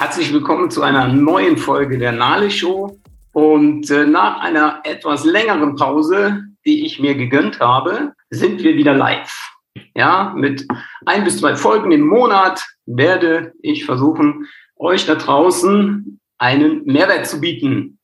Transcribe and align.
Herzlich 0.00 0.32
willkommen 0.32 0.70
zu 0.70 0.82
einer 0.82 1.08
neuen 1.08 1.56
Folge 1.56 1.98
der 1.98 2.12
Nale 2.12 2.52
Show. 2.52 2.96
Und 3.32 3.90
äh, 3.90 4.06
nach 4.06 4.38
einer 4.38 4.80
etwas 4.84 5.24
längeren 5.24 5.74
Pause, 5.74 6.44
die 6.64 6.86
ich 6.86 7.00
mir 7.00 7.16
gegönnt 7.16 7.58
habe, 7.58 8.12
sind 8.30 8.62
wir 8.62 8.76
wieder 8.76 8.94
live. 8.94 9.56
Ja, 9.96 10.32
mit 10.36 10.68
ein 11.04 11.24
bis 11.24 11.38
zwei 11.38 11.56
Folgen 11.56 11.90
im 11.90 12.06
Monat 12.06 12.64
werde 12.86 13.54
ich 13.60 13.86
versuchen, 13.86 14.46
euch 14.76 15.04
da 15.04 15.16
draußen 15.16 16.20
einen 16.38 16.84
Mehrwert 16.84 17.26
zu 17.26 17.40
bieten. 17.40 17.98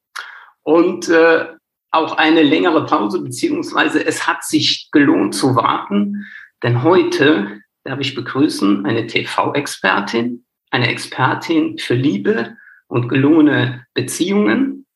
Und 0.65 1.09
äh, 1.09 1.47
auch 1.93 2.19
eine 2.19 2.43
längere 2.43 2.87
Pause, 2.87 3.23
beziehungsweise 3.23 4.05
es 4.05 4.27
hat 4.27 4.43
sich 4.43 4.89
gelohnt 4.91 5.37
zu 5.37 5.55
warten, 5.55 6.27
denn 6.65 6.83
heute 6.83 7.61
darf 7.85 8.01
ich 8.01 8.17
begrüßen 8.17 8.85
eine 8.85 9.07
TV-Expertin, 9.07 10.44
eine 10.75 10.89
Expertin 10.89 11.79
für 11.79 11.95
Liebe 11.95 12.57
und 12.89 13.09
gelungene 13.09 13.87
Beziehungen, 13.95 14.87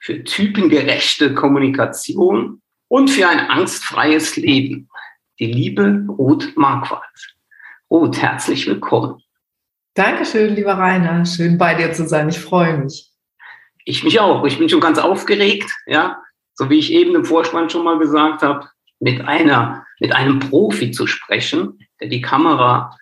für 0.00 0.24
typengerechte 0.24 1.32
Kommunikation 1.32 2.60
und 2.88 3.08
für 3.08 3.28
ein 3.28 3.38
angstfreies 3.38 4.36
Leben. 4.36 4.88
Die 5.38 5.46
liebe 5.46 6.04
Ruth 6.08 6.56
Marquardt. 6.56 7.36
Ruth, 7.88 8.20
herzlich 8.20 8.66
willkommen. 8.66 9.22
Dankeschön, 9.94 10.56
lieber 10.56 10.74
Rainer. 10.74 11.24
Schön 11.24 11.56
bei 11.56 11.74
dir 11.74 11.92
zu 11.92 12.08
sein. 12.08 12.28
Ich 12.28 12.40
freue 12.40 12.76
mich. 12.76 13.08
Ich 13.84 14.02
mich 14.02 14.18
auch. 14.18 14.44
Ich 14.44 14.58
bin 14.58 14.68
schon 14.68 14.80
ganz 14.80 14.98
aufgeregt, 14.98 15.70
ja. 15.86 16.20
So 16.54 16.68
wie 16.68 16.80
ich 16.80 16.92
eben 16.92 17.14
im 17.14 17.24
Vorspann 17.24 17.70
schon 17.70 17.84
mal 17.84 17.98
gesagt 17.98 18.42
habe, 18.42 18.68
mit 18.98 19.20
einer, 19.20 19.86
mit 20.00 20.12
einem 20.12 20.40
Profi 20.40 20.90
zu 20.90 21.06
sprechen, 21.06 21.78
der 22.00 22.08
die 22.08 22.22
Kamera 22.22 22.96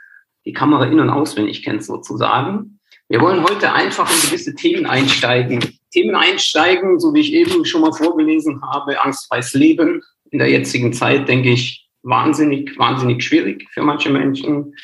die 0.47 0.53
Kamera 0.53 0.87
in- 0.87 1.01
und 1.01 1.11
auswendig 1.11 1.63
kennt 1.63 1.85
sozusagen. 1.85 2.79
Wir 3.09 3.21
wollen 3.21 3.45
heute 3.45 3.73
einfach 3.73 4.11
in 4.11 4.29
gewisse 4.29 4.55
Themen 4.55 4.87
einsteigen. 4.87 5.61
Themen 5.91 6.17
einsteigen, 6.17 6.99
so 6.99 7.15
wie 7.15 7.21
ich 7.21 7.33
eben 7.33 7.65
schon 7.65 7.83
mal 7.83 7.93
vorgelesen 7.93 8.61
habe, 8.63 9.01
angstfreies 9.03 9.55
Leben. 9.55 10.03
In 10.31 10.39
der 10.39 10.51
jetzigen 10.51 10.93
Zeit, 10.93 11.29
denke 11.29 11.51
ich, 11.51 11.89
wahnsinnig, 12.03 12.77
wahnsinnig 12.79 13.23
schwierig 13.23 13.67
für 13.71 13.83
manche 13.83 14.11
Menschen. 14.11 14.75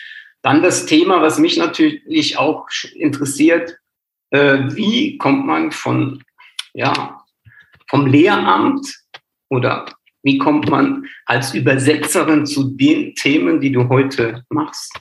Dann 0.42 0.62
das 0.62 0.86
Thema, 0.86 1.20
was 1.22 1.38
mich 1.38 1.56
natürlich 1.56 2.38
auch 2.38 2.66
interessiert, 2.94 3.78
äh, 4.30 4.58
wie 4.74 5.18
kommt 5.18 5.46
man 5.46 5.72
von, 5.72 6.22
ja, 6.72 7.20
vom 7.88 8.06
Lehramt 8.06 8.94
oder 9.48 9.86
wie 10.22 10.38
kommt 10.38 10.68
man 10.70 11.06
als 11.26 11.54
Übersetzerin 11.54 12.46
zu 12.46 12.76
den 12.76 13.14
Themen, 13.14 13.60
die 13.60 13.72
du 13.72 13.88
heute 13.88 14.44
machst? 14.50 14.98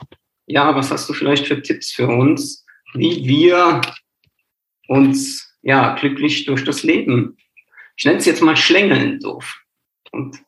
Ja, 0.50 0.76
was 0.76 0.92
hast 0.92 1.08
du 1.08 1.14
vielleicht 1.14 1.48
für 1.48 1.62
Tipps 1.62 1.92
für 1.92 2.08
uns, 2.08 2.66
wie 2.94 3.24
wir 3.24 3.82
uns 4.88 5.56
ja 5.62 5.96
glücklich 5.96 6.46
durch 6.46 6.64
das 6.64 6.84
Leben, 6.84 7.38
ich 7.96 8.06
nenne 8.06 8.18
es 8.18 8.26
jetzt 8.26 8.42
mal 8.42 8.58
schlängeln 8.58 9.20
dürfen. 9.20 9.60
Und 10.12 10.40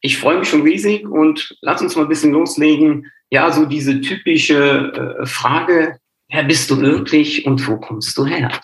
ich 0.00 0.16
freue 0.16 0.38
mich 0.38 0.48
schon 0.48 0.62
riesig 0.62 1.06
und 1.06 1.56
lass 1.60 1.82
uns 1.82 1.96
mal 1.96 2.02
ein 2.02 2.08
bisschen 2.08 2.32
loslegen. 2.32 3.10
Ja, 3.30 3.52
so 3.52 3.66
diese 3.66 4.00
typische 4.00 5.18
äh, 5.20 5.26
Frage, 5.26 5.98
wer 6.30 6.44
bist 6.44 6.70
du 6.70 6.80
wirklich 6.80 7.44
und 7.44 7.66
wo 7.68 7.78
kommst 7.78 8.16
du 8.16 8.24
her? 8.24 8.60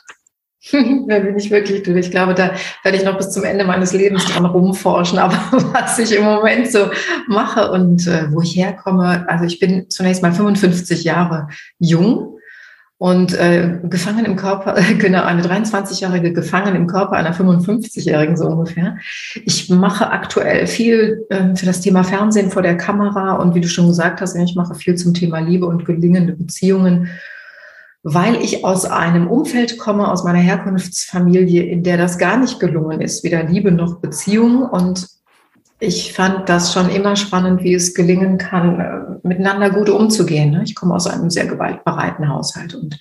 Wer 1.06 1.20
bin 1.20 1.36
ich 1.36 1.50
wirklich 1.50 1.83
du? 1.83 1.94
Ich 1.98 2.11
glaube, 2.11 2.34
da 2.34 2.52
werde 2.83 2.98
ich 2.98 3.05
noch 3.05 3.16
bis 3.16 3.30
zum 3.30 3.44
Ende 3.44 3.64
meines 3.64 3.92
Lebens 3.92 4.27
dran 4.27 4.44
rumforschen. 4.44 5.19
Aber 5.19 5.38
was 5.72 5.98
ich 5.98 6.14
im 6.14 6.24
Moment 6.24 6.70
so 6.70 6.91
mache 7.27 7.70
und 7.70 8.06
äh, 8.06 8.33
wo 8.33 8.42
ich 8.42 8.56
herkomme, 8.56 9.24
also 9.28 9.44
ich 9.44 9.58
bin 9.58 9.89
zunächst 9.89 10.23
mal 10.23 10.33
55 10.33 11.05
Jahre 11.05 11.48
jung 11.79 12.39
und 12.98 13.33
äh, 13.34 13.79
gefangen 13.84 14.24
im 14.24 14.36
Körper, 14.36 14.77
genau, 14.98 15.23
eine 15.23 15.42
23-Jährige 15.42 16.33
gefangen 16.33 16.74
im 16.74 16.86
Körper 16.86 17.12
einer 17.12 17.33
55-Jährigen 17.33 18.36
so 18.36 18.46
ungefähr. 18.46 18.98
Ich 19.45 19.70
mache 19.70 20.11
aktuell 20.11 20.67
viel 20.67 21.24
äh, 21.30 21.55
für 21.55 21.67
das 21.67 21.80
Thema 21.80 22.02
Fernsehen 22.02 22.50
vor 22.50 22.62
der 22.62 22.77
Kamera 22.77 23.36
und 23.36 23.55
wie 23.55 23.61
du 23.61 23.68
schon 23.68 23.86
gesagt 23.86 24.20
hast, 24.20 24.35
ich 24.35 24.56
mache 24.56 24.74
viel 24.74 24.96
zum 24.96 25.14
Thema 25.14 25.39
Liebe 25.39 25.67
und 25.67 25.85
gelingende 25.85 26.35
Beziehungen 26.35 27.08
weil 28.14 28.36
ich 28.36 28.64
aus 28.64 28.86
einem 28.86 29.29
Umfeld 29.29 29.77
komme, 29.77 30.11
aus 30.11 30.24
meiner 30.24 30.39
Herkunftsfamilie, 30.39 31.63
in 31.64 31.83
der 31.83 31.98
das 31.98 32.17
gar 32.17 32.39
nicht 32.39 32.58
gelungen 32.58 33.02
ist, 33.02 33.23
weder 33.23 33.42
Liebe 33.42 33.70
noch 33.70 33.96
Beziehung. 33.96 34.63
Und 34.63 35.08
ich 35.80 36.12
fand 36.12 36.48
das 36.48 36.72
schon 36.72 36.90
immer 36.90 37.14
spannend, 37.14 37.62
wie 37.62 37.74
es 37.74 37.94
gelingen 37.94 38.36
kann, 38.36 38.80
äh, 38.80 39.27
miteinander 39.27 39.70
gut 39.70 39.89
umzugehen. 39.89 40.50
Ne? 40.50 40.62
Ich 40.64 40.74
komme 40.74 40.94
aus 40.94 41.06
einem 41.06 41.30
sehr 41.30 41.46
gewaltbereiten 41.46 42.28
Haushalt 42.28 42.74
und 42.74 42.98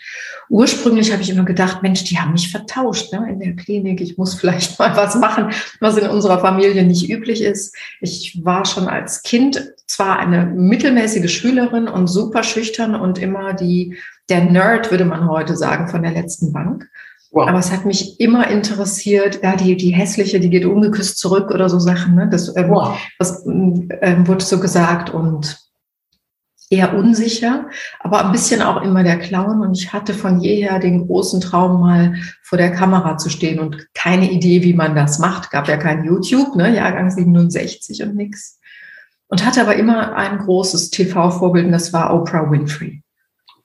ursprünglich 0.50 1.12
habe 1.12 1.24
ich 1.24 1.30
immer 1.32 1.44
gedacht, 1.44 1.82
Mensch, 1.82 2.04
die 2.04 2.20
haben 2.20 2.34
mich 2.34 2.52
vertauscht 2.52 3.12
ne? 3.12 3.28
in 3.32 3.40
der 3.40 3.56
Klinik. 3.56 4.00
Ich 4.00 4.18
muss 4.18 4.36
vielleicht 4.40 4.78
mal 4.78 4.96
was 4.96 5.16
machen, 5.16 5.50
was 5.80 5.98
in 5.98 6.08
unserer 6.08 6.40
Familie 6.40 6.84
nicht 6.84 7.10
üblich 7.10 7.42
ist. 7.42 7.76
Ich 8.00 8.40
war 8.44 8.66
schon 8.66 8.88
als 8.88 9.24
Kind 9.24 9.74
zwar 9.88 10.20
eine 10.20 10.46
mittelmäßige 10.46 11.32
Schülerin 11.32 11.88
und 11.88 12.08
super 12.08 12.44
schüchtern 12.44 12.94
und 12.94 13.18
immer 13.18 13.54
die 13.54 13.98
der 14.30 14.44
Nerd, 14.44 14.92
würde 14.92 15.06
man 15.06 15.30
heute 15.30 15.56
sagen, 15.56 15.88
von 15.88 16.04
der 16.04 16.12
letzten 16.12 16.52
Bank. 16.52 16.90
Wow. 17.32 17.50
Aber 17.50 17.60
es 17.60 17.72
hat 17.72 17.86
mich 17.86 18.20
immer 18.20 18.48
interessiert, 18.48 19.42
ja, 19.44 19.56
die, 19.56 19.76
die 19.76 19.90
hässliche, 19.90 20.40
die 20.40 20.50
geht 20.50 20.66
ungeküsst 20.66 21.18
zurück 21.18 21.52
oder 21.52 21.70
so 21.70 21.80
Sachen, 21.80 22.16
ne? 22.16 22.30
Das 22.30 22.56
ähm, 22.56 22.70
wow. 22.70 22.98
das, 23.20 23.46
ähm, 23.46 24.28
wurde 24.28 24.44
so 24.44 24.60
gesagt 24.60 25.10
und 25.10 25.60
eher 26.70 26.96
unsicher, 26.96 27.70
aber 28.00 28.26
ein 28.26 28.32
bisschen 28.32 28.62
auch 28.62 28.82
immer 28.82 29.04
der 29.04 29.20
Clown. 29.20 29.62
Und 29.62 29.78
ich 29.78 29.94
hatte 29.94 30.14
von 30.14 30.40
jeher 30.40 30.80
den 30.80 31.08
großen 31.08 31.42
Traum, 31.42 31.82
mal 31.82 32.16
vor 32.44 32.58
der 32.58 32.72
Kamera 32.72 33.18
zu 33.18 33.30
stehen 33.30 33.60
und 33.60 33.88
keine 33.94 34.32
Idee, 34.32 34.64
wie 34.64 34.74
man 34.74 34.96
das 34.96 35.20
macht. 35.20 35.52
Gab 35.52 35.68
ja 35.68 35.78
kein 35.78 36.06
YouTube, 36.06 36.56
ne? 36.56 36.76
Jahrgang 36.76 37.10
67 37.10 38.04
und 38.04 38.16
nix. 38.16 38.60
Und 39.28 39.46
hatte 39.46 39.62
aber 39.62 39.76
immer 39.76 40.16
ein 40.16 40.38
großes 40.38 40.90
TV-Vorbild 40.92 41.66
und 41.66 41.74
das 41.74 41.92
war 41.92 42.14
Oprah 42.14 42.50
Winfrey. 42.50 43.04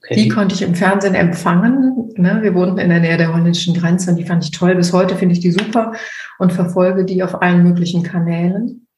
Okay. 0.05 0.17
Die 0.17 0.29
konnte 0.29 0.55
ich 0.55 0.63
im 0.63 0.75
Fernsehen 0.75 1.15
empfangen. 1.15 2.13
Ne? 2.17 2.39
Wir 2.43 2.55
wohnten 2.55 2.79
in 2.79 2.89
der 2.89 2.99
Nähe 2.99 3.17
der 3.17 3.33
holländischen 3.33 3.75
Grenze 3.75 4.11
und 4.11 4.17
die 4.17 4.25
fand 4.25 4.43
ich 4.43 4.51
toll. 4.51 4.75
Bis 4.75 4.93
heute 4.93 5.15
finde 5.15 5.35
ich 5.35 5.41
die 5.41 5.53
super 5.53 5.93
und 6.39 6.53
verfolge 6.53 7.05
die 7.05 7.23
auf 7.23 7.41
allen 7.41 7.63
möglichen 7.63 8.03
Kanälen. 8.03 8.89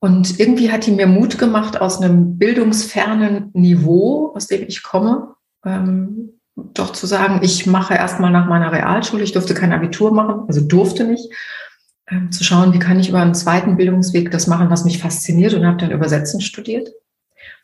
Und 0.00 0.38
irgendwie 0.38 0.70
hat 0.70 0.86
die 0.86 0.90
mir 0.90 1.06
Mut 1.06 1.38
gemacht, 1.38 1.80
aus 1.80 2.02
einem 2.02 2.36
bildungsfernen 2.36 3.50
Niveau, 3.54 4.32
aus 4.34 4.48
dem 4.48 4.66
ich 4.66 4.82
komme, 4.82 5.34
ähm, 5.64 6.40
doch 6.56 6.92
zu 6.92 7.06
sagen, 7.06 7.40
ich 7.42 7.66
mache 7.66 7.94
erstmal 7.94 8.30
nach 8.30 8.48
meiner 8.48 8.72
Realschule, 8.72 9.22
ich 9.22 9.32
durfte 9.32 9.54
kein 9.54 9.72
Abitur 9.72 10.12
machen, 10.12 10.42
also 10.48 10.60
durfte 10.60 11.04
nicht, 11.04 11.32
ähm, 12.10 12.32
zu 12.32 12.44
schauen, 12.44 12.74
wie 12.74 12.80
kann 12.80 12.98
ich 12.98 13.08
über 13.08 13.20
einen 13.20 13.34
zweiten 13.34 13.76
Bildungsweg 13.76 14.30
das 14.30 14.48
machen, 14.48 14.68
was 14.68 14.84
mich 14.84 14.98
fasziniert 14.98 15.54
und 15.54 15.64
habe 15.64 15.78
dann 15.78 15.92
Übersetzen 15.92 16.40
studiert 16.40 16.90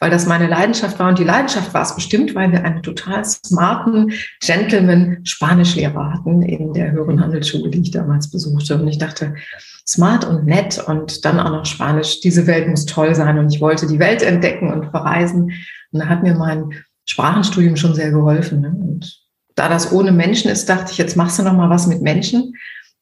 weil 0.00 0.10
das 0.10 0.26
meine 0.26 0.46
Leidenschaft 0.46 0.98
war. 0.98 1.08
Und 1.08 1.18
die 1.18 1.24
Leidenschaft 1.24 1.74
war 1.74 1.82
es 1.82 1.94
bestimmt, 1.94 2.34
weil 2.34 2.52
wir 2.52 2.64
einen 2.64 2.82
total 2.82 3.24
smarten 3.24 4.12
Gentleman 4.40 5.18
Spanischlehrer 5.24 6.12
hatten 6.12 6.42
in 6.42 6.72
der 6.72 6.92
höheren 6.92 7.20
Handelsschule, 7.20 7.70
die 7.70 7.80
ich 7.80 7.90
damals 7.90 8.30
besuchte. 8.30 8.80
Und 8.80 8.88
ich 8.88 8.98
dachte, 8.98 9.34
smart 9.86 10.24
und 10.24 10.44
nett 10.44 10.78
und 10.86 11.24
dann 11.24 11.40
auch 11.40 11.50
noch 11.50 11.66
Spanisch. 11.66 12.20
Diese 12.20 12.46
Welt 12.46 12.68
muss 12.68 12.86
toll 12.86 13.14
sein. 13.14 13.38
Und 13.38 13.52
ich 13.52 13.60
wollte 13.60 13.86
die 13.86 13.98
Welt 13.98 14.22
entdecken 14.22 14.72
und 14.72 14.90
verreisen. 14.90 15.52
Und 15.92 16.00
da 16.00 16.06
hat 16.06 16.22
mir 16.22 16.34
mein 16.34 16.72
Sprachenstudium 17.06 17.76
schon 17.76 17.94
sehr 17.94 18.10
geholfen. 18.10 18.60
Ne? 18.60 18.68
Und 18.68 19.20
da 19.56 19.68
das 19.68 19.90
ohne 19.90 20.12
Menschen 20.12 20.50
ist, 20.50 20.68
dachte 20.68 20.92
ich, 20.92 20.98
jetzt 20.98 21.16
machst 21.16 21.38
du 21.38 21.42
noch 21.42 21.54
mal 21.54 21.70
was 21.70 21.86
mit 21.86 22.02
Menschen 22.02 22.54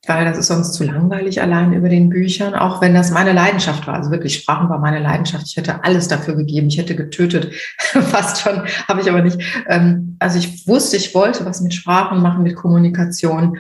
weil 0.07 0.25
das 0.25 0.39
ist 0.39 0.47
sonst 0.47 0.73
zu 0.73 0.85
langweilig 0.85 1.41
allein 1.43 1.73
über 1.73 1.89
den 1.89 2.09
Büchern, 2.09 2.55
auch 2.55 2.81
wenn 2.81 2.95
das 2.95 3.11
meine 3.11 3.33
Leidenschaft 3.33 3.87
war. 3.87 3.95
Also 3.95 4.11
wirklich, 4.11 4.35
Sprachen 4.37 4.69
war 4.69 4.79
meine 4.79 5.01
Leidenschaft. 5.01 5.47
Ich 5.49 5.57
hätte 5.57 5.85
alles 5.85 6.09
dafür 6.09 6.37
gegeben. 6.37 6.69
Ich 6.69 6.79
hätte 6.79 6.97
getötet, 6.97 7.53
fast 7.79 8.41
schon, 8.41 8.63
habe 8.89 9.01
ich 9.01 9.09
aber 9.09 9.23
nicht. 9.23 9.39
Ähm, 9.69 10.17
also 10.19 10.39
ich 10.39 10.67
wusste, 10.67 10.97
ich 10.97 11.15
wollte 11.15 11.45
was 11.45 11.61
mit 11.61 11.75
Sprachen 11.75 12.23
machen, 12.23 12.43
mit 12.43 12.57
Kommunikation 12.57 13.59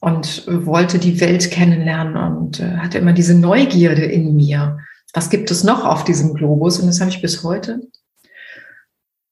und 0.00 0.44
wollte 0.46 0.98
die 0.98 1.20
Welt 1.20 1.50
kennenlernen 1.50 2.16
und 2.16 2.60
äh, 2.60 2.76
hatte 2.76 2.98
immer 2.98 3.12
diese 3.12 3.34
Neugierde 3.34 4.04
in 4.04 4.36
mir. 4.36 4.78
Was 5.14 5.30
gibt 5.30 5.50
es 5.50 5.64
noch 5.64 5.84
auf 5.84 6.04
diesem 6.04 6.34
Globus? 6.34 6.78
Und 6.78 6.86
das 6.88 7.00
habe 7.00 7.10
ich 7.10 7.22
bis 7.22 7.42
heute. 7.42 7.80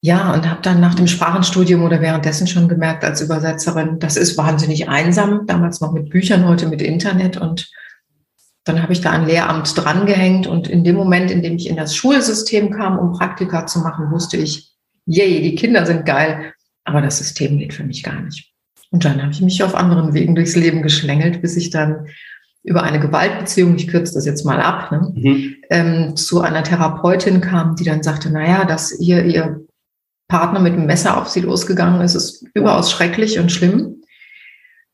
Ja, 0.05 0.35
und 0.35 0.51
habe 0.51 0.61
dann 0.61 0.81
nach 0.81 0.95
dem 0.95 1.06
Sprachenstudium 1.06 1.83
oder 1.83 2.03
währenddessen 2.03 2.47
schon 2.47 2.69
gemerkt 2.69 3.05
als 3.05 3.23
Übersetzerin, 3.23 4.01
das 4.01 4.19
ist 4.19 4.37
wahnsinnig 4.37 4.87
einsam, 4.87 5.47
damals 5.47 5.81
noch 5.81 5.93
mit 5.93 6.11
Büchern, 6.11 6.47
heute 6.47 6.69
mit 6.69 6.83
Internet. 6.83 7.39
Und 7.39 7.71
dann 8.65 8.83
habe 8.83 8.93
ich 8.93 9.01
da 9.01 9.12
ein 9.12 9.25
Lehramt 9.25 9.73
drangehängt. 9.75 10.47
Und 10.47 10.69
in 10.69 10.85
dem 10.85 10.97
Moment, 10.97 11.31
in 11.31 11.43
dem 11.43 11.56
ich 11.56 11.71
in 11.71 11.77
das 11.77 11.97
Schulsystem 11.97 12.71
kam, 12.71 12.99
um 12.99 13.12
Praktika 13.12 13.65
zu 13.65 13.79
machen, 13.79 14.11
wusste 14.11 14.37
ich, 14.37 14.75
yay, 15.06 15.41
die 15.41 15.55
Kinder 15.55 15.87
sind 15.87 16.05
geil, 16.05 16.53
aber 16.85 17.01
das 17.01 17.17
System 17.17 17.56
geht 17.59 17.73
für 17.73 17.85
mich 17.85 18.03
gar 18.03 18.21
nicht. 18.21 18.53
Und 18.91 19.06
dann 19.06 19.23
habe 19.23 19.33
ich 19.33 19.41
mich 19.41 19.62
auf 19.62 19.75
anderen 19.75 20.12
Wegen 20.12 20.35
durchs 20.35 20.55
Leben 20.55 20.83
geschlängelt, 20.83 21.41
bis 21.41 21.56
ich 21.56 21.71
dann 21.71 22.09
über 22.62 22.83
eine 22.83 23.01
Gewaltbeziehung, 23.01 23.75
ich 23.77 23.89
kürze 23.89 24.12
das 24.12 24.27
jetzt 24.27 24.45
mal 24.45 24.61
ab, 24.61 24.93
ne, 24.93 25.12
mhm. 25.15 25.55
ähm, 25.71 26.17
zu 26.17 26.43
einer 26.43 26.62
Therapeutin 26.62 27.41
kam, 27.41 27.75
die 27.77 27.85
dann 27.85 28.03
sagte, 28.03 28.31
naja, 28.31 28.67
dass 28.67 29.01
ihr, 29.01 29.25
ihr 29.25 29.65
Partner 30.29 30.61
mit 30.61 30.75
einem 30.75 30.87
Messer 30.87 31.21
auf 31.21 31.29
sie 31.29 31.41
losgegangen 31.41 32.00
ist. 32.00 32.15
Ist 32.15 32.47
überaus 32.55 32.91
schrecklich 32.91 33.38
und 33.38 33.53
schlimm. 33.53 34.03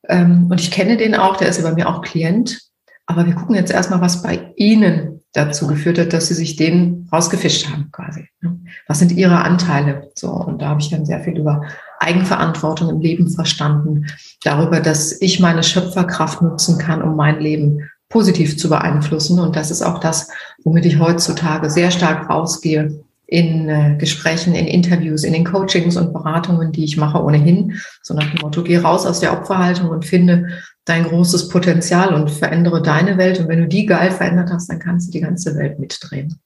Ähm, 0.09 0.49
und 0.50 0.61
ich 0.61 0.71
kenne 0.71 0.97
den 0.97 1.15
auch, 1.15 1.37
der 1.37 1.49
ist 1.49 1.59
ja 1.59 1.69
bei 1.69 1.75
mir 1.75 1.88
auch 1.88 2.03
Klient. 2.03 2.61
Aber 3.06 3.27
wir 3.27 3.35
gucken 3.35 3.56
jetzt 3.56 3.73
erstmal, 3.73 4.00
was 4.00 4.23
bei 4.23 4.53
Ihnen 4.56 5.21
dazu 5.32 5.67
geführt 5.67 5.99
hat, 5.99 6.12
dass 6.12 6.29
Sie 6.29 6.35
sich 6.35 6.56
den 6.56 7.09
rausgefischt 7.12 7.69
haben 7.69 7.91
quasi. 7.93 8.29
Ne? 8.41 8.61
Was 8.87 8.99
sind 8.99 9.12
Ihre 9.12 9.43
Anteile? 9.43 10.11
So, 10.15 10.31
und 10.31 10.62
da 10.62 10.69
habe 10.69 10.81
ich 10.81 10.91
dann 10.91 11.06
sehr 11.06 11.21
viel 11.21 11.38
über 11.38 11.62
Eigenverantwortung 11.99 12.88
im 12.88 13.00
Leben 13.00 13.29
verstanden, 13.29 14.06
darüber, 14.43 14.81
dass 14.81 15.21
ich 15.21 15.41
meine 15.41 15.62
Schöpferkraft 15.62 16.41
nutzen 16.43 16.79
kann, 16.79 17.03
um 17.03 17.17
mein 17.17 17.41
Leben 17.41 17.91
positiv 18.09 18.59
zu 18.59 18.69
beeinflussen. 18.69 19.38
Und 19.38 19.56
das 19.56 19.71
ist 19.71 19.83
auch 19.83 19.99
das, 19.99 20.29
womit 20.65 20.87
ich 20.87 20.99
heutzutage 20.99 21.71
sehr 21.71 21.91
stark 21.91 22.29
rausgehe 22.31 23.05
in 23.31 23.69
äh, 23.69 23.97
Gesprächen, 23.97 24.56
in 24.56 24.67
Interviews, 24.67 25.23
in 25.23 25.32
den 25.32 25.44
Coachings 25.44 25.97
und 25.97 26.12
Beratungen, 26.12 26.73
die 26.73 26.82
ich 26.82 26.97
mache 26.97 27.23
ohnehin. 27.23 27.81
So 28.03 28.12
nach 28.12 28.29
dem 28.29 28.41
Motto, 28.41 28.65
geh 28.65 28.79
raus 28.79 29.06
aus 29.06 29.21
der 29.21 29.32
Opferhaltung 29.32 29.88
und 29.88 30.05
finde 30.05 30.49
dein 30.85 31.05
großes 31.05 31.49
Potenzial 31.49 32.12
und 32.12 32.29
verändere 32.29 32.82
deine 32.82 33.19
Welt. 33.19 33.38
Und 33.38 33.47
wenn 33.47 33.61
du 33.61 33.69
die 33.69 33.87
geil 33.87 34.11
verändert 34.11 34.50
hast, 34.50 34.69
dann 34.69 34.81
kannst 34.81 35.09
du 35.09 35.12
die 35.12 35.21
ganze 35.21 35.56
Welt 35.56 35.79
mitdrehen. 35.79 36.41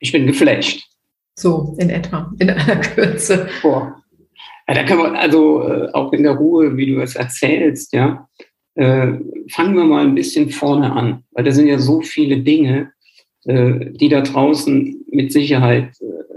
Ich 0.00 0.12
bin 0.12 0.26
geflasht. 0.26 0.86
So 1.34 1.74
in 1.78 1.88
etwa, 1.88 2.30
in 2.38 2.50
einer 2.50 2.76
Kürze. 2.76 3.48
Boah. 3.62 4.02
Ja, 4.68 4.74
da 4.74 4.82
kann 4.82 4.98
man 4.98 5.16
also 5.16 5.66
äh, 5.66 5.90
auch 5.94 6.12
in 6.12 6.24
der 6.24 6.32
Ruhe, 6.32 6.76
wie 6.76 6.92
du 6.92 7.00
es 7.00 7.16
erzählst, 7.16 7.94
ja, 7.94 8.28
äh, 8.74 9.14
fangen 9.50 9.74
wir 9.74 9.84
mal 9.84 10.04
ein 10.04 10.14
bisschen 10.14 10.50
vorne 10.50 10.92
an, 10.92 11.24
weil 11.30 11.44
da 11.44 11.52
sind 11.52 11.68
ja 11.68 11.78
so 11.78 12.02
viele 12.02 12.42
Dinge, 12.42 12.92
die 13.48 14.08
da 14.08 14.20
draußen 14.20 15.06
mit 15.10 15.32
Sicherheit 15.32 16.00
äh, 16.00 16.28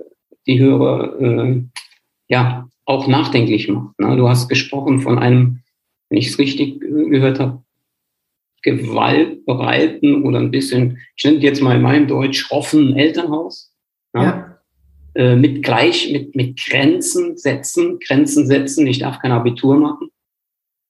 die 0.48 0.60
Hörer 0.60 1.20
äh, 1.20 1.64
ja 2.28 2.70
auch 2.86 3.08
nachdenklich 3.08 3.68
macht. 3.68 4.00
Ne? 4.00 4.16
Du 4.16 4.30
hast 4.30 4.48
gesprochen 4.48 5.02
von 5.02 5.20
einem, 5.20 5.60
wenn 6.10 6.18
ich 6.18 6.28
es 6.28 6.40
richtig 6.40 6.82
äh, 6.82 7.10
gehört 7.10 7.40
habe, 7.40 7.64
gewaltbereiten 8.64 10.24
oder 10.24 10.40
ein 10.40 10.52
bisschen, 10.52 11.00
ich 11.16 11.24
nenne 11.24 11.40
jetzt 11.40 11.62
mal 11.62 11.76
in 11.76 11.82
meinem 11.82 12.08
Deutsch, 12.08 12.40
schroffen 12.40 12.96
Elternhaus. 12.96 13.74
Ja. 14.14 14.24
ja. 14.24 14.58
Äh, 15.14 15.36
mit 15.36 15.64
gleich, 15.64 16.12
mit, 16.14 16.36
mit 16.36 16.58
Grenzen 16.58 17.38
setzen, 17.38 18.00
Grenzen 18.00 18.48
setzen. 18.48 18.88
Ich 18.88 19.00
darf 19.00 19.20
kein 19.20 19.34
Abitur 19.34 19.78
machen. 19.78 20.10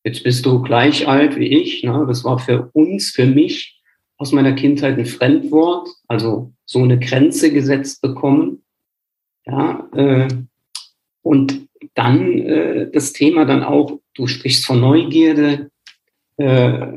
Jetzt 0.03 0.23
bist 0.23 0.45
du 0.45 0.61
gleich 0.61 1.07
alt 1.07 1.37
wie 1.37 1.47
ich. 1.47 1.83
Ne? 1.83 2.05
Das 2.07 2.23
war 2.23 2.37
für 2.37 2.69
uns, 2.73 3.09
für 3.09 3.25
mich 3.25 3.80
aus 4.21 4.31
meiner 4.33 4.53
Kindheit 4.53 4.99
ein 4.99 5.05
Fremdwort, 5.07 5.89
also 6.07 6.53
so 6.65 6.83
eine 6.83 6.99
Grenze 6.99 7.51
gesetzt 7.51 8.03
bekommen. 8.03 8.61
Ja, 9.47 9.89
äh, 9.95 10.27
und 11.23 11.67
dann 11.95 12.37
äh, 12.37 12.91
das 12.91 13.13
Thema 13.13 13.45
dann 13.45 13.63
auch, 13.63 13.99
du 14.13 14.27
sprichst 14.27 14.63
von 14.63 14.79
Neugierde, 14.79 15.71
äh, 16.37 16.87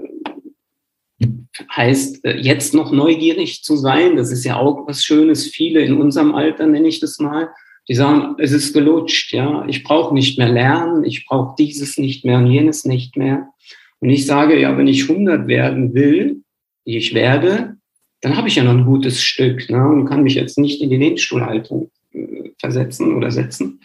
heißt 1.74 2.26
äh, 2.26 2.36
jetzt 2.36 2.74
noch 2.74 2.92
neugierig 2.92 3.64
zu 3.64 3.76
sein. 3.76 4.16
Das 4.16 4.30
ist 4.30 4.44
ja 4.44 4.58
auch 4.58 4.86
was 4.86 5.02
Schönes. 5.02 5.46
Viele 5.46 5.80
in 5.80 5.96
unserem 5.96 6.34
Alter 6.34 6.66
nenne 6.66 6.88
ich 6.88 7.00
das 7.00 7.18
mal. 7.18 7.48
Die 7.88 7.94
sagen, 7.94 8.36
es 8.38 8.52
ist 8.52 8.74
gelutscht, 8.74 9.32
ja, 9.32 9.64
ich 9.66 9.82
brauche 9.82 10.12
nicht 10.12 10.36
mehr 10.36 10.50
lernen, 10.50 11.04
ich 11.04 11.24
brauche 11.24 11.54
dieses 11.58 11.96
nicht 11.96 12.26
mehr 12.26 12.36
und 12.36 12.48
jenes 12.48 12.84
nicht 12.84 13.16
mehr. 13.16 13.48
Und 14.00 14.10
ich 14.10 14.26
sage, 14.26 14.60
ja, 14.60 14.76
wenn 14.76 14.88
ich 14.88 15.08
100 15.08 15.46
werden 15.46 15.94
will, 15.94 16.43
ich 16.84 17.14
werde, 17.14 17.76
dann 18.20 18.36
habe 18.36 18.48
ich 18.48 18.56
ja 18.56 18.64
noch 18.64 18.72
ein 18.72 18.86
gutes 18.86 19.22
Stück 19.22 19.68
ne, 19.70 19.86
und 19.86 20.06
kann 20.06 20.22
mich 20.22 20.34
jetzt 20.34 20.58
nicht 20.58 20.80
in 20.80 20.90
die 20.90 20.96
Lehnstuhlhaltung 20.96 21.90
äh, 22.12 22.50
versetzen 22.58 23.14
oder 23.14 23.30
setzen. 23.30 23.80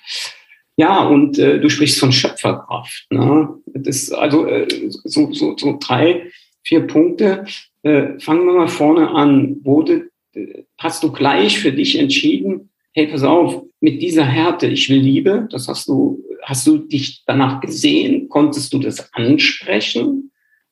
Ja, 0.78 1.04
und 1.04 1.38
äh, 1.38 1.60
du 1.60 1.70
sprichst 1.70 2.00
von 2.00 2.14
Schöpferkraft. 2.14 3.08
Ne? 3.10 3.50
Das 3.66 4.12
also 4.12 4.46
äh, 4.46 4.66
so, 4.90 5.34
so, 5.34 5.58
so 5.58 5.78
drei, 5.78 6.32
vier 6.64 6.88
Punkte. 6.88 7.46
Äh, 7.84 8.18
fangen 8.20 8.46
wir 8.46 8.54
mal 8.54 8.70
vorne 8.70 9.10
an. 9.10 9.58
Wurde, 9.64 10.10
äh, 10.34 10.64
hast 10.78 11.04
du 11.04 11.12
gleich 11.12 11.60
für 11.60 11.74
dich 11.74 12.00
entschieden, 12.00 12.70
hey, 12.94 13.08
pass 13.08 13.24
auf, 13.24 13.64
mit 13.82 14.02
dieser 14.02 14.24
Härte, 14.24 14.68
ich 14.68 14.90
will 14.90 15.00
Liebe, 15.00 15.48
das 15.52 15.68
hast 15.68 15.88
du, 15.88 16.24
hast 16.44 16.66
du 16.66 16.78
dich 16.78 17.24
danach 17.26 17.60
gesehen? 17.60 18.30
Konntest 18.30 18.72
du 18.74 18.80
das 18.80 19.14
ansprechen? 19.14 20.29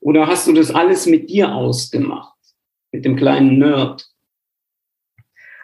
Oder 0.07 0.25
hast 0.25 0.47
du 0.47 0.53
das 0.53 0.71
alles 0.71 1.05
mit 1.05 1.29
dir 1.29 1.53
ausgemacht? 1.53 2.33
Mit 2.93 3.03
dem 3.03 3.17
kleinen 3.17 3.59
Nerd? 3.59 4.07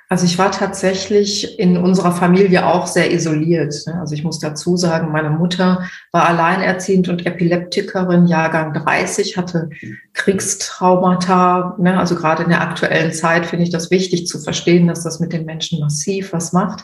Also 0.09 0.25
ich 0.25 0.37
war 0.37 0.51
tatsächlich 0.51 1.57
in 1.59 1.77
unserer 1.77 2.11
Familie 2.11 2.65
auch 2.65 2.85
sehr 2.85 3.13
isoliert. 3.13 3.73
Ne? 3.87 3.97
Also 4.01 4.15
ich 4.15 4.25
muss 4.25 4.39
dazu 4.39 4.75
sagen, 4.75 5.13
meine 5.13 5.29
Mutter 5.29 5.87
war 6.11 6.27
alleinerziehend 6.27 7.07
und 7.07 7.25
Epileptikerin, 7.25 8.27
Jahrgang 8.27 8.73
30, 8.73 9.37
hatte 9.37 9.69
Kriegstraumata. 10.11 11.77
Ne? 11.79 11.97
Also 11.97 12.15
gerade 12.15 12.43
in 12.43 12.49
der 12.49 12.63
aktuellen 12.63 13.13
Zeit 13.13 13.45
finde 13.45 13.63
ich 13.63 13.71
das 13.71 13.91
wichtig 13.91 14.27
zu 14.27 14.39
verstehen, 14.39 14.87
dass 14.87 15.03
das 15.03 15.21
mit 15.21 15.31
den 15.31 15.45
Menschen 15.45 15.79
massiv 15.79 16.33
was 16.33 16.51
macht. 16.51 16.83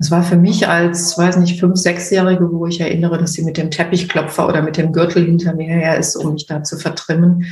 Das 0.00 0.10
war 0.10 0.22
für 0.22 0.36
mich 0.36 0.66
als, 0.66 1.18
weiß 1.18 1.36
nicht, 1.36 1.60
fünf, 1.60 1.76
sechsjährige, 1.76 2.50
wo 2.50 2.66
ich 2.66 2.80
erinnere, 2.80 3.18
dass 3.18 3.34
sie 3.34 3.44
mit 3.44 3.58
dem 3.58 3.70
Teppichklopfer 3.70 4.48
oder 4.48 4.62
mit 4.62 4.78
dem 4.78 4.92
Gürtel 4.92 5.26
hinter 5.26 5.54
mir 5.54 5.68
her 5.68 5.98
ist, 5.98 6.16
um 6.16 6.32
mich 6.32 6.46
da 6.46 6.62
zu 6.62 6.78
vertrimmen, 6.78 7.44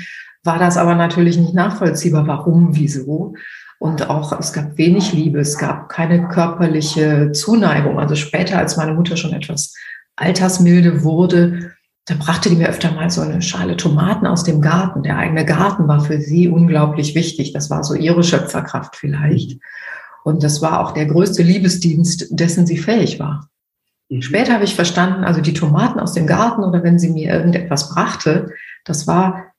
war 0.45 0.59
das 0.59 0.79
aber 0.79 0.95
natürlich 0.95 1.37
nicht 1.37 1.53
nachvollziehbar. 1.53 2.27
Warum, 2.27 2.75
wieso? 2.75 3.35
Und 3.79 4.09
auch, 4.09 4.33
es 4.41 4.55
gab 4.55 4.79
wenig 4.79 5.13
Liebe, 5.13 5.41
es 5.41 5.59
gab 5.59 5.91
keine 5.91 6.27
körperliche 6.29 7.33
Zuneigung. 7.33 8.01
Also 8.01 8.15
später, 8.15 8.57
als 8.57 8.79
meine 8.79 8.95
Mutter 8.95 9.19
schon 9.19 9.35
etwas 9.35 9.75
altersmilde 10.17 11.05
wurde, 11.05 11.73
da 12.07 12.15
brachte 12.15 12.49
die 12.49 12.57
mir 12.57 12.71
öfter 12.71 12.93
mal 12.93 13.11
so 13.11 13.21
eine 13.21 13.43
Schale 13.43 13.77
Tomaten 13.77 14.27
aus 14.27 14.43
dem 14.43 14.63
Garten. 14.63 15.03
Der 15.03 15.19
eigene 15.19 15.45
Garten 15.45 15.87
war 15.87 16.01
für 16.01 16.19
sie 16.19 16.49
unglaublich 16.49 17.15
wichtig. 17.15 17.53
Das 17.53 17.69
war 17.69 17.85
so 17.85 17.93
ihre 17.93 18.25
Schöpferkraft 18.25 18.97
vielleicht. 18.97 19.61
Und 20.29 20.43
das 20.43 20.61
war 20.61 20.81
auch 20.81 20.93
der 20.93 21.07
größte 21.07 21.43
Liebesdienst, 21.43 22.27
dessen 22.29 22.67
sie 22.67 22.77
fähig 22.77 23.19
war. 23.19 23.49
Mhm. 24.11 24.21
Später 24.21 24.53
habe 24.53 24.65
ich 24.65 24.75
verstanden, 24.75 25.25
also 25.25 25.41
die 25.41 25.55
Tomaten 25.55 25.99
aus 25.99 26.13
dem 26.13 26.27
Garten 26.27 26.63
oder 26.63 26.83
wenn 26.83 26.99
sie 26.99 27.09
mir 27.09 27.33
irgendetwas 27.33 27.89
brachte, 27.89 28.53
das 28.85 29.07
war 29.07 29.55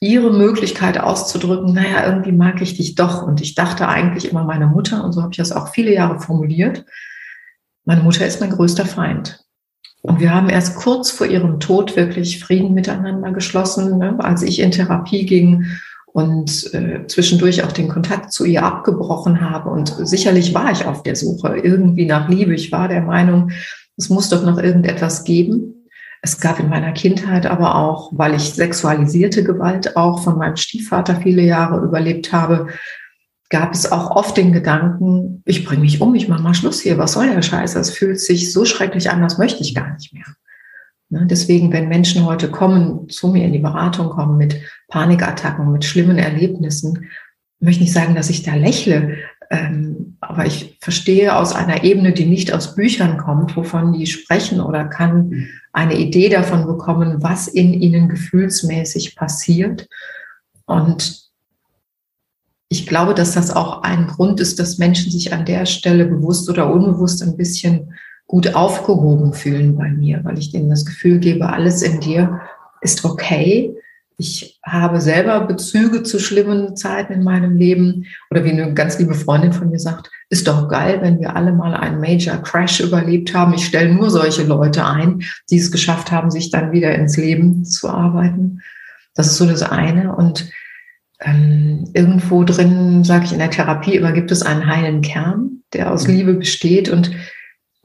ihre 0.00 0.30
Möglichkeit 0.30 0.98
auszudrücken, 0.98 1.72
naja, 1.72 2.06
irgendwie 2.06 2.32
mag 2.32 2.60
ich 2.60 2.76
dich 2.76 2.96
doch. 2.96 3.22
Und 3.22 3.40
ich 3.40 3.54
dachte 3.54 3.88
eigentlich 3.88 4.30
immer 4.30 4.44
meine 4.44 4.66
Mutter, 4.66 5.02
und 5.02 5.12
so 5.12 5.22
habe 5.22 5.32
ich 5.32 5.38
das 5.38 5.52
auch 5.52 5.68
viele 5.68 5.94
Jahre 5.94 6.20
formuliert, 6.20 6.84
meine 7.86 8.02
Mutter 8.02 8.26
ist 8.26 8.42
mein 8.42 8.50
größter 8.50 8.84
Feind. 8.84 9.40
Und 10.02 10.20
wir 10.20 10.34
haben 10.34 10.50
erst 10.50 10.76
kurz 10.76 11.10
vor 11.10 11.26
ihrem 11.26 11.60
Tod 11.60 11.96
wirklich 11.96 12.44
Frieden 12.44 12.74
miteinander 12.74 13.32
geschlossen, 13.32 13.96
ne? 13.96 14.16
als 14.18 14.42
ich 14.42 14.60
in 14.60 14.70
Therapie 14.70 15.24
ging 15.24 15.64
und 16.14 16.72
äh, 16.72 17.08
zwischendurch 17.08 17.64
auch 17.64 17.72
den 17.72 17.88
Kontakt 17.88 18.32
zu 18.32 18.44
ihr 18.44 18.62
abgebrochen 18.62 19.40
habe. 19.40 19.68
Und 19.70 19.96
sicherlich 20.06 20.54
war 20.54 20.70
ich 20.70 20.86
auf 20.86 21.02
der 21.02 21.16
Suche 21.16 21.56
irgendwie 21.56 22.06
nach 22.06 22.28
Liebe. 22.28 22.54
Ich 22.54 22.70
war 22.70 22.86
der 22.86 23.02
Meinung, 23.02 23.50
es 23.96 24.10
muss 24.10 24.28
doch 24.28 24.44
noch 24.44 24.58
irgendetwas 24.58 25.24
geben. 25.24 25.88
Es 26.22 26.38
gab 26.38 26.60
in 26.60 26.68
meiner 26.68 26.92
Kindheit 26.92 27.46
aber 27.46 27.74
auch, 27.74 28.12
weil 28.14 28.34
ich 28.34 28.54
sexualisierte 28.54 29.42
Gewalt 29.42 29.96
auch 29.96 30.22
von 30.22 30.38
meinem 30.38 30.54
Stiefvater 30.54 31.16
viele 31.16 31.42
Jahre 31.42 31.84
überlebt 31.84 32.32
habe, 32.32 32.68
gab 33.50 33.74
es 33.74 33.90
auch 33.90 34.12
oft 34.12 34.36
den 34.36 34.52
Gedanken, 34.52 35.42
ich 35.44 35.64
bringe 35.64 35.82
mich 35.82 36.00
um, 36.00 36.14
ich 36.14 36.28
mache 36.28 36.42
mal 36.42 36.54
Schluss 36.54 36.80
hier, 36.80 36.96
was 36.96 37.14
soll 37.14 37.26
der 37.26 37.42
Scheiß? 37.42 37.74
Es 37.74 37.90
fühlt 37.90 38.20
sich 38.20 38.52
so 38.52 38.64
schrecklich 38.64 39.10
an, 39.10 39.20
das 39.20 39.36
möchte 39.36 39.62
ich 39.62 39.74
gar 39.74 39.92
nicht 39.94 40.12
mehr. 40.14 40.26
Ne, 41.10 41.26
deswegen, 41.28 41.72
wenn 41.72 41.88
Menschen 41.88 42.24
heute 42.24 42.50
kommen, 42.50 43.08
zu 43.08 43.28
mir 43.28 43.44
in 43.44 43.52
die 43.52 43.58
Beratung 43.58 44.08
kommen 44.10 44.36
mit 44.36 44.60
Panikattacken, 44.88 45.70
mit 45.70 45.84
schlimmen 45.84 46.18
Erlebnissen, 46.18 47.08
möchte 47.60 47.84
ich 47.84 47.92
sagen, 47.92 48.14
dass 48.14 48.30
ich 48.30 48.42
da 48.42 48.54
lächle. 48.54 49.16
Ähm, 49.50 50.16
aber 50.20 50.46
ich 50.46 50.78
verstehe 50.80 51.36
aus 51.36 51.54
einer 51.54 51.84
Ebene, 51.84 52.12
die 52.12 52.24
nicht 52.24 52.52
aus 52.52 52.74
Büchern 52.74 53.18
kommt, 53.18 53.56
wovon 53.56 53.92
die 53.92 54.06
sprechen 54.06 54.60
oder 54.60 54.86
kann 54.86 55.48
eine 55.72 55.96
Idee 55.98 56.28
davon 56.28 56.66
bekommen, 56.66 57.22
was 57.22 57.48
in 57.48 57.74
ihnen 57.74 58.08
gefühlsmäßig 58.08 59.16
passiert. 59.16 59.86
Und 60.66 61.24
ich 62.68 62.86
glaube, 62.86 63.14
dass 63.14 63.32
das 63.32 63.50
auch 63.50 63.82
ein 63.82 64.06
Grund 64.06 64.40
ist, 64.40 64.58
dass 64.58 64.78
Menschen 64.78 65.12
sich 65.12 65.32
an 65.32 65.44
der 65.44 65.66
Stelle 65.66 66.06
bewusst 66.06 66.48
oder 66.48 66.72
unbewusst 66.72 67.22
ein 67.22 67.36
bisschen 67.36 67.94
gut 68.26 68.54
aufgehoben 68.54 69.32
fühlen 69.32 69.76
bei 69.76 69.90
mir, 69.90 70.20
weil 70.24 70.38
ich 70.38 70.50
denen 70.50 70.70
das 70.70 70.84
Gefühl 70.84 71.18
gebe, 71.18 71.48
alles 71.48 71.82
in 71.82 72.00
dir 72.00 72.40
ist 72.80 73.04
okay. 73.04 73.76
Ich 74.16 74.60
habe 74.64 75.00
selber 75.00 75.40
Bezüge 75.40 76.04
zu 76.04 76.20
schlimmen 76.20 76.76
Zeiten 76.76 77.12
in 77.12 77.24
meinem 77.24 77.56
Leben. 77.56 78.06
Oder 78.30 78.44
wie 78.44 78.50
eine 78.50 78.72
ganz 78.72 78.98
liebe 78.98 79.14
Freundin 79.14 79.52
von 79.52 79.70
mir 79.70 79.80
sagt, 79.80 80.10
ist 80.30 80.46
doch 80.46 80.68
geil, 80.68 80.98
wenn 81.00 81.18
wir 81.18 81.34
alle 81.34 81.52
mal 81.52 81.74
einen 81.74 82.00
Major 82.00 82.36
Crash 82.36 82.80
überlebt 82.80 83.34
haben. 83.34 83.54
Ich 83.54 83.66
stelle 83.66 83.92
nur 83.92 84.10
solche 84.10 84.44
Leute 84.44 84.84
ein, 84.84 85.22
die 85.50 85.58
es 85.58 85.72
geschafft 85.72 86.12
haben, 86.12 86.30
sich 86.30 86.50
dann 86.50 86.70
wieder 86.70 86.94
ins 86.94 87.16
Leben 87.16 87.64
zu 87.64 87.88
arbeiten. 87.88 88.62
Das 89.14 89.26
ist 89.26 89.36
so 89.36 89.46
das 89.46 89.62
eine. 89.62 90.14
Und 90.14 90.48
ähm, 91.20 91.90
irgendwo 91.92 92.44
drin, 92.44 93.02
sage 93.02 93.24
ich 93.24 93.32
in 93.32 93.40
der 93.40 93.50
Therapie 93.50 93.96
immer, 93.96 94.12
gibt 94.12 94.30
es 94.30 94.42
einen 94.42 94.66
heilen 94.66 95.02
Kern 95.02 95.54
der 95.74 95.92
aus 95.92 96.06
Liebe 96.06 96.34
besteht 96.34 96.88
und 96.88 97.10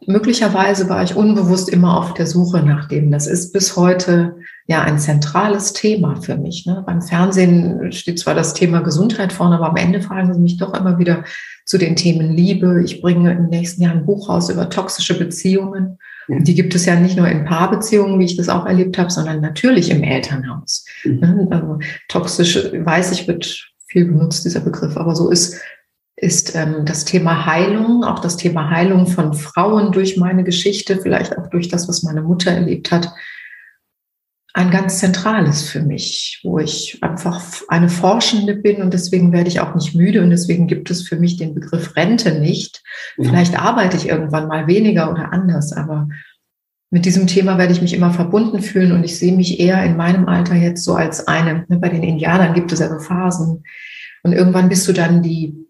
möglicherweise 0.09 0.89
war 0.89 1.03
ich 1.03 1.15
unbewusst 1.15 1.69
immer 1.69 1.97
auf 1.97 2.15
der 2.15 2.25
Suche 2.25 2.63
nach 2.63 2.87
dem. 2.87 3.11
Das 3.11 3.27
ist 3.27 3.53
bis 3.53 3.75
heute 3.75 4.37
ja 4.65 4.81
ein 4.81 4.97
zentrales 4.97 5.73
Thema 5.73 6.15
für 6.15 6.35
mich. 6.35 6.65
Ne? 6.65 6.83
Beim 6.85 7.01
Fernsehen 7.03 7.91
steht 7.91 8.17
zwar 8.17 8.33
das 8.33 8.55
Thema 8.55 8.81
Gesundheit 8.81 9.31
vorne, 9.31 9.55
aber 9.55 9.69
am 9.69 9.75
Ende 9.75 10.01
fragen 10.01 10.33
sie 10.33 10.39
mich 10.39 10.57
doch 10.57 10.73
immer 10.73 10.97
wieder 10.97 11.23
zu 11.63 11.77
den 11.77 11.95
Themen 11.95 12.31
Liebe. 12.31 12.81
Ich 12.83 13.01
bringe 13.01 13.31
im 13.33 13.49
nächsten 13.49 13.83
Jahr 13.83 13.93
ein 13.93 14.05
Buch 14.07 14.29
raus 14.29 14.49
über 14.49 14.69
toxische 14.69 15.17
Beziehungen. 15.17 15.99
Und 16.27 16.47
die 16.47 16.55
gibt 16.55 16.73
es 16.73 16.85
ja 16.85 16.95
nicht 16.95 17.17
nur 17.17 17.27
in 17.27 17.45
Paarbeziehungen, 17.45 18.19
wie 18.19 18.25
ich 18.25 18.37
das 18.37 18.49
auch 18.49 18.65
erlebt 18.65 18.97
habe, 18.97 19.11
sondern 19.11 19.41
natürlich 19.41 19.91
im 19.91 20.03
Elternhaus. 20.03 20.85
Mhm. 21.03 21.19
Ne? 21.19 21.47
Also, 21.51 21.79
toxisch, 22.07 22.55
weiß 22.73 23.11
ich, 23.11 23.27
wird 23.27 23.71
viel 23.87 24.05
benutzt, 24.05 24.45
dieser 24.45 24.59
Begriff, 24.59 24.97
aber 24.97 25.15
so 25.15 25.29
ist 25.29 25.59
ist 26.21 26.55
ähm, 26.55 26.85
das 26.85 27.05
Thema 27.05 27.45
Heilung, 27.45 28.03
auch 28.03 28.19
das 28.19 28.35
Thema 28.35 28.69
Heilung 28.69 29.07
von 29.07 29.33
Frauen 29.33 29.91
durch 29.91 30.17
meine 30.17 30.43
Geschichte, 30.43 30.99
vielleicht 31.01 31.37
auch 31.37 31.47
durch 31.49 31.69
das, 31.69 31.87
was 31.87 32.03
meine 32.03 32.21
Mutter 32.21 32.51
erlebt 32.51 32.91
hat, 32.91 33.13
ein 34.53 34.71
ganz 34.71 34.99
zentrales 34.99 35.69
für 35.69 35.81
mich, 35.81 36.41
wo 36.43 36.59
ich 36.59 36.97
einfach 37.01 37.41
eine 37.69 37.87
Forschende 37.87 38.55
bin 38.55 38.81
und 38.81 38.93
deswegen 38.93 39.31
werde 39.31 39.47
ich 39.47 39.61
auch 39.61 39.75
nicht 39.75 39.95
müde 39.95 40.21
und 40.21 40.31
deswegen 40.31 40.67
gibt 40.67 40.89
es 40.89 41.07
für 41.07 41.15
mich 41.15 41.37
den 41.37 41.53
Begriff 41.53 41.95
Rente 41.95 42.39
nicht. 42.39 42.83
Vielleicht 43.15 43.57
arbeite 43.57 43.95
ich 43.95 44.09
irgendwann 44.09 44.47
mal 44.47 44.67
weniger 44.67 45.11
oder 45.11 45.31
anders, 45.31 45.71
aber 45.71 46.09
mit 46.89 47.05
diesem 47.05 47.27
Thema 47.27 47.57
werde 47.59 47.71
ich 47.71 47.81
mich 47.81 47.93
immer 47.93 48.11
verbunden 48.11 48.61
fühlen 48.61 48.91
und 48.91 49.03
ich 49.03 49.17
sehe 49.17 49.35
mich 49.35 49.59
eher 49.59 49.83
in 49.85 49.95
meinem 49.95 50.27
Alter 50.27 50.55
jetzt 50.55 50.83
so 50.83 50.95
als 50.95 51.27
eine, 51.27 51.65
ne, 51.69 51.77
bei 51.77 51.89
den 51.89 52.03
Indianern 52.03 52.55
gibt 52.55 52.71
es 52.71 52.79
ja 52.79 52.89
so 52.89 52.99
Phasen 52.99 53.63
und 54.23 54.33
irgendwann 54.33 54.67
bist 54.67 54.87
du 54.87 54.93
dann 54.93 55.21
die 55.21 55.68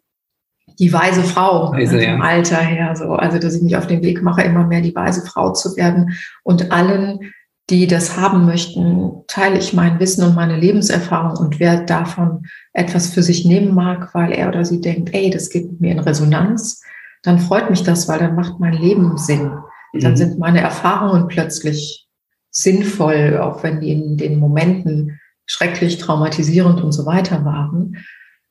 die 0.80 0.94
weise 0.94 1.24
Frau 1.24 1.72
also 1.72 1.98
im 1.98 2.22
Alter 2.22 2.58
her. 2.58 2.96
So. 2.96 3.14
Also, 3.14 3.38
dass 3.38 3.56
ich 3.56 3.62
mich 3.62 3.76
auf 3.76 3.88
den 3.88 4.02
Weg 4.02 4.24
mache, 4.24 4.42
immer 4.44 4.66
mehr 4.66 4.82
die 4.82 4.96
weise 4.96 5.26
Frau 5.26 5.52
zu 5.52 5.76
werden. 5.76 6.18
Und 6.44 6.72
allen, 6.72 7.34
die 7.70 7.86
das 7.86 8.18
haben 8.18 8.46
möchten, 8.46 9.12
teile 9.28 9.60
ich 9.60 9.74
mein 9.74 10.00
Wissen 10.00 10.24
und 10.24 10.36
meine 10.36 10.56
Lebenserfahrung. 10.56 11.38
Und 11.38 11.60
wer 11.60 11.82
davon 11.84 12.48
etwas 12.74 13.10
für 13.14 13.22
sich 13.22 13.46
nehmen 13.46 13.76
mag, 13.76 14.16
weil 14.16 14.32
er 14.32 14.48
oder 14.48 14.64
sie 14.64 14.80
denkt, 14.80 15.14
ey, 15.14 15.30
das 15.30 15.50
gibt 15.50 15.82
mir 15.82 15.92
in 15.92 16.00
Resonanz, 16.00 16.82
dann 17.24 17.40
freut 17.40 17.70
mich 17.70 17.84
das, 17.84 18.08
weil 18.08 18.20
dann 18.20 18.36
macht 18.36 18.60
mein 18.60 18.74
Leben 18.74 19.18
Sinn. 19.18 19.52
Dann 19.94 20.12
mhm. 20.12 20.18
sind 20.18 20.40
meine 20.40 20.62
Erfahrungen 20.62 21.28
plötzlich 21.28 22.08
sinnvoll, 22.52 23.38
auch 23.38 23.64
wenn 23.64 23.82
die 23.82 23.92
in 23.92 24.18
den 24.18 24.40
Momenten 24.40 25.20
schrecklich 25.46 25.98
traumatisierend 25.98 26.82
und 26.82 26.94
so 26.94 27.06
weiter 27.06 27.44
waren. 27.44 27.98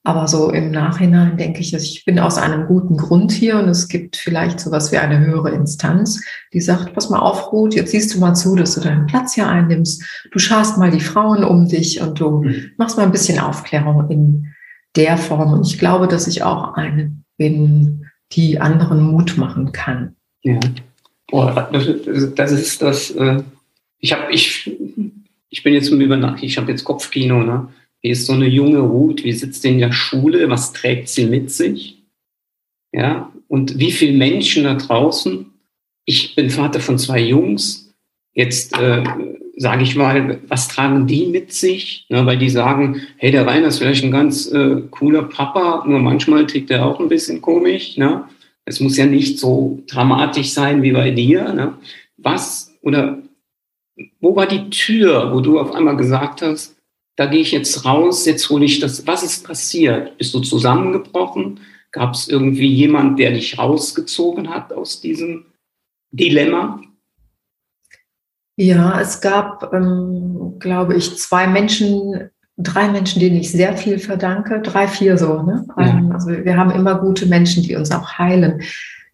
Aber 0.08 0.26
so 0.26 0.50
im 0.50 0.70
Nachhinein 0.70 1.36
denke 1.36 1.60
ich, 1.60 1.74
ich 1.74 2.02
bin 2.06 2.18
aus 2.18 2.38
einem 2.38 2.66
guten 2.66 2.96
Grund 2.96 3.30
hier 3.30 3.58
und 3.58 3.68
es 3.68 3.88
gibt 3.88 4.16
vielleicht 4.16 4.58
sowas 4.58 4.90
wie 4.90 4.96
eine 4.96 5.18
höhere 5.18 5.50
Instanz, 5.50 6.24
die 6.54 6.62
sagt, 6.62 6.94
pass 6.94 7.10
mal 7.10 7.18
auf, 7.18 7.52
Ruth, 7.52 7.74
jetzt 7.74 7.90
siehst 7.90 8.14
du 8.14 8.18
mal 8.18 8.32
zu, 8.32 8.56
dass 8.56 8.74
du 8.74 8.80
deinen 8.80 9.06
Platz 9.06 9.34
hier 9.34 9.46
einnimmst. 9.46 10.02
Du 10.32 10.38
schaust 10.38 10.78
mal 10.78 10.90
die 10.90 11.02
Frauen 11.02 11.44
um 11.44 11.68
dich 11.68 12.00
und 12.00 12.18
du 12.18 12.42
mhm. 12.42 12.70
machst 12.78 12.96
mal 12.96 13.02
ein 13.02 13.12
bisschen 13.12 13.38
Aufklärung 13.38 14.08
in 14.08 14.54
der 14.96 15.18
Form. 15.18 15.52
Und 15.52 15.66
ich 15.66 15.78
glaube, 15.78 16.08
dass 16.08 16.26
ich 16.26 16.42
auch 16.42 16.72
eine 16.72 17.12
bin, 17.36 18.06
die 18.32 18.62
anderen 18.62 19.02
Mut 19.02 19.36
machen 19.36 19.72
kann. 19.72 20.16
Ja. 20.40 20.58
Oh, 21.32 21.52
das, 21.70 21.86
das 22.34 22.52
ist 22.52 22.80
das, 22.80 23.10
äh, 23.10 23.42
ich 23.98 24.14
habe, 24.14 24.32
ich, 24.32 24.74
ich 25.50 25.62
bin 25.62 25.74
jetzt 25.74 25.90
im 25.90 26.00
Übernacht, 26.00 26.42
ich 26.42 26.56
habe 26.56 26.70
jetzt 26.70 26.84
Kopfkino, 26.84 27.42
ne? 27.42 27.68
Wie 28.02 28.10
ist 28.10 28.26
so 28.26 28.32
eine 28.32 28.46
junge 28.46 28.78
Ruth? 28.78 29.24
Wie 29.24 29.32
sitzt 29.32 29.64
in 29.64 29.78
der 29.78 29.92
Schule? 29.92 30.48
Was 30.50 30.72
trägt 30.72 31.08
sie 31.08 31.26
mit 31.26 31.50
sich? 31.50 32.02
Ja, 32.92 33.32
und 33.48 33.78
wie 33.78 33.90
viele 33.90 34.16
Menschen 34.16 34.64
da 34.64 34.74
draußen? 34.74 35.46
Ich 36.04 36.34
bin 36.34 36.50
Vater 36.50 36.80
von 36.80 36.98
zwei 36.98 37.20
Jungs. 37.20 37.92
Jetzt 38.32 38.78
äh, 38.78 39.02
sage 39.56 39.82
ich 39.82 39.96
mal, 39.96 40.40
was 40.48 40.68
tragen 40.68 41.06
die 41.06 41.26
mit 41.26 41.52
sich? 41.52 42.06
Ne, 42.08 42.24
weil 42.24 42.38
die 42.38 42.48
sagen, 42.48 43.02
hey, 43.16 43.30
der 43.30 43.46
Rainer 43.46 43.68
ist 43.68 43.78
vielleicht 43.78 44.04
ein 44.04 44.10
ganz 44.10 44.46
äh, 44.50 44.82
cooler 44.90 45.24
Papa, 45.24 45.84
nur 45.86 45.98
manchmal 45.98 46.46
tickt 46.46 46.70
er 46.70 46.86
auch 46.86 47.00
ein 47.00 47.08
bisschen 47.08 47.42
komisch. 47.42 47.96
Ne? 47.96 48.24
Es 48.64 48.80
muss 48.80 48.96
ja 48.96 49.06
nicht 49.06 49.38
so 49.38 49.82
dramatisch 49.86 50.50
sein 50.52 50.82
wie 50.82 50.92
bei 50.92 51.10
dir. 51.10 51.52
Ne? 51.52 51.74
Was 52.16 52.74
oder 52.82 53.18
wo 54.20 54.36
war 54.36 54.46
die 54.46 54.70
Tür, 54.70 55.32
wo 55.34 55.40
du 55.40 55.58
auf 55.58 55.72
einmal 55.72 55.96
gesagt 55.96 56.42
hast, 56.42 56.77
da 57.18 57.26
gehe 57.26 57.40
ich 57.40 57.50
jetzt 57.50 57.84
raus, 57.84 58.26
jetzt 58.26 58.48
hole 58.48 58.64
ich 58.64 58.78
das. 58.78 59.04
Was 59.08 59.24
ist 59.24 59.44
passiert? 59.44 60.16
Bist 60.18 60.32
du 60.34 60.38
zusammengebrochen? 60.38 61.58
Gab 61.90 62.14
es 62.14 62.28
irgendwie 62.28 62.68
jemand, 62.68 63.18
der 63.18 63.32
dich 63.32 63.58
rausgezogen 63.58 64.50
hat 64.50 64.72
aus 64.72 65.00
diesem 65.00 65.46
Dilemma? 66.12 66.80
Ja, 68.56 69.00
es 69.00 69.20
gab, 69.20 69.72
ähm, 69.74 70.60
glaube 70.60 70.94
ich, 70.94 71.18
zwei 71.18 71.48
Menschen, 71.48 72.30
drei 72.56 72.88
Menschen, 72.88 73.18
denen 73.18 73.38
ich 73.38 73.50
sehr 73.50 73.76
viel 73.76 73.98
verdanke, 73.98 74.60
drei, 74.60 74.86
vier 74.86 75.18
so. 75.18 75.42
Ne? 75.42 75.66
Ja. 75.76 75.88
Ähm, 75.88 76.12
also 76.12 76.28
wir 76.28 76.56
haben 76.56 76.70
immer 76.70 77.00
gute 77.00 77.26
Menschen, 77.26 77.64
die 77.64 77.74
uns 77.74 77.90
auch 77.90 78.12
heilen. 78.16 78.62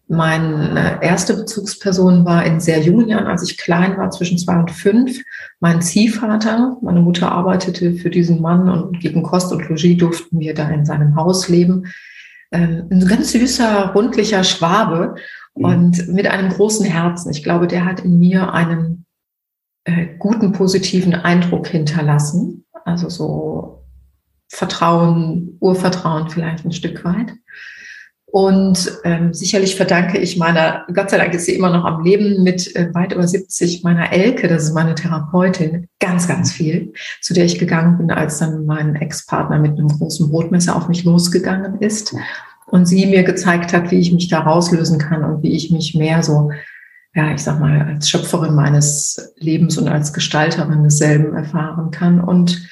Meine 0.07 0.99
erste 1.01 1.35
Bezugsperson 1.35 2.25
war 2.25 2.45
in 2.45 2.59
sehr 2.59 2.79
jungen 2.79 3.07
Jahren, 3.07 3.25
als 3.25 3.49
ich 3.49 3.57
klein 3.57 3.97
war, 3.97 4.11
zwischen 4.11 4.37
zwei 4.37 4.59
und 4.59 4.69
fünf. 4.69 5.19
Mein 5.59 5.81
Ziehvater, 5.81 6.77
meine 6.81 7.01
Mutter 7.01 7.31
arbeitete 7.31 7.93
für 7.93 8.11
diesen 8.11 8.39
Mann 8.39 8.69
und 8.69 8.99
gegen 8.99 9.23
Kost 9.23 9.51
und 9.51 9.67
Logis 9.67 9.97
durften 9.97 10.39
wir 10.39 10.53
da 10.53 10.69
in 10.69 10.85
seinem 10.85 11.15
Haus 11.15 11.49
leben. 11.49 11.87
Ähm, 12.51 12.87
ein 12.91 13.07
ganz 13.07 13.31
süßer, 13.31 13.93
rundlicher 13.95 14.43
Schwabe 14.43 15.15
mhm. 15.55 15.65
und 15.65 16.07
mit 16.09 16.27
einem 16.27 16.49
großen 16.49 16.85
Herzen. 16.85 17.31
Ich 17.31 17.43
glaube, 17.43 17.65
der 17.65 17.85
hat 17.85 18.01
in 18.01 18.19
mir 18.19 18.53
einen 18.53 19.05
äh, 19.85 20.07
guten, 20.19 20.51
positiven 20.51 21.15
Eindruck 21.15 21.67
hinterlassen. 21.67 22.65
Also 22.85 23.09
so 23.09 23.85
Vertrauen, 24.49 25.57
Urvertrauen 25.59 26.29
vielleicht 26.29 26.63
ein 26.63 26.71
Stück 26.71 27.03
weit. 27.03 27.33
Und 28.35 28.91
ähm, 29.05 29.33
sicherlich 29.33 29.77
verdanke 29.77 30.17
ich 30.17 30.35
meiner, 30.35 30.85
Gott 30.93 31.09
sei 31.09 31.17
Dank 31.19 31.33
ist 31.33 31.45
sie 31.45 31.55
immer 31.55 31.69
noch 31.69 31.85
am 31.85 32.03
Leben 32.03 32.43
mit 32.43 32.75
äh, 32.75 32.93
weit 32.93 33.13
über 33.13 33.25
70, 33.25 33.81
meiner 33.81 34.11
Elke, 34.11 34.49
das 34.49 34.65
ist 34.65 34.73
meine 34.73 34.93
Therapeutin, 34.93 35.87
ganz, 36.01 36.27
ganz 36.27 36.51
viel, 36.51 36.91
zu 37.21 37.33
der 37.33 37.45
ich 37.45 37.59
gegangen 37.59 37.97
bin, 37.97 38.11
als 38.11 38.39
dann 38.39 38.65
mein 38.65 38.97
Ex-Partner 38.97 39.57
mit 39.57 39.79
einem 39.79 39.87
großen 39.87 40.29
Brotmesser 40.29 40.75
auf 40.75 40.89
mich 40.89 41.05
losgegangen 41.05 41.79
ist 41.79 42.13
und 42.65 42.87
sie 42.87 43.05
mir 43.05 43.23
gezeigt 43.23 43.71
hat, 43.71 43.89
wie 43.91 43.99
ich 43.99 44.11
mich 44.11 44.27
da 44.27 44.41
rauslösen 44.41 44.99
kann 44.99 45.23
und 45.23 45.41
wie 45.41 45.55
ich 45.55 45.71
mich 45.71 45.95
mehr 45.95 46.21
so, 46.21 46.51
ja, 47.13 47.33
ich 47.33 47.41
sag 47.41 47.61
mal, 47.61 47.83
als 47.83 48.09
Schöpferin 48.09 48.53
meines 48.53 49.33
Lebens 49.37 49.77
und 49.77 49.87
als 49.87 50.11
Gestalterin 50.11 50.83
desselben 50.83 51.37
erfahren 51.37 51.89
kann. 51.89 52.19
Und 52.19 52.67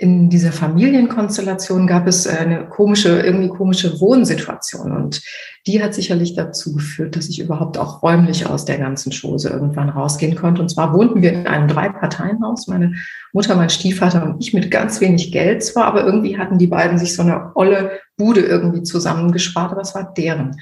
in 0.00 0.30
dieser 0.30 0.50
Familienkonstellation 0.50 1.86
gab 1.86 2.06
es 2.06 2.26
eine 2.26 2.66
komische, 2.70 3.20
irgendwie 3.20 3.50
komische 3.50 4.00
Wohnsituation. 4.00 4.92
Und 4.92 5.20
die 5.66 5.82
hat 5.82 5.92
sicherlich 5.92 6.34
dazu 6.34 6.72
geführt, 6.72 7.16
dass 7.16 7.28
ich 7.28 7.38
überhaupt 7.38 7.76
auch 7.76 8.02
räumlich 8.02 8.46
aus 8.46 8.64
der 8.64 8.78
ganzen 8.78 9.12
Chose 9.12 9.50
irgendwann 9.50 9.90
rausgehen 9.90 10.36
konnte. 10.36 10.62
Und 10.62 10.70
zwar 10.70 10.94
wohnten 10.94 11.20
wir 11.20 11.34
in 11.34 11.46
einem 11.46 11.68
Drei-Parteien-Haus. 11.68 12.66
Meine 12.66 12.94
Mutter, 13.34 13.54
mein 13.56 13.68
Stiefvater 13.68 14.24
und 14.24 14.40
ich 14.40 14.54
mit 14.54 14.70
ganz 14.70 15.02
wenig 15.02 15.32
Geld 15.32 15.62
zwar, 15.62 15.84
aber 15.84 16.06
irgendwie 16.06 16.38
hatten 16.38 16.56
die 16.56 16.66
beiden 16.66 16.96
sich 16.96 17.14
so 17.14 17.20
eine 17.20 17.52
olle 17.54 17.90
Bude 18.16 18.40
irgendwie 18.40 18.82
zusammengespart, 18.82 19.72
aber 19.72 19.82
es 19.82 19.94
war 19.94 20.14
deren. 20.14 20.56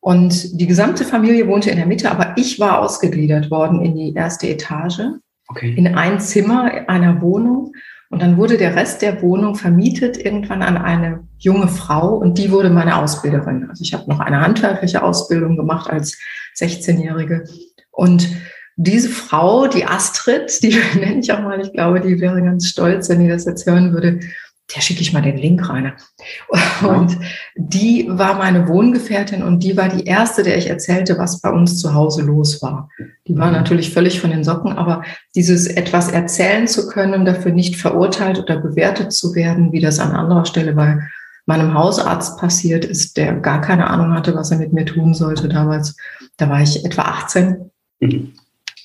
Und 0.00 0.58
die 0.58 0.66
gesamte 0.66 1.04
Familie 1.04 1.46
wohnte 1.46 1.68
in 1.68 1.76
der 1.76 1.86
Mitte, 1.86 2.10
aber 2.10 2.32
ich 2.36 2.58
war 2.58 2.80
ausgegliedert 2.80 3.50
worden 3.50 3.84
in 3.84 3.94
die 3.94 4.14
erste 4.14 4.48
Etage, 4.48 5.00
okay. 5.48 5.74
in 5.76 5.94
ein 5.94 6.20
Zimmer 6.20 6.88
einer 6.88 7.20
Wohnung. 7.20 7.74
Und 8.10 8.22
dann 8.22 8.38
wurde 8.38 8.56
der 8.56 8.74
Rest 8.74 9.02
der 9.02 9.20
Wohnung 9.20 9.54
vermietet 9.54 10.16
irgendwann 10.16 10.62
an 10.62 10.78
eine 10.78 11.20
junge 11.38 11.68
Frau 11.68 12.16
und 12.16 12.38
die 12.38 12.50
wurde 12.50 12.70
meine 12.70 12.96
Ausbilderin. 12.96 13.68
Also 13.68 13.82
ich 13.82 13.92
habe 13.92 14.08
noch 14.08 14.20
eine 14.20 14.40
handwerkliche 14.40 15.02
Ausbildung 15.02 15.56
gemacht 15.56 15.90
als 15.90 16.16
16-Jährige. 16.56 17.44
Und 17.90 18.28
diese 18.76 19.10
Frau, 19.10 19.66
die 19.66 19.84
Astrid, 19.84 20.62
die 20.62 20.78
nenne 20.98 21.20
ich 21.20 21.32
auch 21.32 21.40
mal, 21.40 21.60
ich 21.60 21.72
glaube, 21.72 22.00
die 22.00 22.18
wäre 22.20 22.42
ganz 22.42 22.66
stolz, 22.66 23.08
wenn 23.08 23.20
die 23.20 23.28
das 23.28 23.44
jetzt 23.44 23.66
hören 23.66 23.92
würde, 23.92 24.20
der 24.74 24.82
schicke 24.82 25.00
ich 25.00 25.12
mal 25.12 25.22
den 25.22 25.38
Link 25.38 25.68
rein. 25.68 25.92
Und 26.82 27.18
die 27.56 28.06
war 28.08 28.34
meine 28.34 28.68
Wohngefährtin 28.68 29.42
und 29.42 29.62
die 29.62 29.76
war 29.76 29.88
die 29.88 30.04
erste, 30.04 30.42
der 30.42 30.58
ich 30.58 30.68
erzählte, 30.68 31.16
was 31.18 31.40
bei 31.40 31.50
uns 31.50 31.80
zu 31.80 31.94
Hause 31.94 32.22
los 32.22 32.60
war. 32.62 32.90
Die 33.26 33.36
war 33.36 33.46
mhm. 33.46 33.54
natürlich 33.54 33.92
völlig 33.92 34.20
von 34.20 34.30
den 34.30 34.44
Socken, 34.44 34.72
aber 34.72 35.02
dieses 35.34 35.66
etwas 35.66 36.10
erzählen 36.10 36.68
zu 36.68 36.88
können, 36.88 37.24
dafür 37.24 37.52
nicht 37.52 37.76
verurteilt 37.76 38.38
oder 38.38 38.58
bewertet 38.58 39.12
zu 39.12 39.34
werden, 39.34 39.72
wie 39.72 39.80
das 39.80 40.00
an 40.00 40.12
anderer 40.12 40.44
Stelle 40.44 40.74
bei 40.74 40.98
meinem 41.46 41.72
Hausarzt 41.72 42.38
passiert 42.38 42.84
ist, 42.84 43.16
der 43.16 43.32
gar 43.36 43.62
keine 43.62 43.88
Ahnung 43.88 44.12
hatte, 44.12 44.34
was 44.34 44.50
er 44.50 44.58
mit 44.58 44.74
mir 44.74 44.84
tun 44.84 45.14
sollte 45.14 45.48
damals. 45.48 45.96
Da 46.36 46.50
war 46.50 46.60
ich 46.60 46.84
etwa 46.84 47.02
18. 47.02 47.70
Mhm. 48.00 48.34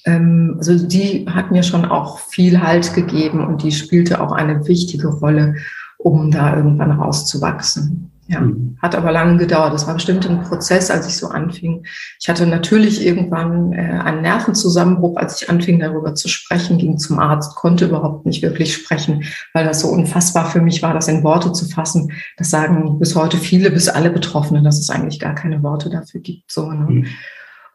Ähm, 0.05 0.55
also 0.57 0.77
die 0.77 1.25
hat 1.29 1.51
mir 1.51 1.63
schon 1.63 1.85
auch 1.85 2.19
viel 2.19 2.61
Halt 2.61 2.93
gegeben 2.93 3.45
und 3.45 3.63
die 3.63 3.71
spielte 3.71 4.21
auch 4.21 4.31
eine 4.31 4.67
wichtige 4.67 5.07
Rolle, 5.07 5.55
um 5.97 6.31
da 6.31 6.55
irgendwann 6.55 6.91
rauszuwachsen. 6.91 8.09
Ja, 8.27 8.39
mhm. 8.39 8.77
hat 8.81 8.95
aber 8.95 9.11
lange 9.11 9.37
gedauert. 9.37 9.73
Das 9.73 9.85
war 9.85 9.95
bestimmt 9.95 10.29
ein 10.29 10.43
Prozess, 10.43 10.89
als 10.89 11.07
ich 11.07 11.17
so 11.17 11.27
anfing. 11.27 11.85
Ich 12.21 12.29
hatte 12.29 12.47
natürlich 12.47 13.05
irgendwann 13.05 13.73
äh, 13.73 13.99
einen 14.03 14.21
Nervenzusammenbruch, 14.21 15.17
als 15.17 15.41
ich 15.41 15.49
anfing, 15.49 15.79
darüber 15.79 16.15
zu 16.15 16.29
sprechen, 16.29 16.77
ging 16.77 16.97
zum 16.97 17.19
Arzt, 17.19 17.55
konnte 17.55 17.85
überhaupt 17.85 18.25
nicht 18.25 18.41
wirklich 18.41 18.73
sprechen, 18.73 19.25
weil 19.53 19.65
das 19.65 19.81
so 19.81 19.89
unfassbar 19.89 20.49
für 20.49 20.61
mich 20.61 20.81
war, 20.81 20.93
das 20.93 21.09
in 21.09 21.23
Worte 21.23 21.51
zu 21.51 21.65
fassen. 21.65 22.13
Das 22.37 22.49
sagen 22.49 22.97
bis 22.97 23.13
heute 23.15 23.35
viele, 23.35 23.71
bis 23.71 23.89
alle 23.89 24.09
Betroffenen, 24.09 24.63
dass 24.63 24.79
es 24.79 24.89
eigentlich 24.89 25.19
gar 25.19 25.35
keine 25.35 25.61
Worte 25.61 25.89
dafür 25.89 26.21
gibt. 26.21 26.49
So, 26.49 26.71
ne? 26.71 26.85
Mhm 26.89 27.05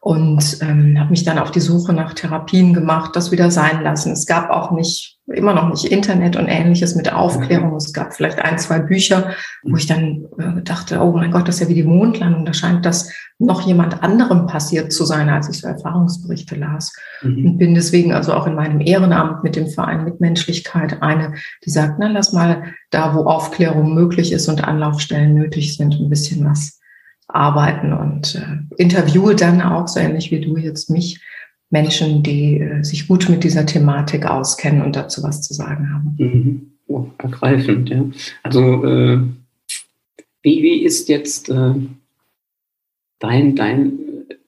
und 0.01 0.59
ähm, 0.61 0.97
habe 0.97 1.09
mich 1.09 1.25
dann 1.25 1.39
auf 1.39 1.51
die 1.51 1.59
Suche 1.59 1.91
nach 1.91 2.13
Therapien 2.13 2.73
gemacht, 2.73 3.15
das 3.15 3.31
wieder 3.31 3.51
sein 3.51 3.83
lassen. 3.83 4.13
Es 4.13 4.25
gab 4.25 4.49
auch 4.49 4.71
nicht, 4.71 5.17
immer 5.27 5.53
noch 5.53 5.69
nicht 5.69 5.85
Internet 5.85 6.37
und 6.37 6.47
ähnliches 6.47 6.95
mit 6.95 7.11
Aufklärung. 7.11 7.75
Es 7.75 7.91
gab 7.91 8.13
vielleicht 8.13 8.39
ein, 8.39 8.57
zwei 8.57 8.79
Bücher, 8.79 9.31
wo 9.63 9.75
ich 9.75 9.87
dann 9.87 10.25
äh, 10.37 10.61
dachte, 10.63 11.01
oh 11.01 11.11
mein 11.11 11.31
Gott, 11.31 11.49
das 11.49 11.55
ist 11.55 11.61
ja 11.61 11.67
wie 11.67 11.73
die 11.73 11.83
Mondlandung. 11.83 12.45
Da 12.45 12.53
scheint 12.53 12.85
das 12.85 13.11
noch 13.39 13.61
jemand 13.61 14.01
anderem 14.01 14.47
passiert 14.47 14.93
zu 14.93 15.03
sein, 15.03 15.27
als 15.27 15.49
ich 15.49 15.59
so 15.59 15.67
Erfahrungsberichte 15.67 16.55
las. 16.55 16.93
Mhm. 17.21 17.45
Und 17.45 17.57
bin 17.57 17.75
deswegen 17.75 18.13
also 18.13 18.33
auch 18.33 18.47
in 18.47 18.55
meinem 18.55 18.79
Ehrenamt 18.79 19.43
mit 19.43 19.57
dem 19.57 19.67
Verein 19.67 20.05
Mitmenschlichkeit 20.05 21.01
eine, 21.01 21.33
die 21.65 21.71
sagt, 21.71 21.99
na, 21.99 22.07
lass 22.07 22.31
mal 22.31 22.73
da, 22.89 23.15
wo 23.15 23.25
Aufklärung 23.25 23.93
möglich 23.93 24.31
ist 24.31 24.47
und 24.47 24.63
Anlaufstellen 24.63 25.35
nötig 25.35 25.75
sind, 25.75 25.99
ein 25.99 26.09
bisschen 26.09 26.45
was 26.49 26.78
arbeiten 27.29 27.93
und 27.93 28.35
äh, 28.35 28.81
interviewe 28.81 29.35
dann 29.35 29.61
auch, 29.61 29.87
so 29.87 29.99
ähnlich 29.99 30.31
wie 30.31 30.41
du 30.41 30.57
jetzt 30.57 30.89
mich, 30.89 31.21
Menschen, 31.69 32.23
die 32.23 32.59
äh, 32.59 32.83
sich 32.83 33.07
gut 33.07 33.29
mit 33.29 33.43
dieser 33.43 33.65
Thematik 33.65 34.25
auskennen 34.25 34.81
und 34.81 34.95
dazu 34.95 35.23
was 35.23 35.41
zu 35.41 35.53
sagen 35.53 35.93
haben. 35.93 36.15
Mhm. 36.17 36.71
Oh, 36.87 37.05
ergreifend, 37.19 37.89
ja. 37.89 38.03
Also 38.41 38.83
äh, 38.83 39.19
wie, 40.41 40.63
wie 40.63 40.83
ist 40.83 41.07
jetzt 41.07 41.49
äh, 41.49 41.73
dein, 43.19 43.55
dein, 43.55 43.91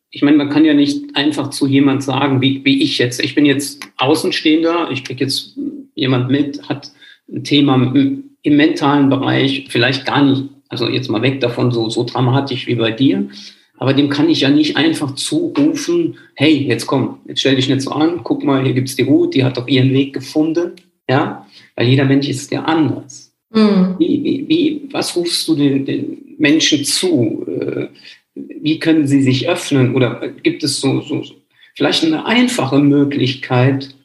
ich 0.09 0.23
meine, 0.23 0.37
man 0.37 0.49
kann 0.49 0.65
ja 0.65 0.73
nicht 0.73 1.15
einfach 1.15 1.51
zu 1.51 1.67
jemand 1.67 2.01
sagen, 2.01 2.41
wie, 2.41 2.65
wie 2.65 2.81
ich 2.81 2.97
jetzt. 2.97 3.23
Ich 3.23 3.35
bin 3.35 3.45
jetzt 3.45 3.87
Außenstehender, 3.97 4.89
ich 4.91 5.03
kriege 5.03 5.23
jetzt 5.23 5.55
jemand 5.93 6.31
mit, 6.31 6.67
hat 6.67 6.91
ein 7.31 7.43
Thema 7.43 7.75
im, 7.75 8.31
im 8.41 8.57
mentalen 8.57 9.09
Bereich, 9.09 9.67
vielleicht 9.69 10.05
gar 10.05 10.25
nicht 10.25 10.45
also 10.71 10.87
jetzt 10.87 11.09
mal 11.09 11.21
weg 11.21 11.41
davon, 11.41 11.71
so, 11.71 11.89
so 11.89 12.03
dramatisch 12.03 12.65
wie 12.65 12.75
bei 12.75 12.91
dir. 12.91 13.29
Aber 13.77 13.93
dem 13.93 14.09
kann 14.09 14.29
ich 14.29 14.41
ja 14.41 14.49
nicht 14.49 14.77
einfach 14.77 15.15
zurufen, 15.15 16.17
hey, 16.35 16.67
jetzt 16.67 16.87
komm, 16.87 17.19
jetzt 17.27 17.39
stell 17.39 17.55
dich 17.55 17.67
nicht 17.67 17.81
so 17.81 17.91
an, 17.91 18.21
guck 18.23 18.43
mal, 18.43 18.63
hier 18.63 18.73
gibt's 18.73 18.95
die 18.95 19.01
Ruth, 19.01 19.33
die 19.33 19.43
hat 19.43 19.57
doch 19.57 19.67
ihren 19.67 19.91
Weg 19.91 20.13
gefunden. 20.13 20.73
Ja, 21.09 21.47
weil 21.75 21.87
jeder 21.87 22.05
Mensch 22.05 22.29
ist 22.29 22.51
ja 22.51 22.63
anders. 22.63 23.33
Mhm. 23.49 23.95
Wie, 23.97 24.23
wie, 24.23 24.47
wie, 24.47 24.81
was 24.91 25.15
rufst 25.15 25.47
du 25.47 25.55
den, 25.55 25.85
den 25.85 26.35
Menschen 26.37 26.85
zu? 26.85 27.45
Äh, 27.47 27.87
wie 28.35 28.79
können 28.79 29.07
sie 29.07 29.21
sich 29.21 29.49
öffnen? 29.49 29.95
Oder 29.95 30.29
gibt 30.29 30.63
es 30.63 30.79
so, 30.79 31.01
so, 31.01 31.23
so 31.23 31.35
vielleicht 31.75 32.03
eine 32.03 32.25
einfache 32.25 32.79
Möglichkeit, 32.79 33.95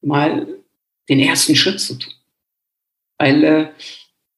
mal 0.00 0.46
den 1.08 1.18
ersten 1.18 1.54
Schritt 1.54 1.80
zu 1.80 1.98
tun? 1.98 2.12
Weil 3.18 3.44
äh, 3.44 3.66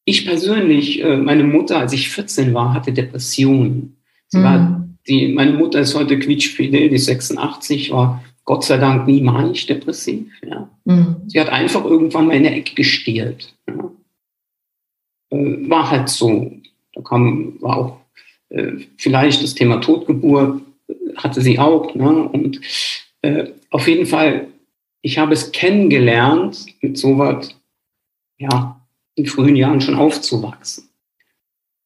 ich 0.06 0.24
persönlich, 0.24 1.02
äh, 1.02 1.16
meine 1.16 1.44
Mutter, 1.44 1.78
als 1.78 1.92
ich 1.92 2.08
14 2.08 2.54
war, 2.54 2.72
hatte 2.72 2.92
Depressionen. 2.92 3.96
Sie 4.28 4.38
mhm. 4.38 4.42
war, 4.42 4.88
die, 5.08 5.28
meine 5.28 5.52
Mutter 5.52 5.80
ist 5.80 5.94
heute 5.94 6.18
quietschfidel, 6.18 6.88
die 6.88 6.98
86, 6.98 7.90
war 7.90 8.24
Gott 8.44 8.64
sei 8.64 8.78
Dank 8.78 9.08
nie 9.08 9.20
manisch 9.20 9.66
depressiv. 9.66 10.32
Ja. 10.48 10.70
Mhm. 10.84 11.16
Sie 11.26 11.40
hat 11.40 11.48
einfach 11.48 11.84
irgendwann 11.84 12.28
mal 12.28 12.36
in 12.36 12.44
der 12.44 12.56
Ecke 12.56 12.76
gestiert. 12.76 13.52
Ja. 13.68 13.90
Äh, 15.30 15.68
war 15.68 15.90
halt 15.90 16.08
so. 16.08 16.52
Da 16.94 17.02
kam, 17.02 17.60
war 17.60 17.76
auch 17.76 18.00
äh, 18.50 18.86
vielleicht 18.96 19.42
das 19.42 19.56
Thema 19.56 19.80
Totgeburt, 19.80 20.62
hatte 21.16 21.40
sie 21.40 21.58
auch. 21.58 21.92
Ne? 21.96 22.28
Und 22.28 22.60
äh, 23.22 23.50
auf 23.70 23.88
jeden 23.88 24.06
Fall, 24.06 24.46
ich 25.02 25.18
habe 25.18 25.32
es 25.32 25.50
kennengelernt 25.50 26.64
mit 26.80 26.96
so 26.96 27.18
was, 27.18 27.56
ja, 28.38 28.85
in 29.16 29.26
frühen 29.26 29.56
Jahren 29.56 29.80
schon 29.80 29.96
aufzuwachsen. 29.96 30.88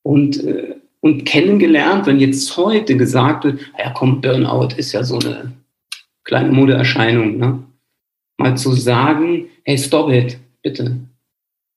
Und, 0.02 0.44
äh, 0.44 0.74
und 1.00 1.24
kennengelernt, 1.24 2.06
wenn 2.06 2.20
jetzt 2.20 2.54
heute 2.56 2.96
gesagt 2.96 3.44
wird, 3.44 3.60
ah 3.74 3.84
ja 3.84 3.90
komm, 3.90 4.20
Burnout 4.20 4.74
ist 4.76 4.92
ja 4.92 5.02
so 5.02 5.18
eine 5.18 5.52
kleine 6.24 6.52
Modeerscheinung, 6.52 7.38
ne? 7.38 7.62
mal 8.36 8.56
zu 8.56 8.72
sagen, 8.72 9.46
hey, 9.64 9.78
stop 9.78 10.10
it, 10.10 10.38
bitte. 10.62 10.98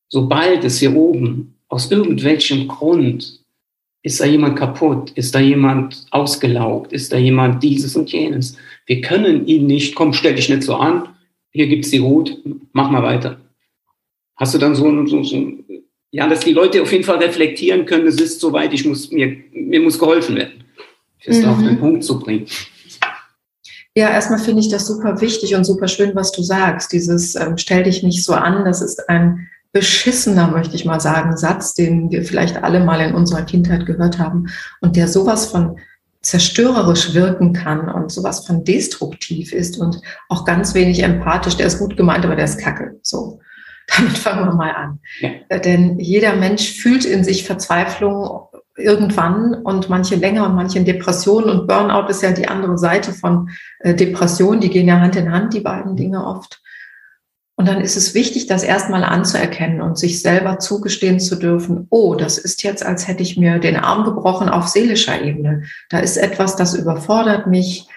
Sobald 0.09 0.63
es 0.63 0.79
hier 0.79 0.95
oben 0.95 1.55
aus 1.67 1.91
irgendwelchem 1.91 2.67
Grund 2.67 3.39
ist 4.01 4.19
da 4.19 4.25
jemand 4.25 4.57
kaputt, 4.57 5.11
ist 5.11 5.33
da 5.33 5.39
jemand 5.39 6.05
ausgelaugt, 6.11 6.91
ist 6.91 7.13
da 7.13 7.17
jemand 7.17 7.63
dieses 7.63 7.95
und 7.95 8.11
jenes. 8.11 8.57
Wir 8.85 9.01
können 9.01 9.47
ihn 9.47 9.65
nicht, 9.65 9.95
komm, 9.95 10.13
stell 10.13 10.35
dich 10.35 10.49
nicht 10.49 10.63
so 10.63 10.75
an, 10.75 11.09
hier 11.51 11.67
gibt's 11.67 11.91
die 11.91 12.01
Hut, 12.01 12.37
mach 12.73 12.89
mal 12.89 13.03
weiter 13.03 13.39
hast 14.35 14.53
du 14.53 14.57
dann 14.57 14.75
so, 14.75 15.05
so, 15.05 15.23
so, 15.23 15.53
ja, 16.11 16.27
dass 16.27 16.41
die 16.41 16.53
Leute 16.53 16.81
auf 16.81 16.91
jeden 16.91 17.03
Fall 17.03 17.17
reflektieren 17.17 17.85
können, 17.85 18.07
es 18.07 18.19
ist 18.19 18.39
soweit, 18.39 18.73
ich 18.73 18.85
muss, 18.85 19.11
mir, 19.11 19.35
mir 19.51 19.81
muss 19.81 19.97
geholfen 19.97 20.35
werden, 20.35 20.63
das 21.25 21.39
mhm. 21.39 21.45
auf 21.45 21.59
den 21.59 21.79
Punkt 21.79 22.03
zu 22.03 22.19
bringen. 22.19 22.45
Ja, 23.95 24.09
erstmal 24.09 24.39
finde 24.39 24.61
ich 24.61 24.69
das 24.69 24.87
super 24.87 25.21
wichtig 25.21 25.53
und 25.53 25.65
super 25.65 25.87
schön, 25.87 26.15
was 26.15 26.31
du 26.31 26.41
sagst. 26.41 26.91
Dieses 26.93 27.35
ähm, 27.35 27.57
stell 27.57 27.83
dich 27.83 28.01
nicht 28.01 28.23
so 28.23 28.33
an, 28.33 28.65
das 28.65 28.81
ist 28.81 29.07
ein 29.07 29.47
beschissener, 29.71 30.49
möchte 30.49 30.75
ich 30.75 30.85
mal 30.85 30.99
sagen, 30.99 31.35
Satz, 31.37 31.73
den 31.73 32.11
wir 32.11 32.23
vielleicht 32.23 32.63
alle 32.63 32.83
mal 32.83 33.01
in 33.01 33.13
unserer 33.13 33.43
Kindheit 33.43 33.85
gehört 33.85 34.19
haben 34.19 34.47
und 34.81 34.95
der 34.95 35.07
sowas 35.07 35.47
von 35.47 35.77
zerstörerisch 36.21 37.13
wirken 37.13 37.53
kann 37.53 37.89
und 37.89 38.11
sowas 38.11 38.45
von 38.45 38.63
destruktiv 38.63 39.51
ist 39.51 39.77
und 39.77 39.99
auch 40.29 40.45
ganz 40.45 40.73
wenig 40.73 41.03
empathisch. 41.03 41.57
Der 41.57 41.67
ist 41.67 41.79
gut 41.79 41.97
gemeint, 41.97 42.23
aber 42.23 42.35
der 42.35 42.45
ist 42.45 42.59
kacke. 42.59 42.97
So. 43.01 43.39
Damit 43.87 44.17
fangen 44.17 44.45
wir 44.45 44.53
mal 44.53 44.71
an. 44.71 44.99
Ja. 45.19 45.29
Äh, 45.49 45.59
denn 45.59 45.99
jeder 45.99 46.35
Mensch 46.35 46.71
fühlt 46.71 47.05
in 47.05 47.23
sich 47.23 47.43
Verzweiflung 47.43 48.47
irgendwann 48.75 49.53
und 49.53 49.89
manche 49.89 50.15
länger 50.15 50.45
und 50.45 50.55
manche 50.55 50.79
in 50.79 50.85
Depressionen 50.85 51.49
und 51.49 51.67
Burnout 51.67 52.09
ist 52.09 52.23
ja 52.23 52.31
die 52.31 52.47
andere 52.47 52.77
Seite 52.77 53.13
von 53.13 53.49
äh, 53.79 53.93
Depression. 53.93 54.59
Die 54.61 54.69
gehen 54.69 54.87
ja 54.87 54.99
Hand 54.99 55.15
in 55.15 55.31
Hand, 55.31 55.53
die 55.53 55.59
beiden 55.59 55.95
Dinge 55.95 56.25
oft. 56.25 56.61
Und 57.55 57.67
dann 57.67 57.81
ist 57.81 57.95
es 57.97 58.15
wichtig, 58.15 58.47
das 58.47 58.63
erstmal 58.63 59.03
anzuerkennen 59.03 59.81
und 59.81 59.97
sich 59.97 60.21
selber 60.21 60.57
zugestehen 60.57 61.19
zu 61.19 61.35
dürfen, 61.35 61.85
oh, 61.91 62.15
das 62.15 62.39
ist 62.39 62.63
jetzt, 62.63 62.83
als 62.83 63.07
hätte 63.07 63.21
ich 63.21 63.37
mir 63.37 63.59
den 63.59 63.75
Arm 63.75 64.05
gebrochen 64.05 64.49
auf 64.49 64.67
seelischer 64.67 65.21
Ebene. 65.21 65.63
Da 65.89 65.99
ist 65.99 66.17
etwas, 66.17 66.55
das 66.55 66.73
überfordert 66.73 67.45
mich, 67.45 67.87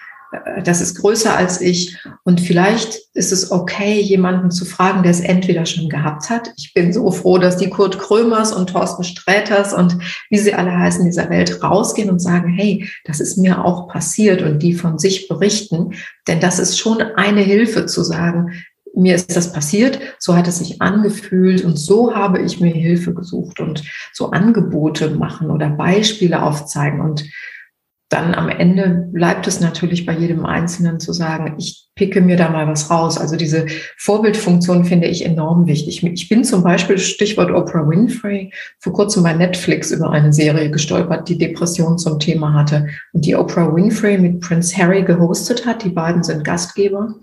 das 0.63 0.81
ist 0.81 0.99
größer 0.99 1.35
als 1.35 1.61
ich. 1.61 1.97
Und 2.23 2.41
vielleicht 2.41 2.99
ist 3.13 3.31
es 3.31 3.51
okay, 3.51 3.99
jemanden 3.99 4.51
zu 4.51 4.65
fragen, 4.65 5.03
der 5.03 5.11
es 5.11 5.19
entweder 5.19 5.65
schon 5.65 5.89
gehabt 5.89 6.29
hat. 6.29 6.51
Ich 6.57 6.73
bin 6.73 6.91
so 6.91 7.11
froh, 7.11 7.37
dass 7.37 7.57
die 7.57 7.69
Kurt 7.69 7.99
Krömers 7.99 8.53
und 8.53 8.69
Thorsten 8.69 9.03
Sträters 9.03 9.73
und 9.73 9.97
wie 10.29 10.37
sie 10.37 10.53
alle 10.53 10.77
heißen, 10.77 11.05
dieser 11.05 11.29
Welt 11.29 11.63
rausgehen 11.63 12.09
und 12.09 12.19
sagen, 12.19 12.49
hey, 12.49 12.89
das 13.05 13.19
ist 13.19 13.37
mir 13.37 13.63
auch 13.63 13.87
passiert 13.87 14.41
und 14.41 14.59
die 14.59 14.73
von 14.73 14.99
sich 14.99 15.27
berichten. 15.27 15.93
Denn 16.27 16.39
das 16.39 16.59
ist 16.59 16.77
schon 16.77 17.01
eine 17.01 17.41
Hilfe 17.41 17.85
zu 17.85 18.03
sagen, 18.03 18.51
mir 18.93 19.13
ist 19.15 19.35
das 19.35 19.53
passiert, 19.53 19.99
so 20.17 20.35
hat 20.35 20.47
es 20.47 20.57
sich 20.57 20.81
angefühlt 20.81 21.63
und 21.63 21.77
so 21.77 22.15
habe 22.15 22.41
ich 22.41 22.59
mir 22.59 22.73
Hilfe 22.73 23.13
gesucht 23.13 23.59
und 23.59 23.83
so 24.11 24.31
Angebote 24.31 25.11
machen 25.11 25.51
oder 25.51 25.69
Beispiele 25.69 26.41
aufzeigen 26.41 27.01
und 27.01 27.23
dann 28.09 28.33
am 28.33 28.47
Ende 28.47 29.09
bleibt 29.11 29.47
es 29.47 29.59
natürlich 29.59 30.05
bei 30.05 30.13
jedem 30.13 30.45
Einzelnen 30.45 30.99
zu 30.99 31.11
sagen, 31.11 31.55
ich 31.57 31.87
picke 31.95 32.21
mir 32.21 32.37
da 32.37 32.49
mal 32.49 32.65
was 32.67 32.89
raus. 32.89 33.17
Also 33.17 33.35
diese 33.35 33.65
Vorbildfunktion 33.97 34.85
finde 34.85 35.07
ich 35.07 35.25
enorm 35.25 35.67
wichtig. 35.67 36.01
Ich 36.05 36.29
bin 36.29 36.45
zum 36.45 36.63
Beispiel, 36.63 36.97
Stichwort 36.99 37.51
Oprah 37.51 37.87
Winfrey, 37.87 38.53
vor 38.79 38.93
kurzem 38.93 39.23
bei 39.23 39.33
Netflix 39.33 39.91
über 39.91 40.09
eine 40.09 40.31
Serie 40.31 40.71
gestolpert, 40.71 41.27
die 41.27 41.37
Depression 41.37 41.97
zum 41.97 42.19
Thema 42.19 42.53
hatte 42.53 42.87
und 43.11 43.25
die 43.25 43.35
Oprah 43.35 43.75
Winfrey 43.75 44.17
mit 44.17 44.39
Prince 44.39 44.77
Harry 44.77 45.03
gehostet 45.03 45.65
hat. 45.65 45.83
Die 45.83 45.89
beiden 45.89 46.23
sind 46.23 46.45
Gastgeber 46.45 47.13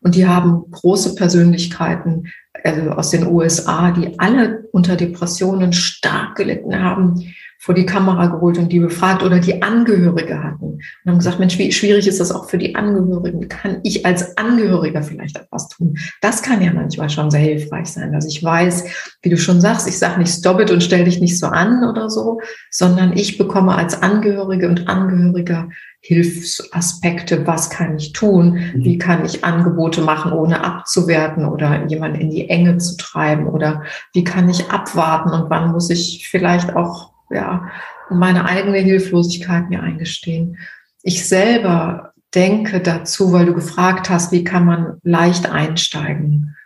und 0.00 0.16
die 0.16 0.26
haben 0.26 0.64
große 0.72 1.14
Persönlichkeiten 1.14 2.32
also 2.64 2.90
aus 2.90 3.10
den 3.10 3.26
USA, 3.26 3.90
die 3.90 4.18
alle 4.18 4.64
unter 4.72 4.96
Depressionen 4.96 5.72
stark 5.72 6.36
gelitten 6.36 6.82
haben 6.82 7.34
vor 7.64 7.74
die 7.74 7.86
Kamera 7.86 8.26
geholt 8.26 8.58
und 8.58 8.70
die 8.70 8.78
befragt 8.78 9.22
oder 9.22 9.38
die 9.38 9.62
Angehörige 9.62 10.42
hatten 10.42 10.64
und 10.64 11.10
haben 11.10 11.16
gesagt, 11.16 11.38
Mensch, 11.38 11.56
wie 11.56 11.72
schwierig 11.72 12.06
ist 12.06 12.20
das 12.20 12.30
auch 12.30 12.46
für 12.46 12.58
die 12.58 12.74
Angehörigen? 12.74 13.48
Kann 13.48 13.78
ich 13.84 14.04
als 14.04 14.36
Angehöriger 14.36 15.02
vielleicht 15.02 15.38
etwas 15.38 15.70
tun? 15.70 15.96
Das 16.20 16.42
kann 16.42 16.60
ja 16.60 16.74
manchmal 16.74 17.08
schon 17.08 17.30
sehr 17.30 17.40
hilfreich 17.40 17.86
sein, 17.86 18.12
dass 18.12 18.26
ich 18.26 18.44
weiß, 18.44 18.84
wie 19.22 19.30
du 19.30 19.38
schon 19.38 19.62
sagst, 19.62 19.88
ich 19.88 19.98
sage 19.98 20.18
nicht 20.18 20.34
stop 20.34 20.60
it 20.60 20.70
und 20.70 20.82
stell 20.82 21.04
dich 21.04 21.22
nicht 21.22 21.38
so 21.38 21.46
an 21.46 21.88
oder 21.88 22.10
so, 22.10 22.38
sondern 22.70 23.16
ich 23.16 23.38
bekomme 23.38 23.74
als 23.74 24.02
Angehörige 24.02 24.68
und 24.68 24.86
Angehöriger 24.86 25.70
Hilfsaspekte, 26.00 27.46
was 27.46 27.70
kann 27.70 27.96
ich 27.96 28.12
tun, 28.12 28.58
mhm. 28.74 28.84
wie 28.84 28.98
kann 28.98 29.24
ich 29.24 29.42
Angebote 29.42 30.02
machen, 30.02 30.32
ohne 30.32 30.62
abzuwerten 30.62 31.46
oder 31.46 31.86
jemanden 31.86 32.20
in 32.20 32.28
die 32.28 32.50
Enge 32.50 32.76
zu 32.76 32.98
treiben 32.98 33.46
oder 33.46 33.84
wie 34.12 34.22
kann 34.22 34.50
ich 34.50 34.70
abwarten 34.70 35.30
und 35.30 35.48
wann 35.48 35.72
muss 35.72 35.88
ich 35.88 36.28
vielleicht 36.30 36.76
auch 36.76 37.13
ja, 37.34 37.70
meine 38.10 38.46
eigene 38.46 38.78
Hilflosigkeit 38.78 39.68
mir 39.68 39.82
eingestehen. 39.82 40.58
Ich 41.02 41.26
selber 41.28 42.12
denke 42.34 42.80
dazu, 42.80 43.32
weil 43.32 43.46
du 43.46 43.54
gefragt 43.54 44.08
hast, 44.08 44.32
wie 44.32 44.44
kann 44.44 44.64
man 44.64 44.98
leicht 45.02 45.50
einsteigen, 45.50 46.56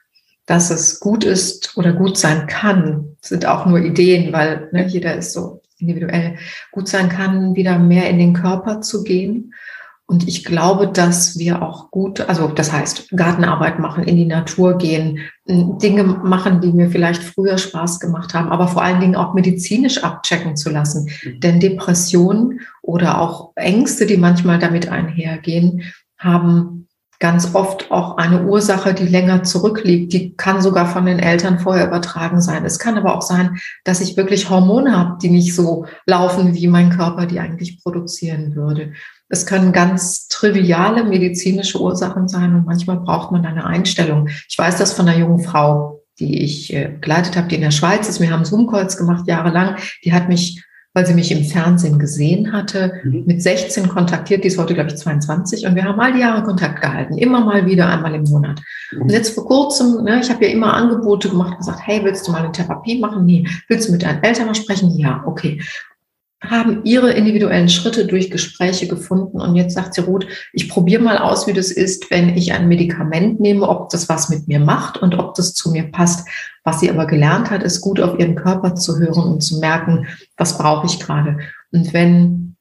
dass 0.46 0.70
es 0.70 1.00
gut 1.00 1.24
ist 1.24 1.76
oder 1.76 1.92
gut 1.92 2.16
sein 2.16 2.46
kann, 2.46 3.16
sind 3.20 3.46
auch 3.46 3.66
nur 3.66 3.80
Ideen, 3.80 4.32
weil 4.32 4.68
ne, 4.72 4.86
jeder 4.86 5.16
ist 5.16 5.32
so 5.32 5.62
individuell 5.78 6.36
gut 6.72 6.88
sein 6.88 7.08
kann, 7.08 7.54
wieder 7.54 7.78
mehr 7.78 8.08
in 8.08 8.18
den 8.18 8.32
Körper 8.32 8.80
zu 8.80 9.04
gehen 9.04 9.52
und 10.10 10.26
ich 10.26 10.42
glaube, 10.42 10.88
dass 10.88 11.38
wir 11.38 11.60
auch 11.60 11.90
gut, 11.90 12.22
also 12.22 12.48
das 12.48 12.72
heißt, 12.72 13.10
Gartenarbeit 13.10 13.78
machen, 13.78 14.04
in 14.04 14.16
die 14.16 14.24
Natur 14.24 14.78
gehen, 14.78 15.18
Dinge 15.46 16.02
machen, 16.02 16.62
die 16.62 16.72
mir 16.72 16.88
vielleicht 16.88 17.22
früher 17.22 17.58
Spaß 17.58 18.00
gemacht 18.00 18.32
haben, 18.32 18.48
aber 18.48 18.68
vor 18.68 18.82
allen 18.82 19.00
Dingen 19.00 19.16
auch 19.16 19.34
medizinisch 19.34 20.02
abchecken 20.02 20.56
zu 20.56 20.70
lassen. 20.70 21.10
Mhm. 21.22 21.40
Denn 21.40 21.60
Depressionen 21.60 22.60
oder 22.80 23.20
auch 23.20 23.52
Ängste, 23.54 24.06
die 24.06 24.16
manchmal 24.16 24.58
damit 24.58 24.88
einhergehen, 24.88 25.82
haben 26.16 26.88
ganz 27.20 27.54
oft 27.54 27.90
auch 27.90 28.16
eine 28.16 28.46
Ursache, 28.46 28.94
die 28.94 29.06
länger 29.06 29.42
zurückliegt. 29.42 30.14
Die 30.14 30.34
kann 30.36 30.62
sogar 30.62 30.86
von 30.86 31.04
den 31.04 31.18
Eltern 31.18 31.58
vorher 31.58 31.86
übertragen 31.86 32.40
sein. 32.40 32.64
Es 32.64 32.78
kann 32.78 32.96
aber 32.96 33.14
auch 33.14 33.22
sein, 33.22 33.58
dass 33.84 34.00
ich 34.00 34.16
wirklich 34.16 34.48
Hormone 34.48 34.96
habe, 34.96 35.18
die 35.20 35.28
nicht 35.28 35.54
so 35.54 35.84
laufen, 36.06 36.54
wie 36.54 36.66
mein 36.66 36.88
Körper 36.88 37.26
die 37.26 37.40
eigentlich 37.40 37.82
produzieren 37.82 38.54
würde. 38.54 38.92
Es 39.28 39.46
können 39.46 39.72
ganz 39.72 40.28
triviale 40.28 41.04
medizinische 41.04 41.80
Ursachen 41.80 42.28
sein 42.28 42.54
und 42.54 42.66
manchmal 42.66 42.98
braucht 42.98 43.30
man 43.30 43.44
eine 43.44 43.66
Einstellung. 43.66 44.28
Ich 44.48 44.56
weiß 44.56 44.76
das 44.78 44.92
von 44.92 45.08
einer 45.08 45.18
jungen 45.18 45.40
Frau, 45.40 46.02
die 46.18 46.42
ich 46.42 46.72
äh, 46.74 46.88
begleitet 46.88 47.36
habe, 47.36 47.48
die 47.48 47.56
in 47.56 47.60
der 47.60 47.70
Schweiz 47.70 48.08
ist. 48.08 48.20
Wir 48.20 48.30
haben 48.30 48.44
Zoom-Calls 48.44 48.96
gemacht 48.96 49.28
jahrelang. 49.28 49.76
Die 50.04 50.12
hat 50.12 50.28
mich, 50.28 50.64
weil 50.94 51.06
sie 51.06 51.14
mich 51.14 51.30
im 51.30 51.44
Fernsehen 51.44 51.98
gesehen 51.98 52.52
hatte, 52.52 53.00
mhm. 53.04 53.24
mit 53.26 53.42
16 53.42 53.88
kontaktiert. 53.88 54.42
Die 54.42 54.48
ist 54.48 54.58
heute, 54.58 54.74
glaube 54.74 54.90
ich, 54.90 54.96
22. 54.96 55.66
Und 55.66 55.74
wir 55.74 55.84
haben 55.84 56.00
all 56.00 56.14
die 56.14 56.20
Jahre 56.20 56.42
Kontakt 56.42 56.80
gehalten. 56.80 57.18
Immer 57.18 57.44
mal 57.44 57.66
wieder, 57.66 57.88
einmal 57.88 58.14
im 58.14 58.24
Monat. 58.24 58.60
Mhm. 58.92 59.02
Und 59.02 59.12
jetzt 59.12 59.34
vor 59.34 59.46
kurzem, 59.46 60.02
ne, 60.04 60.20
ich 60.20 60.30
habe 60.30 60.44
ja 60.44 60.50
immer 60.50 60.72
Angebote 60.72 61.28
gemacht 61.28 61.52
und 61.52 61.58
gesagt, 61.58 61.80
hey, 61.82 62.00
willst 62.02 62.26
du 62.26 62.32
mal 62.32 62.42
eine 62.42 62.52
Therapie 62.52 62.98
machen? 62.98 63.24
Nee. 63.24 63.46
Willst 63.68 63.88
du 63.88 63.92
mit 63.92 64.02
deinen 64.02 64.22
Eltern 64.22 64.46
mal 64.46 64.54
sprechen? 64.54 64.90
Ja, 64.98 65.22
okay 65.26 65.60
haben 66.42 66.84
ihre 66.84 67.12
individuellen 67.12 67.68
Schritte 67.68 68.06
durch 68.06 68.30
Gespräche 68.30 68.86
gefunden. 68.86 69.40
Und 69.40 69.56
jetzt 69.56 69.74
sagt 69.74 69.94
sie, 69.94 70.02
Ruth, 70.02 70.26
ich 70.52 70.68
probiere 70.68 71.02
mal 71.02 71.18
aus, 71.18 71.46
wie 71.46 71.52
das 71.52 71.70
ist, 71.70 72.10
wenn 72.10 72.36
ich 72.36 72.52
ein 72.52 72.68
Medikament 72.68 73.40
nehme, 73.40 73.68
ob 73.68 73.90
das 73.90 74.08
was 74.08 74.28
mit 74.28 74.46
mir 74.46 74.60
macht 74.60 74.98
und 74.98 75.18
ob 75.18 75.34
das 75.34 75.54
zu 75.54 75.70
mir 75.70 75.90
passt. 75.90 76.28
Was 76.62 76.80
sie 76.80 76.90
aber 76.90 77.06
gelernt 77.06 77.50
hat, 77.50 77.62
ist 77.62 77.80
gut 77.80 78.00
auf 78.00 78.18
ihren 78.18 78.36
Körper 78.36 78.76
zu 78.76 78.98
hören 78.98 79.24
und 79.24 79.40
zu 79.40 79.58
merken, 79.58 80.06
was 80.36 80.58
brauche 80.58 80.86
ich 80.86 81.00
gerade. 81.00 81.38
Und 81.72 81.92
wenn 81.92 82.56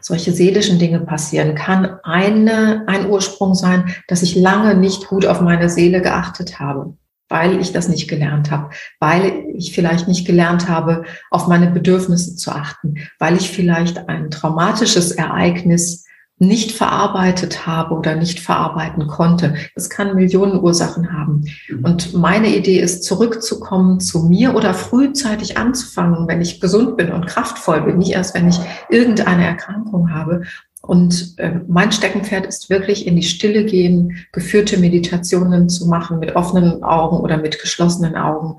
solche 0.00 0.32
seelischen 0.32 0.78
Dinge 0.78 1.00
passieren, 1.00 1.54
kann 1.54 1.98
eine, 2.02 2.84
ein 2.86 3.08
Ursprung 3.08 3.54
sein, 3.54 3.94
dass 4.08 4.22
ich 4.22 4.36
lange 4.36 4.74
nicht 4.74 5.06
gut 5.06 5.24
auf 5.24 5.40
meine 5.40 5.70
Seele 5.70 6.02
geachtet 6.02 6.60
habe 6.60 6.94
weil 7.32 7.60
ich 7.60 7.72
das 7.72 7.88
nicht 7.88 8.08
gelernt 8.08 8.50
habe, 8.50 8.70
weil 9.00 9.46
ich 9.54 9.74
vielleicht 9.74 10.06
nicht 10.06 10.26
gelernt 10.26 10.68
habe, 10.68 11.04
auf 11.30 11.48
meine 11.48 11.70
Bedürfnisse 11.70 12.36
zu 12.36 12.52
achten, 12.52 12.96
weil 13.18 13.36
ich 13.36 13.50
vielleicht 13.50 14.08
ein 14.10 14.30
traumatisches 14.30 15.12
Ereignis 15.12 16.04
nicht 16.38 16.72
verarbeitet 16.72 17.66
habe 17.66 17.94
oder 17.94 18.16
nicht 18.16 18.40
verarbeiten 18.40 19.06
konnte. 19.06 19.54
Das 19.74 19.88
kann 19.88 20.14
Millionen 20.14 20.60
Ursachen 20.60 21.12
haben. 21.12 21.44
Mhm. 21.68 21.84
Und 21.84 22.14
meine 22.14 22.54
Idee 22.54 22.80
ist, 22.80 23.04
zurückzukommen 23.04 24.00
zu 24.00 24.24
mir 24.24 24.54
oder 24.54 24.74
frühzeitig 24.74 25.56
anzufangen, 25.56 26.28
wenn 26.28 26.42
ich 26.42 26.60
gesund 26.60 26.96
bin 26.96 27.12
und 27.12 27.26
kraftvoll 27.26 27.82
bin, 27.82 27.98
nicht 27.98 28.12
erst, 28.12 28.34
wenn 28.34 28.48
ich 28.48 28.58
irgendeine 28.90 29.46
Erkrankung 29.46 30.12
habe 30.12 30.42
und 30.82 31.34
äh, 31.38 31.60
mein 31.68 31.92
Steckenpferd 31.92 32.44
ist 32.44 32.68
wirklich 32.68 33.06
in 33.06 33.14
die 33.14 33.22
Stille 33.22 33.64
gehen, 33.64 34.26
geführte 34.32 34.78
Meditationen 34.78 35.68
zu 35.68 35.86
machen 35.86 36.18
mit 36.18 36.34
offenen 36.34 36.82
Augen 36.82 37.18
oder 37.18 37.36
mit 37.36 37.60
geschlossenen 37.60 38.16
Augen. 38.16 38.58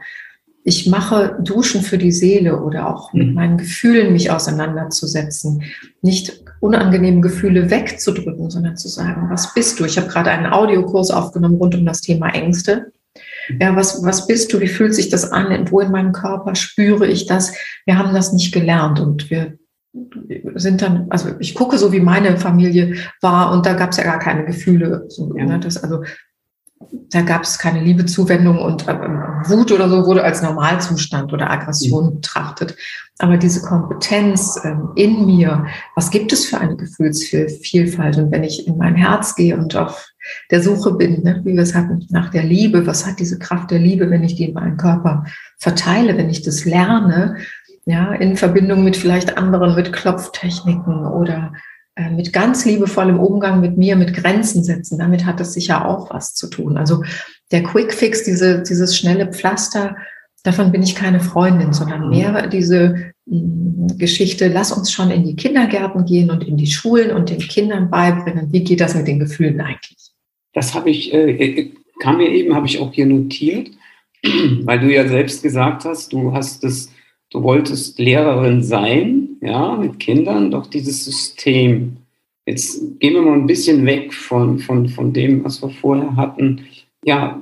Ich 0.64 0.88
mache 0.88 1.38
Duschen 1.42 1.82
für 1.82 1.98
die 1.98 2.14
Seele 2.14 2.62
oder 2.62 2.88
auch 2.88 3.12
mit 3.12 3.28
mhm. 3.28 3.34
meinen 3.34 3.58
Gefühlen 3.58 4.14
mich 4.14 4.32
auseinanderzusetzen. 4.32 5.64
Nicht 6.02 6.42
unangenehme 6.62 7.20
Gefühle 7.20 7.70
wegzudrücken, 7.70 8.50
sondern 8.50 8.78
zu 8.78 8.88
sagen, 8.88 9.28
was 9.30 9.54
bist 9.54 9.82
du? 9.82 9.86
Ich 9.86 9.98
habe 9.98 10.08
gerade 10.08 10.32
einen 10.32 10.54
Audiokurs 10.54 11.12
aufgenommen 11.12 11.58
rund 11.58 11.76
um 11.76 11.86
das 11.86 12.00
Thema 12.00 12.30
Ängste. 12.30 12.94
Ja, 13.60 13.76
was, 13.76 14.02
was 14.06 14.28
bist 14.28 14.54
du? 14.54 14.62
Wie 14.62 14.70
fühlt 14.70 14.96
sich 14.96 15.10
das 15.10 15.30
an? 15.30 15.70
Wo 15.70 15.82
in 15.82 15.92
meinem 15.92 16.14
Körper 16.14 16.56
spüre 16.56 17.06
ich 17.06 17.26
das? 17.26 17.54
Wir 17.86 17.98
haben 17.98 18.14
das 18.14 18.32
nicht 18.32 18.54
gelernt 18.54 19.02
und 19.02 19.30
wir 19.30 19.58
sind 20.56 20.82
dann, 20.82 21.08
also 21.10 21.30
ich 21.40 21.54
gucke 21.54 21.78
so, 21.78 21.92
wie 21.92 22.00
meine 22.00 22.38
Familie 22.38 22.96
war 23.22 23.52
und 23.52 23.66
da 23.66 23.74
gab 23.74 23.92
es 23.92 23.98
ja 23.98 24.04
gar 24.04 24.20
keine 24.20 24.46
Gefühle. 24.46 25.06
So, 25.10 25.36
ja. 25.38 25.46
ne, 25.46 25.60
das, 25.60 25.78
also 25.78 26.04
da 27.10 27.22
gab 27.22 27.44
es 27.44 27.60
keine 27.60 27.82
Liebezuwendung 27.82 28.60
und 28.60 28.88
äh, 28.88 28.94
Wut 29.46 29.72
oder 29.72 29.90
so 29.90 30.06
wurde 30.06 30.24
als 30.24 30.42
Normalzustand 30.42 31.32
oder 31.34 31.50
Aggression 31.50 32.06
mhm. 32.06 32.16
betrachtet. 32.16 32.76
Aber 33.20 33.38
diese 33.38 33.62
Kompetenz 33.62 34.60
äh, 34.64 34.76
in 34.96 35.26
mir, 35.26 35.68
was 35.96 36.10
gibt 36.10 36.34
es 36.34 36.46
für 36.46 36.58
eine 36.58 36.76
Gefühlsvielfalt? 36.76 38.18
Und 38.18 38.32
wenn 38.32 38.44
ich 38.44 38.68
in 38.68 38.78
mein 38.78 38.96
Herz 38.96 39.36
gehe 39.36 39.56
und 39.56 39.76
auf 39.76 40.08
der 40.52 40.62
Suche 40.62 40.94
bin, 40.94 41.22
ne, 41.24 41.42
wie 41.44 41.54
wir 41.54 41.62
es 41.62 41.76
hatten, 41.76 42.06
nach 42.10 42.30
der 42.30 42.44
Liebe, 42.44 42.88
was 42.88 43.06
hat 43.06 43.20
diese 43.20 43.38
Kraft 43.38 43.72
der 43.72 43.80
Liebe, 43.80 44.10
wenn 44.10 44.24
ich 44.24 44.36
die 44.36 44.46
in 44.46 44.54
meinen 44.54 44.78
Körper 44.78 45.26
verteile, 45.60 46.18
wenn 46.18 46.30
ich 46.30 46.42
das 46.42 46.66
lerne, 46.66 47.38
ja, 47.86 48.14
in 48.14 48.38
Verbindung 48.38 48.84
mit 48.84 48.96
vielleicht 48.96 49.38
anderen, 49.38 49.76
mit 49.76 49.92
Klopftechniken 49.92 51.06
oder 51.06 51.54
äh, 51.96 52.10
mit 52.10 52.34
ganz 52.34 52.66
liebevollem 52.66 53.20
Umgang 53.20 53.62
mit 53.62 53.78
mir, 53.78 53.96
mit 53.96 54.16
Grenzen 54.16 54.64
setzen. 54.64 54.98
Damit 54.98 55.26
hat 55.26 55.40
es 55.40 55.54
sicher 55.54 55.88
auch 55.88 56.10
was 56.10 56.34
zu 56.34 56.48
tun. 56.48 56.78
Also 56.78 57.04
der 57.52 57.62
Quick 57.62 57.94
Fix, 57.94 58.24
diese, 58.24 58.64
dieses 58.64 58.98
schnelle 58.98 59.32
Pflaster, 59.32 59.96
davon 60.44 60.72
bin 60.72 60.82
ich 60.82 60.96
keine 60.96 61.20
Freundin, 61.20 61.74
sondern 61.74 62.10
mehr 62.10 62.48
diese 62.48 63.14
mh, 63.26 63.38
mm, 63.38 63.98
Geschichte, 63.98 64.48
lass 64.48 64.72
uns 64.72 64.92
schon 64.92 65.12
in 65.12 65.24
die 65.24 65.36
Kindergärten 65.36 66.06
gehen 66.06 66.32
und 66.32 66.44
in 66.44 66.58
die 66.58 66.68
Schulen 66.68 67.12
und 67.12 67.30
den 67.30 67.40
Kindern 67.40 67.90
beibringen, 67.90 68.52
wie 68.52 68.64
geht 68.64 68.82
das 68.82 68.96
mit 68.96 69.08
den 69.08 69.20
Gefühlen 69.20 69.62
eigentlich? 69.62 70.12
Das 70.54 70.74
habe 70.74 70.90
ich, 70.90 71.14
äh, 71.14 71.32
äh 71.32 71.72
kam 72.00 72.18
mir 72.18 72.30
eben, 72.30 72.56
habe 72.56 72.66
ich 72.66 72.80
auch 72.80 72.92
hier 72.92 73.06
notiert, 73.06 73.70
weil 74.64 74.80
du 74.80 74.92
ja 74.92 75.08
selbst 75.08 75.44
gesagt 75.44 75.86
hast, 75.86 76.12
du 76.12 76.34
hast 76.34 76.64
das 76.64 76.90
du 77.34 77.44
wolltest 77.44 78.00
Lehrerin 78.00 78.62
sein, 78.62 79.38
ja, 79.42 79.76
mit 79.76 80.00
Kindern, 80.00 80.52
doch 80.52 80.68
dieses 80.68 81.04
System. 81.04 81.98
Jetzt 82.46 83.00
gehen 83.00 83.14
wir 83.14 83.22
mal 83.22 83.34
ein 83.34 83.48
bisschen 83.48 83.86
weg 83.86 84.14
von, 84.14 84.60
von, 84.60 84.88
von 84.88 85.14
dem, 85.14 85.44
was 85.44 85.62
wir 85.62 85.70
vorher 85.70 86.16
hatten. 86.16 86.62
Ja, 87.04 87.42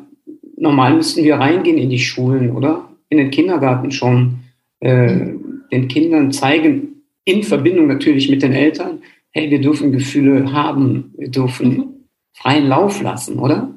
normal 0.57 0.95
müssten 0.95 1.23
wir 1.23 1.35
reingehen 1.35 1.77
in 1.77 1.89
die 1.89 1.99
Schulen, 1.99 2.51
oder? 2.51 2.89
In 3.09 3.17
den 3.17 3.31
Kindergarten 3.31 3.91
schon. 3.91 4.39
Äh, 4.79 5.33
den 5.71 5.87
Kindern 5.87 6.31
zeigen, 6.31 7.03
in 7.23 7.43
Verbindung 7.43 7.87
natürlich 7.87 8.29
mit 8.29 8.41
den 8.41 8.51
Eltern, 8.51 8.99
hey, 9.31 9.49
wir 9.49 9.61
dürfen 9.61 9.91
Gefühle 9.91 10.51
haben, 10.51 11.13
wir 11.17 11.29
dürfen 11.29 11.69
mhm. 11.69 11.85
freien 12.33 12.67
Lauf 12.67 13.01
lassen, 13.01 13.39
oder? 13.39 13.73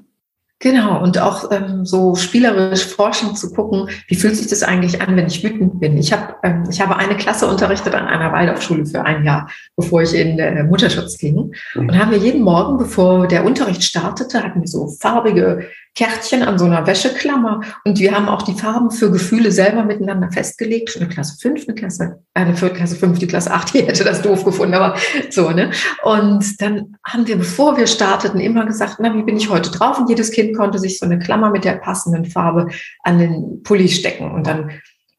Genau, 0.64 1.02
und 1.02 1.18
auch 1.18 1.50
ähm, 1.50 1.84
so 1.84 2.14
spielerisch 2.14 2.86
forschend 2.86 3.38
zu 3.38 3.52
gucken, 3.52 3.90
wie 4.08 4.14
fühlt 4.14 4.34
sich 4.34 4.46
das 4.46 4.62
eigentlich 4.62 5.02
an, 5.02 5.14
wenn 5.14 5.26
ich 5.26 5.44
wütend 5.44 5.78
bin. 5.78 5.98
Ich, 5.98 6.10
hab, 6.10 6.42
ähm, 6.42 6.64
ich 6.70 6.80
habe 6.80 6.96
eine 6.96 7.18
Klasse 7.18 7.46
unterrichtet 7.46 7.94
an 7.94 8.06
einer 8.06 8.32
Waldorfschule 8.32 8.86
für 8.86 9.04
ein 9.04 9.24
Jahr, 9.24 9.50
bevor 9.76 10.00
ich 10.00 10.14
in 10.14 10.38
äh, 10.38 10.64
Mutterschutz 10.64 11.18
ging. 11.18 11.52
Mhm. 11.74 11.88
Und 11.88 11.98
haben 11.98 12.12
wir 12.12 12.16
jeden 12.16 12.40
Morgen, 12.40 12.78
bevor 12.78 13.28
der 13.28 13.44
Unterricht 13.44 13.82
startete, 13.82 14.42
hatten 14.42 14.62
wir 14.62 14.66
so 14.66 14.88
farbige 14.88 15.68
Kärtchen 15.94 16.42
an 16.42 16.58
so 16.58 16.64
einer 16.64 16.86
Wäscheklammer. 16.86 17.60
Und 17.84 17.98
wir 17.98 18.12
haben 18.12 18.28
auch 18.28 18.42
die 18.42 18.54
Farben 18.54 18.90
für 18.90 19.10
Gefühle 19.10 19.52
selber 19.52 19.84
miteinander 19.84 20.30
festgelegt. 20.30 20.96
Eine 20.96 21.08
Klasse 21.08 21.36
5, 21.40 21.68
eine 21.68 21.74
Klasse, 21.74 22.18
eine 22.34 22.56
für 22.56 22.70
Klasse 22.70 22.96
5, 22.96 23.18
die 23.18 23.26
Klasse 23.26 23.52
8, 23.52 23.74
die 23.74 23.82
hätte 23.82 24.04
das 24.04 24.22
doof 24.22 24.44
gefunden, 24.44 24.74
aber 24.74 24.96
so, 25.30 25.50
ne? 25.50 25.70
Und 26.02 26.60
dann 26.60 26.96
haben 27.06 27.26
wir, 27.26 27.36
bevor 27.36 27.76
wir 27.76 27.86
starteten, 27.86 28.40
immer 28.40 28.66
gesagt, 28.66 28.96
na, 28.98 29.14
wie 29.14 29.22
bin 29.22 29.36
ich 29.36 29.50
heute 29.50 29.70
drauf? 29.70 29.98
Und 29.98 30.08
jedes 30.08 30.32
Kind 30.32 30.56
konnte 30.56 30.78
sich 30.78 30.98
so 30.98 31.06
eine 31.06 31.18
Klammer 31.18 31.50
mit 31.50 31.64
der 31.64 31.74
passenden 31.74 32.24
Farbe 32.24 32.68
an 33.02 33.18
den 33.18 33.62
Pulli 33.62 33.88
stecken. 33.88 34.32
Und 34.32 34.46
dann 34.46 34.70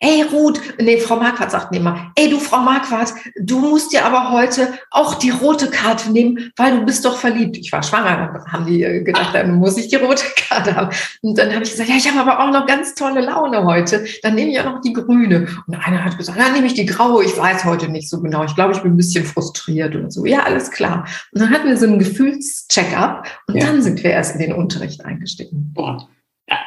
ey 0.05 0.21
Ruth, 0.21 0.61
nee, 0.79 0.99
Frau 0.99 1.15
Marquardt 1.15 1.51
sagt 1.51 1.75
immer, 1.75 2.11
ey 2.15 2.29
du 2.29 2.39
Frau 2.39 2.59
Marquardt, 2.59 3.13
du 3.39 3.59
musst 3.59 3.91
dir 3.91 4.05
aber 4.05 4.31
heute 4.31 4.73
auch 4.91 5.15
die 5.15 5.31
rote 5.31 5.69
Karte 5.69 6.11
nehmen, 6.11 6.51
weil 6.55 6.77
du 6.77 6.85
bist 6.85 7.03
doch 7.05 7.17
verliebt. 7.17 7.57
Ich 7.57 7.71
war 7.71 7.81
schwanger, 7.81 8.31
dann 8.33 8.51
haben 8.51 8.65
die 8.67 8.79
gedacht, 9.03 9.33
dann 9.33 9.55
muss 9.55 9.77
ich 9.77 9.87
die 9.87 9.95
rote 9.95 10.25
Karte 10.37 10.75
haben. 10.75 10.95
Und 11.21 11.37
dann 11.37 11.51
habe 11.53 11.63
ich 11.63 11.71
gesagt, 11.71 11.89
ja, 11.89 11.95
ich 11.95 12.07
habe 12.07 12.19
aber 12.19 12.43
auch 12.43 12.51
noch 12.51 12.67
ganz 12.67 12.93
tolle 12.93 13.21
Laune 13.21 13.65
heute, 13.65 14.05
dann 14.21 14.35
nehme 14.35 14.51
ich 14.51 14.59
auch 14.59 14.65
noch 14.65 14.81
die 14.81 14.93
grüne. 14.93 15.47
Und 15.65 15.75
einer 15.75 16.05
hat 16.05 16.17
gesagt, 16.17 16.39
dann 16.39 16.53
nehme 16.53 16.67
ich 16.67 16.75
die 16.75 16.85
graue, 16.85 17.23
ich 17.25 17.35
weiß 17.35 17.65
heute 17.65 17.89
nicht 17.89 18.09
so 18.09 18.21
genau, 18.21 18.43
ich 18.43 18.53
glaube, 18.53 18.73
ich 18.73 18.81
bin 18.81 18.93
ein 18.93 18.97
bisschen 18.97 19.25
frustriert 19.25 19.95
oder 19.95 20.11
so. 20.11 20.25
Ja, 20.25 20.43
alles 20.43 20.69
klar. 20.69 21.07
Und 21.31 21.41
dann 21.41 21.49
hatten 21.49 21.67
wir 21.67 21.77
so 21.77 21.87
einen 21.87 21.99
Gefühlscheck-up 21.99 23.27
und 23.47 23.55
ja. 23.55 23.65
dann 23.65 23.81
sind 23.81 24.03
wir 24.03 24.11
erst 24.11 24.35
in 24.35 24.41
den 24.41 24.53
Unterricht 24.53 25.03
eingestiegen. 25.03 25.71
Boah. 25.73 26.07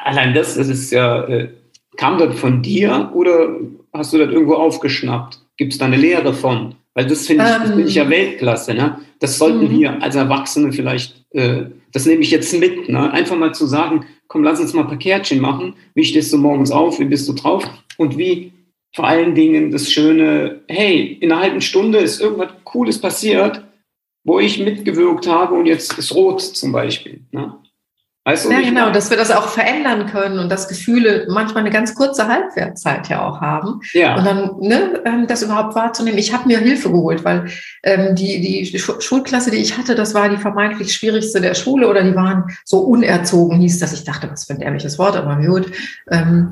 Allein 0.03 0.33
das, 0.33 0.55
das 0.55 0.67
ist 0.67 0.91
ja... 0.91 1.23
Äh 1.23 1.58
Kam 1.99 2.17
das 2.17 2.39
von 2.39 2.61
dir 2.61 3.11
oder 3.13 3.57
hast 3.91 4.13
du 4.13 4.17
das 4.19 4.29
irgendwo 4.29 4.53
aufgeschnappt? 4.53 5.37
Gibt 5.57 5.73
es 5.73 5.79
da 5.79 5.85
eine 5.85 5.97
Lehre 5.97 6.33
von? 6.33 6.75
Weil 6.93 7.07
das 7.07 7.27
finde 7.27 7.43
ich, 7.43 7.49
ähm, 7.49 7.75
find 7.75 7.89
ich 7.89 7.95
ja 7.95 8.03
ähm. 8.03 8.09
Weltklasse. 8.09 8.73
Ne? 8.73 8.99
Das 9.19 9.37
sollten 9.37 9.65
mhm. 9.65 9.77
wir 9.77 10.01
als 10.01 10.15
Erwachsene 10.15 10.71
vielleicht, 10.71 11.25
äh, 11.31 11.65
das 11.91 12.05
nehme 12.05 12.21
ich 12.21 12.31
jetzt 12.31 12.57
mit. 12.57 12.87
Ne? 12.87 13.11
Einfach 13.11 13.35
mal 13.35 13.53
zu 13.53 13.65
sagen, 13.65 14.05
komm, 14.29 14.43
lass 14.43 14.61
uns 14.61 14.73
mal 14.73 14.83
ein 14.83 14.87
paar 14.87 14.97
Kärtchen 14.97 15.41
machen. 15.41 15.73
Wie 15.93 16.05
stehst 16.05 16.31
du 16.31 16.37
morgens 16.37 16.71
auf? 16.71 17.01
Wie 17.01 17.05
bist 17.05 17.27
du 17.27 17.33
drauf? 17.33 17.65
Und 17.97 18.17
wie 18.17 18.53
vor 18.95 19.05
allen 19.05 19.35
Dingen 19.35 19.69
das 19.69 19.91
Schöne, 19.91 20.61
hey, 20.69 21.17
in 21.19 21.33
einer 21.33 21.41
halben 21.41 21.59
Stunde 21.59 21.97
ist 21.97 22.21
irgendwas 22.21 22.51
Cooles 22.63 23.01
passiert, 23.01 23.61
wo 24.23 24.39
ich 24.39 24.57
mitgewirkt 24.57 25.27
habe 25.27 25.53
und 25.53 25.65
jetzt 25.65 25.99
ist 25.99 26.15
rot 26.15 26.39
zum 26.39 26.71
Beispiel. 26.71 27.19
Ne? 27.31 27.55
Weißt 28.29 28.45
du, 28.45 28.51
ja, 28.51 28.61
genau, 28.61 28.91
dass 28.91 29.09
wir 29.09 29.17
das 29.17 29.31
auch 29.31 29.47
verändern 29.47 30.05
können 30.05 30.37
und 30.37 30.49
dass 30.49 30.67
Gefühle 30.67 31.25
manchmal 31.29 31.63
eine 31.63 31.71
ganz 31.71 31.95
kurze 31.95 32.27
Halbwertzeit 32.27 33.09
ja 33.09 33.27
auch 33.27 33.41
haben. 33.41 33.81
Ja. 33.93 34.17
Und 34.17 34.25
dann 34.25 34.59
ne, 34.59 35.01
ähm, 35.03 35.25
das 35.25 35.41
überhaupt 35.41 35.73
wahrzunehmen. 35.73 36.19
Ich 36.19 36.31
habe 36.31 36.47
mir 36.47 36.59
Hilfe 36.59 36.91
geholt, 36.91 37.25
weil 37.25 37.49
ähm, 37.81 38.13
die, 38.13 38.39
die 38.39 38.77
Schulklasse, 38.77 39.49
die 39.49 39.57
ich 39.57 39.79
hatte, 39.79 39.95
das 39.95 40.13
war 40.13 40.29
die 40.29 40.37
vermeintlich 40.37 40.93
schwierigste 40.93 41.41
der 41.41 41.55
Schule 41.55 41.87
oder 41.87 42.03
die 42.03 42.15
waren 42.15 42.55
so 42.65 42.81
unerzogen, 42.81 43.59
hieß 43.59 43.79
das. 43.79 43.93
Ich 43.93 44.03
dachte, 44.03 44.29
was 44.29 44.45
für 44.45 44.53
ein 44.53 44.61
ehrliches 44.61 44.99
Wort, 44.99 45.15
aber 45.15 45.35
gut. 45.43 45.71
Ähm, 46.11 46.51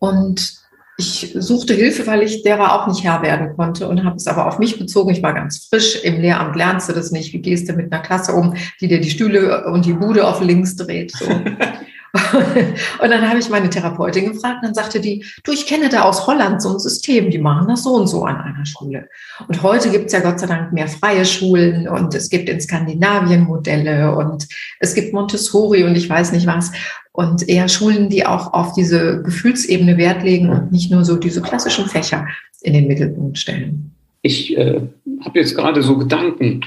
und 0.00 0.57
ich 1.00 1.32
suchte 1.38 1.74
Hilfe, 1.74 2.08
weil 2.08 2.22
ich 2.22 2.42
derer 2.42 2.74
auch 2.74 2.88
nicht 2.88 3.04
Herr 3.04 3.22
werden 3.22 3.56
konnte 3.56 3.86
und 3.86 4.04
habe 4.04 4.16
es 4.16 4.26
aber 4.26 4.48
auf 4.48 4.58
mich 4.58 4.80
bezogen. 4.80 5.10
Ich 5.10 5.22
war 5.22 5.32
ganz 5.32 5.68
frisch. 5.68 6.02
Im 6.02 6.20
Lehramt 6.20 6.56
lernst 6.56 6.88
du 6.88 6.92
das 6.92 7.12
nicht. 7.12 7.32
Wie 7.32 7.38
gehst 7.40 7.68
du 7.68 7.72
mit 7.74 7.92
einer 7.92 8.02
Klasse 8.02 8.32
um, 8.32 8.54
die 8.80 8.88
dir 8.88 9.00
die 9.00 9.10
Stühle 9.10 9.64
und 9.66 9.86
die 9.86 9.92
Bude 9.92 10.26
auf 10.26 10.42
links 10.42 10.74
dreht? 10.74 11.12
So. 11.12 11.26
und 13.02 13.10
dann 13.10 13.28
habe 13.28 13.38
ich 13.38 13.48
meine 13.48 13.70
Therapeutin 13.70 14.32
gefragt 14.32 14.56
und 14.56 14.64
dann 14.64 14.74
sagte 14.74 14.98
die, 14.98 15.24
du, 15.44 15.52
ich 15.52 15.66
kenne 15.66 15.88
da 15.88 16.02
aus 16.02 16.26
Holland 16.26 16.60
so 16.60 16.72
ein 16.72 16.80
System, 16.80 17.30
die 17.30 17.38
machen 17.38 17.68
das 17.68 17.84
so 17.84 17.94
und 17.94 18.08
so 18.08 18.24
an 18.24 18.40
einer 18.40 18.66
Schule. 18.66 19.08
Und 19.46 19.62
heute 19.62 19.90
gibt 19.90 20.06
es 20.06 20.12
ja 20.12 20.18
Gott 20.18 20.40
sei 20.40 20.46
Dank 20.48 20.72
mehr 20.72 20.88
freie 20.88 21.24
Schulen 21.24 21.86
und 21.86 22.12
es 22.16 22.28
gibt 22.28 22.48
in 22.48 22.60
Skandinavien 22.60 23.44
Modelle 23.44 24.16
und 24.16 24.48
es 24.80 24.96
gibt 24.96 25.12
Montessori 25.12 25.84
und 25.84 25.94
ich 25.94 26.10
weiß 26.10 26.32
nicht 26.32 26.48
was 26.48 26.72
und 27.18 27.48
eher 27.48 27.68
Schulen, 27.68 28.08
die 28.08 28.24
auch 28.24 28.52
auf 28.52 28.74
diese 28.74 29.22
Gefühlsebene 29.24 29.98
Wert 29.98 30.22
legen 30.22 30.50
und 30.50 30.70
nicht 30.70 30.92
nur 30.92 31.04
so 31.04 31.16
diese 31.16 31.42
klassischen 31.42 31.86
Fächer 31.86 32.28
in 32.62 32.74
den 32.74 32.86
Mittelpunkt 32.86 33.36
stellen. 33.36 33.90
Ich 34.22 34.56
äh, 34.56 34.80
habe 35.24 35.38
jetzt 35.40 35.56
gerade 35.56 35.82
so 35.82 35.98
Gedanken 35.98 36.60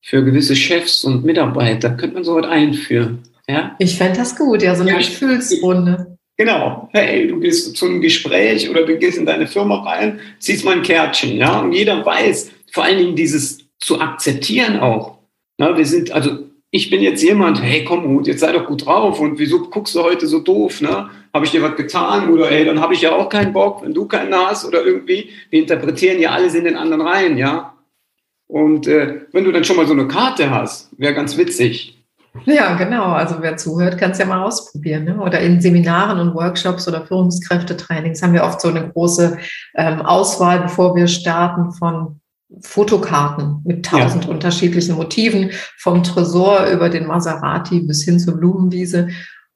für 0.00 0.24
gewisse 0.24 0.56
Chefs 0.56 1.04
und 1.04 1.26
Mitarbeiter. 1.26 1.90
Könnte 1.90 2.14
man 2.14 2.24
so 2.24 2.36
was 2.36 2.46
einführen? 2.46 3.18
Ja? 3.46 3.76
Ich 3.78 3.98
fände 3.98 4.16
das 4.16 4.34
gut, 4.34 4.62
ja, 4.62 4.74
so 4.74 4.80
eine 4.80 4.92
ja, 4.92 4.96
Gefühlsrunde. 4.96 6.16
Genau. 6.38 6.88
Hey, 6.92 7.28
du 7.28 7.38
gehst 7.38 7.76
zu 7.76 7.84
einem 7.84 8.00
Gespräch 8.00 8.70
oder 8.70 8.86
du 8.86 8.96
gehst 8.96 9.18
in 9.18 9.26
deine 9.26 9.46
Firma 9.46 9.82
rein, 9.82 10.20
ziehst 10.38 10.64
mal 10.64 10.76
ein 10.76 10.82
Kärtchen, 10.82 11.36
ja, 11.36 11.60
und 11.60 11.72
jeder 11.72 12.06
weiß, 12.06 12.50
vor 12.72 12.84
allen 12.84 12.96
Dingen 12.96 13.16
dieses 13.16 13.58
zu 13.78 14.00
akzeptieren 14.00 14.80
auch. 14.80 15.18
Na, 15.58 15.76
wir 15.76 15.84
sind, 15.84 16.12
also 16.12 16.47
ich 16.70 16.90
bin 16.90 17.00
jetzt 17.00 17.22
jemand, 17.22 17.62
hey, 17.62 17.84
komm 17.84 18.04
Ruth, 18.04 18.26
jetzt 18.26 18.40
sei 18.40 18.52
doch 18.52 18.66
gut 18.66 18.84
drauf 18.84 19.20
und 19.20 19.38
wieso 19.38 19.68
guckst 19.70 19.94
du 19.94 20.02
heute 20.02 20.26
so 20.26 20.40
doof, 20.40 20.80
ne? 20.80 21.08
Habe 21.32 21.44
ich 21.44 21.50
dir 21.50 21.62
was 21.62 21.76
getan 21.76 22.30
oder 22.30 22.48
hey, 22.48 22.64
dann 22.64 22.80
habe 22.80 22.94
ich 22.94 23.02
ja 23.02 23.12
auch 23.12 23.28
keinen 23.28 23.52
Bock, 23.52 23.82
wenn 23.82 23.94
du 23.94 24.06
keinen 24.06 24.34
hast 24.34 24.66
oder 24.66 24.84
irgendwie. 24.84 25.30
Wir 25.50 25.60
interpretieren 25.60 26.20
ja 26.20 26.30
alles 26.30 26.54
in 26.54 26.64
den 26.64 26.76
anderen 26.76 27.02
rein, 27.02 27.38
ja? 27.38 27.74
Und 28.46 28.86
äh, 28.86 29.22
wenn 29.32 29.44
du 29.44 29.52
dann 29.52 29.64
schon 29.64 29.76
mal 29.76 29.86
so 29.86 29.92
eine 29.92 30.08
Karte 30.08 30.50
hast, 30.50 30.90
wäre 30.98 31.14
ganz 31.14 31.36
witzig. 31.36 31.98
Ja, 32.44 32.74
genau. 32.76 33.04
Also 33.04 33.36
wer 33.40 33.56
zuhört, 33.56 33.98
kann 33.98 34.12
es 34.12 34.18
ja 34.18 34.26
mal 34.26 34.42
ausprobieren. 34.42 35.04
Ne? 35.04 35.18
Oder 35.20 35.40
in 35.40 35.60
Seminaren 35.60 36.18
und 36.20 36.34
Workshops 36.34 36.86
oder 36.88 37.04
Führungskräftetrainings 37.04 38.22
haben 38.22 38.32
wir 38.32 38.44
oft 38.44 38.60
so 38.60 38.68
eine 38.68 38.88
große 38.88 39.38
ähm, 39.76 40.02
Auswahl, 40.02 40.60
bevor 40.60 40.94
wir 40.94 41.08
starten 41.08 41.72
von 41.72 42.20
Fotokarten 42.60 43.60
mit 43.64 43.84
tausend 43.84 44.24
ja. 44.24 44.30
unterschiedlichen 44.30 44.96
Motiven, 44.96 45.50
vom 45.76 46.02
Tresor 46.02 46.66
über 46.66 46.88
den 46.88 47.06
Maserati 47.06 47.80
bis 47.80 48.02
hin 48.02 48.18
zur 48.18 48.36
Blumenwiese. 48.36 49.08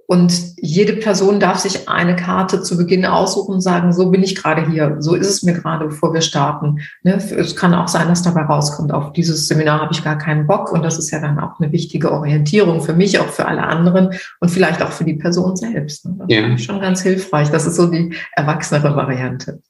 Und 0.06 0.56
jede 0.58 0.94
Person 0.94 1.40
darf 1.40 1.58
sich 1.58 1.88
eine 1.88 2.16
Karte 2.16 2.62
zu 2.62 2.76
Beginn 2.76 3.06
aussuchen 3.06 3.54
und 3.54 3.60
sagen, 3.62 3.94
so 3.94 4.10
bin 4.10 4.22
ich 4.22 4.34
gerade 4.34 4.68
hier, 4.68 4.96
so 4.98 5.14
ist 5.14 5.28
es 5.28 5.42
mir 5.42 5.54
gerade, 5.54 5.86
bevor 5.86 6.12
wir 6.12 6.20
starten. 6.20 6.80
Ne? 7.02 7.14
Es 7.14 7.56
kann 7.56 7.72
auch 7.72 7.88
sein, 7.88 8.08
dass 8.08 8.22
dabei 8.22 8.42
rauskommt, 8.42 8.92
auf 8.92 9.14
dieses 9.14 9.48
Seminar 9.48 9.80
habe 9.80 9.94
ich 9.94 10.04
gar 10.04 10.18
keinen 10.18 10.46
Bock. 10.46 10.70
Und 10.70 10.82
das 10.82 10.98
ist 10.98 11.10
ja 11.12 11.20
dann 11.20 11.38
auch 11.38 11.58
eine 11.58 11.72
wichtige 11.72 12.12
Orientierung 12.12 12.82
für 12.82 12.92
mich, 12.92 13.18
auch 13.20 13.28
für 13.28 13.46
alle 13.46 13.62
anderen 13.62 14.10
und 14.40 14.50
vielleicht 14.50 14.82
auch 14.82 14.92
für 14.92 15.04
die 15.04 15.14
Person 15.14 15.56
selbst. 15.56 16.04
Ne? 16.04 16.16
Das 16.18 16.26
ja. 16.28 16.46
ist 16.46 16.64
schon 16.64 16.80
ganz 16.80 17.00
hilfreich. 17.00 17.48
Das 17.48 17.66
ist 17.66 17.76
so 17.76 17.86
die 17.86 18.14
erwachsenere 18.32 18.94
Variante. 18.94 19.62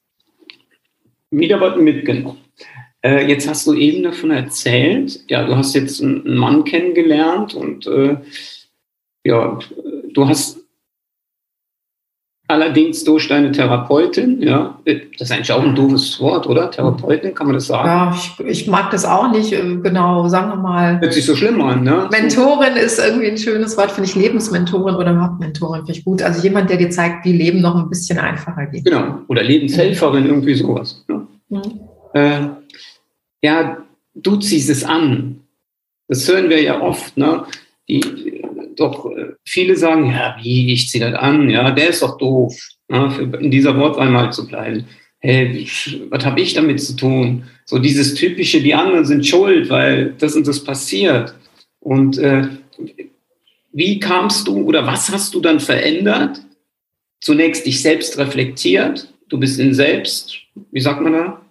Wieder 1.31 1.77
mitgenommen. 1.77 2.37
Äh, 3.05 3.27
jetzt 3.27 3.49
hast 3.49 3.67
du 3.67 3.73
eben 3.73 4.03
davon 4.03 4.31
erzählt, 4.31 5.19
ja, 5.27 5.45
du 5.45 5.55
hast 5.55 5.75
jetzt 5.75 6.01
einen 6.01 6.37
Mann 6.37 6.63
kennengelernt 6.63 7.53
und 7.53 7.85
äh, 7.85 8.17
ja, 9.25 9.59
du 10.13 10.27
hast 10.27 10.59
allerdings 12.47 13.03
durch 13.03 13.27
deine 13.27 13.51
Therapeutin, 13.51 14.41
ja, 14.41 14.79
das 14.85 15.29
ist 15.29 15.31
eigentlich 15.31 15.51
auch 15.51 15.63
ein 15.63 15.75
doofes 15.75 16.19
Wort, 16.21 16.47
oder? 16.47 16.69
Therapeutin, 16.71 17.33
kann 17.33 17.47
man 17.47 17.55
das 17.55 17.67
sagen? 17.67 17.87
Ja, 17.87 18.15
ich, 18.15 18.45
ich 18.45 18.67
mag 18.67 18.91
das 18.91 19.05
auch 19.05 19.31
nicht, 19.31 19.51
äh, 19.51 19.77
genau, 19.81 20.27
sagen 20.27 20.49
wir 20.49 20.55
mal. 20.57 21.01
Hört 21.01 21.13
sich 21.13 21.25
so 21.25 21.35
schlimm 21.35 21.61
an, 21.61 21.83
ne? 21.83 22.07
Mentorin 22.11 22.75
ist 22.75 22.99
irgendwie 22.99 23.27
ein 23.27 23.37
schönes 23.37 23.77
Wort, 23.77 23.91
finde 23.91 24.09
ich, 24.09 24.15
Lebensmentorin 24.15 24.95
oder 24.95 25.19
Hauptmentorin 25.19 25.81
finde 25.81 25.93
ich 25.93 26.05
gut. 26.05 26.21
Also 26.21 26.41
jemand, 26.41 26.69
der 26.69 26.77
dir 26.77 26.89
zeigt, 26.89 27.25
wie 27.25 27.33
Leben 27.33 27.61
noch 27.61 27.75
ein 27.75 27.89
bisschen 27.89 28.19
einfacher 28.19 28.65
geht. 28.67 28.85
Genau, 28.85 29.19
oder 29.27 29.43
Lebenshelferin, 29.43 30.25
irgendwie 30.25 30.55
sowas. 30.55 31.03
Ne? 31.07 31.27
Mhm. 31.49 31.61
Äh, 32.13 32.39
ja, 33.43 33.85
du 34.15 34.37
ziehst 34.37 34.69
es 34.69 34.83
an. 34.83 35.41
Das 36.07 36.27
hören 36.27 36.49
wir 36.49 36.61
ja 36.61 36.81
oft, 36.81 37.17
ne? 37.17 37.45
Die, 37.87 38.01
doch 38.75 39.11
viele 39.45 39.75
sagen, 39.75 40.09
ja, 40.09 40.35
wie, 40.41 40.73
ich 40.73 40.89
ziehe 40.89 41.03
das 41.03 41.19
an, 41.19 41.49
ja, 41.49 41.71
der 41.71 41.89
ist 41.89 42.01
doch 42.01 42.17
doof, 42.17 42.57
ne? 42.87 43.31
in 43.39 43.51
dieser 43.51 43.77
Wortwahl 43.77 44.31
zu 44.31 44.47
bleiben. 44.47 44.85
Hey, 45.19 45.67
was 46.09 46.25
habe 46.25 46.41
ich 46.41 46.53
damit 46.53 46.81
zu 46.81 46.95
tun? 46.95 47.43
So 47.65 47.79
dieses 47.79 48.15
typische, 48.15 48.61
die 48.61 48.73
anderen 48.73 49.05
sind 49.05 49.25
schuld, 49.25 49.69
weil 49.69 50.13
das 50.17 50.35
und 50.35 50.47
das 50.47 50.63
passiert. 50.63 51.35
Und 51.79 52.17
äh, 52.17 52.47
wie 53.73 53.99
kamst 53.99 54.47
du 54.47 54.63
oder 54.63 54.85
was 54.85 55.09
hast 55.11 55.33
du 55.33 55.39
dann 55.39 55.59
verändert? 55.59 56.41
Zunächst 57.21 57.65
dich 57.65 57.81
selbst 57.81 58.17
reflektiert, 58.17 59.13
du 59.29 59.39
bist 59.39 59.59
in 59.59 59.73
Selbst, 59.73 60.37
wie 60.71 60.81
sagt 60.81 61.01
man 61.01 61.13
da? 61.13 61.42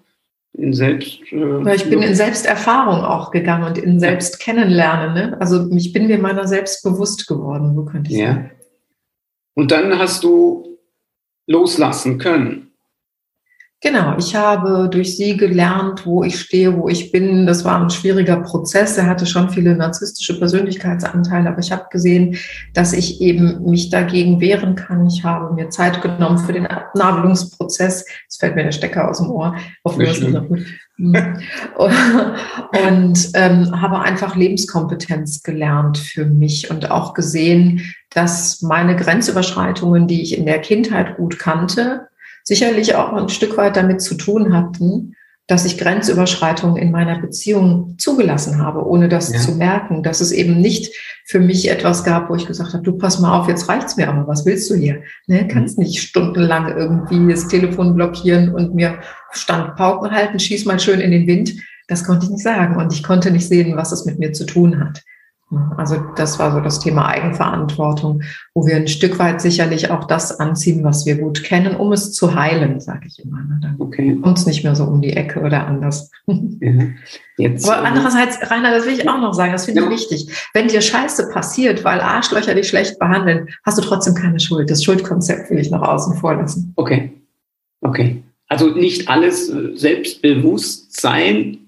In 0.54 0.72
Selbst. 0.72 1.20
Äh, 1.32 1.74
ich 1.74 1.88
bin 1.88 2.02
in 2.02 2.14
Selbsterfahrung 2.14 3.04
auch 3.04 3.30
gegangen 3.30 3.64
und 3.64 3.78
in 3.78 3.98
Selbst 3.98 4.38
kennenlernen. 4.38 5.14
Ne? 5.14 5.36
Also 5.40 5.70
ich 5.70 5.92
bin 5.92 6.06
mir 6.06 6.18
meiner 6.18 6.46
selbst 6.46 6.82
bewusst 6.82 7.26
geworden, 7.26 7.74
so 7.74 7.84
könnte 7.84 8.10
ich 8.10 8.18
ja. 8.18 8.34
sagen. 8.34 8.50
Und 9.54 9.70
dann 9.70 9.98
hast 9.98 10.24
du 10.24 10.78
loslassen 11.46 12.18
können. 12.18 12.71
Genau, 13.84 14.16
ich 14.16 14.36
habe 14.36 14.88
durch 14.88 15.16
sie 15.16 15.36
gelernt, 15.36 16.06
wo 16.06 16.22
ich 16.22 16.38
stehe, 16.38 16.76
wo 16.76 16.88
ich 16.88 17.10
bin. 17.10 17.46
Das 17.46 17.64
war 17.64 17.82
ein 17.82 17.90
schwieriger 17.90 18.36
Prozess. 18.36 18.96
Er 18.96 19.06
hatte 19.06 19.26
schon 19.26 19.50
viele 19.50 19.74
narzisstische 19.74 20.38
Persönlichkeitsanteile, 20.38 21.48
aber 21.48 21.58
ich 21.58 21.72
habe 21.72 21.86
gesehen, 21.90 22.36
dass 22.74 22.92
ich 22.92 23.20
eben 23.20 23.64
mich 23.64 23.90
dagegen 23.90 24.40
wehren 24.40 24.76
kann. 24.76 25.08
Ich 25.08 25.24
habe 25.24 25.52
mir 25.52 25.68
Zeit 25.70 26.00
genommen 26.00 26.38
für 26.38 26.52
den 26.52 26.68
Abnabelungsprozess. 26.68 28.06
Es 28.28 28.36
fällt 28.36 28.54
mir 28.54 28.62
der 28.62 28.70
Stecker 28.70 29.10
aus 29.10 29.18
dem 29.18 29.32
Ohr. 29.32 29.56
Und 32.86 33.30
ähm, 33.34 33.82
habe 33.82 33.98
einfach 33.98 34.36
Lebenskompetenz 34.36 35.42
gelernt 35.42 35.98
für 35.98 36.24
mich 36.24 36.70
und 36.70 36.88
auch 36.88 37.14
gesehen, 37.14 37.82
dass 38.10 38.62
meine 38.62 38.94
Grenzüberschreitungen, 38.94 40.06
die 40.06 40.22
ich 40.22 40.38
in 40.38 40.46
der 40.46 40.60
Kindheit 40.60 41.16
gut 41.16 41.40
kannte, 41.40 42.06
sicherlich 42.44 42.94
auch 42.94 43.12
ein 43.12 43.28
Stück 43.28 43.56
weit 43.56 43.76
damit 43.76 44.00
zu 44.00 44.14
tun 44.14 44.54
hatten, 44.54 45.14
dass 45.48 45.64
ich 45.64 45.76
Grenzüberschreitungen 45.76 46.76
in 46.76 46.92
meiner 46.92 47.18
Beziehung 47.18 47.96
zugelassen 47.98 48.58
habe, 48.58 48.86
ohne 48.86 49.08
das 49.08 49.32
ja. 49.32 49.38
zu 49.40 49.52
merken, 49.52 50.02
dass 50.02 50.20
es 50.20 50.30
eben 50.30 50.60
nicht 50.60 50.94
für 51.26 51.40
mich 51.40 51.68
etwas 51.68 52.04
gab, 52.04 52.30
wo 52.30 52.36
ich 52.36 52.46
gesagt 52.46 52.72
habe, 52.72 52.82
du 52.82 52.92
pass 52.92 53.18
mal 53.18 53.38
auf, 53.38 53.48
jetzt 53.48 53.68
reicht's 53.68 53.96
mir 53.96 54.08
aber, 54.08 54.26
was 54.28 54.46
willst 54.46 54.70
du 54.70 54.74
hier? 54.74 55.02
Ne, 55.26 55.48
kannst 55.48 55.78
mhm. 55.78 55.84
nicht 55.84 56.00
stundenlang 56.00 56.76
irgendwie 56.76 57.30
das 57.30 57.48
Telefon 57.48 57.94
blockieren 57.94 58.54
und 58.54 58.74
mir 58.74 59.00
Standpauken 59.32 60.10
halten, 60.10 60.38
schieß 60.38 60.64
mal 60.64 60.78
schön 60.78 61.00
in 61.00 61.10
den 61.10 61.26
Wind. 61.26 61.54
Das 61.88 62.04
konnte 62.04 62.26
ich 62.26 62.30
nicht 62.30 62.44
sagen 62.44 62.76
und 62.76 62.92
ich 62.92 63.02
konnte 63.02 63.30
nicht 63.30 63.48
sehen, 63.48 63.76
was 63.76 63.92
es 63.92 64.06
mit 64.06 64.18
mir 64.18 64.32
zu 64.32 64.46
tun 64.46 64.80
hat. 64.80 65.02
Also 65.76 65.96
das 66.16 66.38
war 66.38 66.52
so 66.52 66.60
das 66.60 66.80
Thema 66.80 67.06
Eigenverantwortung, 67.06 68.22
wo 68.54 68.66
wir 68.66 68.76
ein 68.76 68.88
Stück 68.88 69.18
weit 69.18 69.40
sicherlich 69.40 69.90
auch 69.90 70.04
das 70.04 70.40
anziehen, 70.40 70.84
was 70.84 71.04
wir 71.04 71.16
gut 71.16 71.44
kennen, 71.44 71.76
um 71.76 71.92
es 71.92 72.12
zu 72.12 72.34
heilen, 72.34 72.80
sage 72.80 73.06
ich 73.06 73.22
immer. 73.24 73.38
Ne? 73.42 73.58
Dann 73.60 73.76
okay. 73.78 74.18
uns 74.22 74.46
nicht 74.46 74.64
mehr 74.64 74.74
so 74.74 74.84
um 74.84 75.02
die 75.02 75.12
Ecke 75.12 75.40
oder 75.40 75.66
anders. 75.66 76.10
Ja. 76.26 76.84
Jetzt, 77.38 77.68
Aber 77.68 77.82
äh, 77.82 77.86
andererseits, 77.86 78.38
Rainer, 78.50 78.70
das 78.70 78.86
will 78.86 78.94
ich 78.94 79.08
auch 79.08 79.20
noch 79.20 79.34
sagen, 79.34 79.52
das 79.52 79.64
finde 79.64 79.82
ja. 79.82 79.86
ich 79.88 79.92
wichtig. 79.92 80.48
Wenn 80.54 80.68
dir 80.68 80.80
Scheiße 80.80 81.30
passiert, 81.30 81.84
weil 81.84 82.00
Arschlöcher 82.00 82.54
dich 82.54 82.68
schlecht 82.68 82.98
behandeln, 82.98 83.48
hast 83.64 83.78
du 83.78 83.82
trotzdem 83.82 84.14
keine 84.14 84.38
Schuld. 84.38 84.70
Das 84.70 84.84
Schuldkonzept 84.84 85.50
will 85.50 85.58
ich 85.58 85.70
noch 85.70 85.82
außen 85.82 86.16
vor 86.16 86.34
lassen. 86.34 86.72
Okay. 86.76 87.12
Okay. 87.82 88.22
also 88.48 88.68
nicht 88.68 89.08
alles 89.08 89.48
äh, 89.48 89.76
Selbstbewusstsein, 89.76 91.58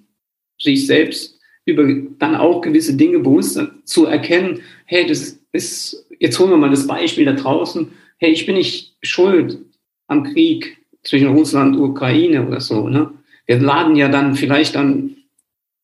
sich 0.60 0.86
selbst 0.86 1.33
über 1.66 1.84
dann 2.18 2.36
auch 2.36 2.60
gewisse 2.60 2.94
Dinge 2.94 3.20
bewusst 3.20 3.60
zu 3.84 4.06
erkennen, 4.06 4.60
hey, 4.84 5.06
das 5.06 5.38
ist, 5.52 6.06
jetzt 6.18 6.38
holen 6.38 6.50
wir 6.50 6.56
mal 6.56 6.70
das 6.70 6.86
Beispiel 6.86 7.24
da 7.24 7.32
draußen, 7.32 7.90
hey, 8.18 8.30
ich 8.30 8.46
bin 8.46 8.56
nicht 8.56 8.96
schuld 9.02 9.58
am 10.06 10.24
Krieg 10.24 10.78
zwischen 11.02 11.28
Russland 11.28 11.76
und 11.76 11.90
Ukraine 11.90 12.46
oder 12.46 12.60
so. 12.60 12.88
Ne? 12.88 13.10
Wir 13.46 13.60
laden 13.60 13.96
ja 13.96 14.08
dann 14.08 14.34
vielleicht 14.34 14.74
dann, 14.74 15.16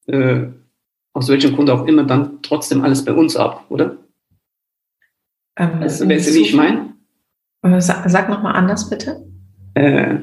äh, 0.07 0.47
aus 1.13 1.29
welchem 1.29 1.55
Grund 1.55 1.71
auch 1.71 1.87
immer, 1.87 2.05
dann 2.05 2.43
trotzdem 2.43 2.83
alles 2.83 3.05
bei 3.05 3.13
uns 3.13 3.37
ab, 3.37 3.65
oder? 3.69 3.97
Ähm, 5.57 5.81
weißt 5.81 6.03
du, 6.03 6.09
wie 6.09 6.41
ich 6.41 6.55
meine? 6.55 6.95
Äh, 7.63 7.81
sag, 7.81 8.09
sag 8.09 8.29
nochmal 8.29 8.55
anders, 8.55 8.89
bitte. 8.89 9.27
Äh, 9.75 10.19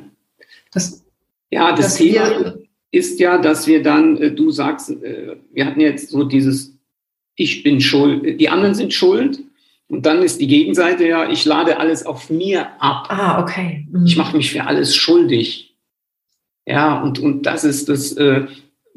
das, 0.72 1.06
ja, 1.50 1.76
das 1.76 1.96
Thema 1.96 2.56
ist 2.98 3.20
ja, 3.20 3.38
dass 3.38 3.68
wir 3.68 3.82
dann, 3.82 4.18
äh, 4.18 4.32
du 4.32 4.52
sagst, 4.52 4.90
äh, 4.90 5.38
wir 5.54 5.66
hatten 5.66 5.82
jetzt 5.82 6.10
so 6.10 6.24
dieses, 6.24 6.78
ich 7.36 7.64
bin 7.64 7.80
schuld, 7.80 8.40
die 8.40 8.50
anderen 8.50 8.76
sind 8.76 8.94
schuld 8.94 9.40
und 9.88 10.06
dann 10.06 10.22
ist 10.22 10.42
die 10.42 10.48
Gegenseite 10.48 11.08
ja, 11.08 11.30
ich 11.30 11.46
lade 11.46 11.80
alles 11.80 12.06
auf 12.06 12.30
mir 12.30 12.68
ab. 12.82 13.08
Ah, 13.10 13.42
okay. 13.42 13.86
Mhm. 13.92 14.06
Ich 14.06 14.18
mache 14.18 14.36
mich 14.36 14.52
für 14.52 14.66
alles 14.66 14.96
schuldig. 14.96 15.76
Ja, 16.66 17.02
und, 17.02 17.20
und 17.20 17.44
das 17.44 17.64
ist 17.64 17.88
das, 17.88 18.12
äh, 18.14 18.46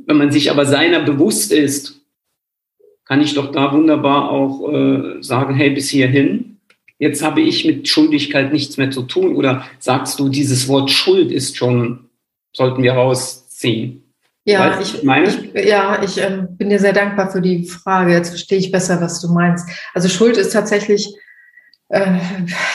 wenn 0.07 0.17
man 0.17 0.33
sich 0.33 0.51
aber 0.51 0.67
seiner 0.67 1.01
bewusst 1.01 1.53
ist, 1.53 2.01
kann 3.05 3.21
ich 3.21 3.35
doch 3.35 3.53
da 3.53 3.73
wunderbar 3.73 4.31
auch 4.31 4.73
äh, 4.73 5.23
sagen, 5.23 5.55
hey, 5.55 5.71
bis 5.71 5.89
hierhin. 5.89 6.59
Jetzt 6.99 7.23
habe 7.23 7.41
ich 7.41 7.65
mit 7.65 7.89
Schuldigkeit 7.89 8.53
nichts 8.53 8.77
mehr 8.77 8.91
zu 8.91 9.03
tun. 9.03 9.35
Oder 9.35 9.65
sagst 9.79 10.19
du, 10.21 10.29
dieses 10.29 10.69
Wort 10.69 10.91
Schuld 10.91 11.33
ist 11.33 11.57
schon, 11.57 12.11
sollten 12.53 12.83
wir 12.83 12.95
rausziehen? 13.61 14.05
Ja, 14.45 14.79
weißt, 14.79 14.95
ich, 14.95 15.03
meine? 15.03 15.29
ich, 15.29 15.69
ja, 15.69 16.03
ich 16.03 16.19
äh, 16.19 16.45
bin 16.49 16.71
dir 16.71 16.79
sehr 16.79 16.95
dankbar 16.95 17.31
für 17.31 17.43
die 17.43 17.67
Frage. 17.67 18.13
Jetzt 18.13 18.31
verstehe 18.31 18.59
ich 18.59 18.73
besser, 18.73 19.01
was 19.01 19.21
du 19.21 19.29
meinst. 19.29 19.69
Also 19.93 20.09
Schuld 20.09 20.37
ist 20.39 20.53
tatsächlich, 20.53 21.15
äh, 21.91 22.19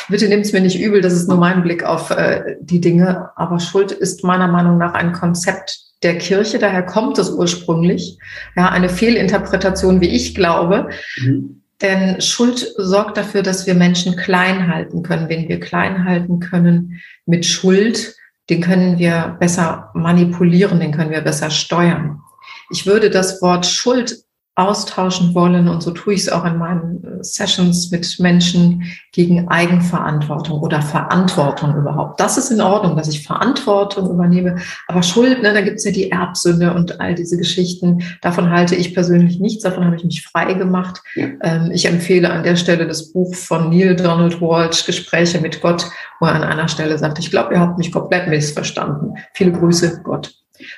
bitte 0.09 0.29
nimm 0.29 0.41
es 0.41 0.53
mir 0.53 0.61
nicht 0.61 0.79
übel, 0.79 1.01
das 1.01 1.13
ist 1.13 1.27
nur 1.27 1.37
mein 1.37 1.63
Blick 1.63 1.83
auf 1.83 2.11
äh, 2.11 2.57
die 2.61 2.81
Dinge, 2.81 3.31
aber 3.35 3.59
Schuld 3.59 3.91
ist 3.91 4.23
meiner 4.23 4.47
Meinung 4.47 4.77
nach 4.77 4.93
ein 4.93 5.11
Konzept 5.11 5.79
der 6.03 6.17
Kirche, 6.19 6.59
daher 6.59 6.83
kommt 6.83 7.17
es 7.17 7.31
ursprünglich. 7.31 8.19
Ja, 8.55 8.69
eine 8.69 8.89
Fehlinterpretation, 8.89 10.01
wie 10.01 10.09
ich 10.09 10.35
glaube. 10.35 10.89
Mhm. 11.17 11.61
Denn 11.81 12.21
Schuld 12.21 12.73
sorgt 12.77 13.17
dafür, 13.17 13.41
dass 13.41 13.65
wir 13.65 13.73
Menschen 13.73 14.15
klein 14.15 14.71
halten 14.71 15.03
können. 15.03 15.29
Wenn 15.29 15.49
wir 15.49 15.59
klein 15.59 16.05
halten 16.05 16.39
können 16.39 17.01
mit 17.25 17.45
Schuld, 17.45 18.15
den 18.49 18.61
können 18.61 18.99
wir 18.99 19.37
besser 19.39 19.91
manipulieren, 19.93 20.79
den 20.79 20.91
können 20.91 21.11
wir 21.11 21.21
besser 21.21 21.49
steuern. 21.49 22.21
Ich 22.69 22.85
würde 22.85 23.09
das 23.09 23.41
Wort 23.41 23.65
Schuld 23.65 24.24
austauschen 24.55 25.35
wollen 25.35 25.67
und 25.67 25.83
so 25.83 25.91
tue 25.91 26.13
ich 26.13 26.21
es 26.21 26.29
auch 26.29 26.45
in 26.45 26.57
meinen 26.57 27.03
äh, 27.03 27.23
Sessions 27.23 27.91
mit 27.91 28.19
Menschen 28.19 28.83
gegen 29.11 29.49
Eigenverantwortung 29.49 30.61
oder 30.61 30.81
Verantwortung 30.81 31.75
überhaupt. 31.75 32.21
Das 32.21 32.37
ist 32.37 32.51
in 32.51 32.61
Ordnung, 32.61 32.95
dass 32.95 33.09
ich 33.09 33.27
Verantwortung 33.27 34.09
übernehme, 34.09 34.55
aber 34.87 35.03
Schuld, 35.03 35.41
ne, 35.41 35.53
da 35.53 35.59
gibt 35.59 35.79
es 35.79 35.83
ja 35.83 35.91
die 35.91 36.09
Erbsünde 36.09 36.73
und 36.73 37.01
all 37.01 37.15
diese 37.15 37.35
Geschichten. 37.37 38.01
Davon 38.21 38.49
halte 38.49 38.75
ich 38.75 38.93
persönlich 38.93 39.41
nichts, 39.41 39.63
davon 39.63 39.83
habe 39.83 39.97
ich 39.97 40.05
mich 40.05 40.23
frei 40.23 40.53
gemacht. 40.53 41.01
Ja. 41.15 41.27
Ähm, 41.43 41.71
ich 41.73 41.85
empfehle 41.85 42.29
an 42.29 42.43
der 42.43 42.55
Stelle 42.55 42.87
das 42.87 43.11
Buch 43.11 43.35
von 43.35 43.69
Neil 43.69 43.97
Donald 43.97 44.39
Walsh, 44.39 44.85
Gespräche 44.85 45.41
mit 45.41 45.61
Gott, 45.61 45.85
wo 46.21 46.27
er 46.27 46.35
an 46.35 46.43
einer 46.43 46.69
Stelle 46.69 46.97
sagt, 46.97 47.19
ich 47.19 47.29
glaube, 47.29 47.55
ihr 47.55 47.59
habt 47.59 47.77
mich 47.77 47.91
komplett 47.91 48.29
missverstanden. 48.29 49.15
Viele 49.33 49.51
Grüße, 49.51 50.01
Gott. 50.03 50.33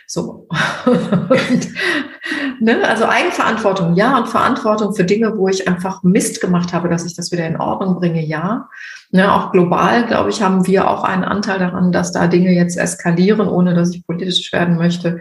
So. 0.05 0.47
ne, 2.59 2.87
also 2.87 3.05
Eigenverantwortung, 3.05 3.95
ja, 3.95 4.17
und 4.17 4.27
Verantwortung 4.27 4.93
für 4.95 5.03
Dinge, 5.03 5.37
wo 5.37 5.47
ich 5.47 5.67
einfach 5.67 6.03
Mist 6.03 6.41
gemacht 6.41 6.73
habe, 6.73 6.89
dass 6.89 7.05
ich 7.05 7.15
das 7.15 7.31
wieder 7.31 7.47
in 7.47 7.59
Ordnung 7.59 7.95
bringe, 7.95 8.25
ja. 8.25 8.69
Ne, 9.11 9.33
auch 9.33 9.53
global, 9.53 10.05
glaube 10.05 10.29
ich, 10.29 10.41
haben 10.41 10.67
wir 10.67 10.89
auch 10.89 11.03
einen 11.03 11.23
Anteil 11.23 11.59
daran, 11.59 11.93
dass 11.93 12.11
da 12.11 12.27
Dinge 12.27 12.51
jetzt 12.51 12.77
eskalieren, 12.77 13.47
ohne 13.47 13.73
dass 13.73 13.95
ich 13.95 14.05
politisch 14.05 14.51
werden 14.51 14.77
möchte 14.77 15.19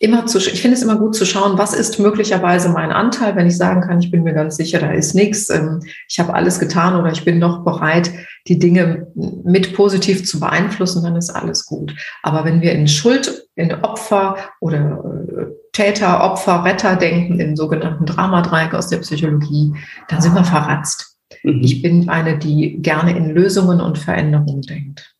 immer 0.00 0.26
zu, 0.26 0.38
ich 0.38 0.62
finde 0.62 0.76
es 0.76 0.82
immer 0.82 0.96
gut 0.96 1.16
zu 1.16 1.26
schauen, 1.26 1.58
was 1.58 1.74
ist 1.74 1.98
möglicherweise 1.98 2.68
mein 2.68 2.92
Anteil, 2.92 3.34
wenn 3.34 3.48
ich 3.48 3.56
sagen 3.56 3.80
kann, 3.80 3.98
ich 3.98 4.10
bin 4.10 4.22
mir 4.22 4.32
ganz 4.32 4.56
sicher, 4.56 4.78
da 4.78 4.92
ist 4.92 5.14
nichts, 5.14 5.50
ähm, 5.50 5.80
ich 6.08 6.20
habe 6.20 6.34
alles 6.34 6.60
getan 6.60 6.94
oder 6.94 7.10
ich 7.10 7.24
bin 7.24 7.38
noch 7.38 7.64
bereit, 7.64 8.12
die 8.46 8.58
Dinge 8.58 9.08
mit 9.14 9.74
positiv 9.74 10.24
zu 10.24 10.38
beeinflussen, 10.38 11.02
dann 11.02 11.16
ist 11.16 11.30
alles 11.30 11.66
gut. 11.66 11.94
Aber 12.22 12.44
wenn 12.44 12.60
wir 12.60 12.72
in 12.72 12.86
Schuld, 12.86 13.48
in 13.56 13.74
Opfer 13.82 14.36
oder 14.60 15.02
äh, 15.36 15.46
Täter, 15.72 16.22
Opfer, 16.22 16.64
Retter 16.64 16.94
denken, 16.94 17.40
im 17.40 17.56
sogenannten 17.56 18.06
Dramadreieck 18.06 18.74
aus 18.74 18.88
der 18.88 18.98
Psychologie, 18.98 19.74
dann 20.08 20.22
sind 20.22 20.34
wir 20.34 20.44
verratzt. 20.44 21.07
Mhm. 21.42 21.62
Ich 21.62 21.82
bin 21.82 22.08
eine, 22.08 22.38
die 22.38 22.78
gerne 22.80 23.16
in 23.16 23.30
Lösungen 23.30 23.80
und 23.80 23.98
Veränderungen 23.98 24.62
denkt. 24.62 25.14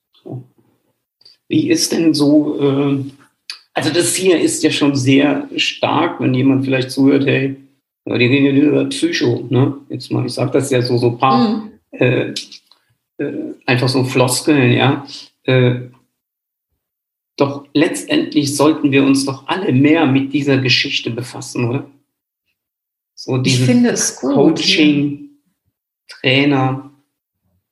Wie 1.48 1.70
ist 1.70 1.92
denn 1.92 2.14
so 2.14 2.60
äh 2.60 3.04
also 3.78 3.90
das 3.90 4.16
hier 4.16 4.40
ist 4.40 4.64
ja 4.64 4.72
schon 4.72 4.96
sehr 4.96 5.48
stark, 5.54 6.18
wenn 6.18 6.34
jemand 6.34 6.64
vielleicht 6.64 6.90
zuhört, 6.90 7.26
hey, 7.26 7.54
die 8.06 8.12
reden 8.12 8.46
ja 8.46 8.52
über 8.52 8.84
Psycho, 8.86 9.46
ne? 9.50 9.76
Jetzt 9.88 10.10
mal, 10.10 10.26
ich 10.26 10.32
sage 10.32 10.50
das 10.50 10.70
ja 10.70 10.82
so, 10.82 10.98
so 10.98 11.10
ein 11.10 11.18
paar, 11.18 11.48
mhm. 11.48 11.70
äh, 11.92 12.34
äh, 13.18 13.54
einfach 13.66 13.88
so 13.88 14.02
Floskeln, 14.02 14.72
ja. 14.72 15.06
Äh, 15.44 15.90
doch 17.36 17.66
letztendlich 17.72 18.56
sollten 18.56 18.90
wir 18.90 19.04
uns 19.04 19.24
doch 19.24 19.46
alle 19.46 19.72
mehr 19.72 20.06
mit 20.06 20.32
dieser 20.32 20.58
Geschichte 20.58 21.10
befassen, 21.10 21.68
oder? 21.68 21.88
So 23.14 23.40
ich 23.44 23.60
finde 23.60 23.90
es 23.90 24.16
gut. 24.20 24.34
Coaching, 24.34 25.27
Trainer, 26.08 26.90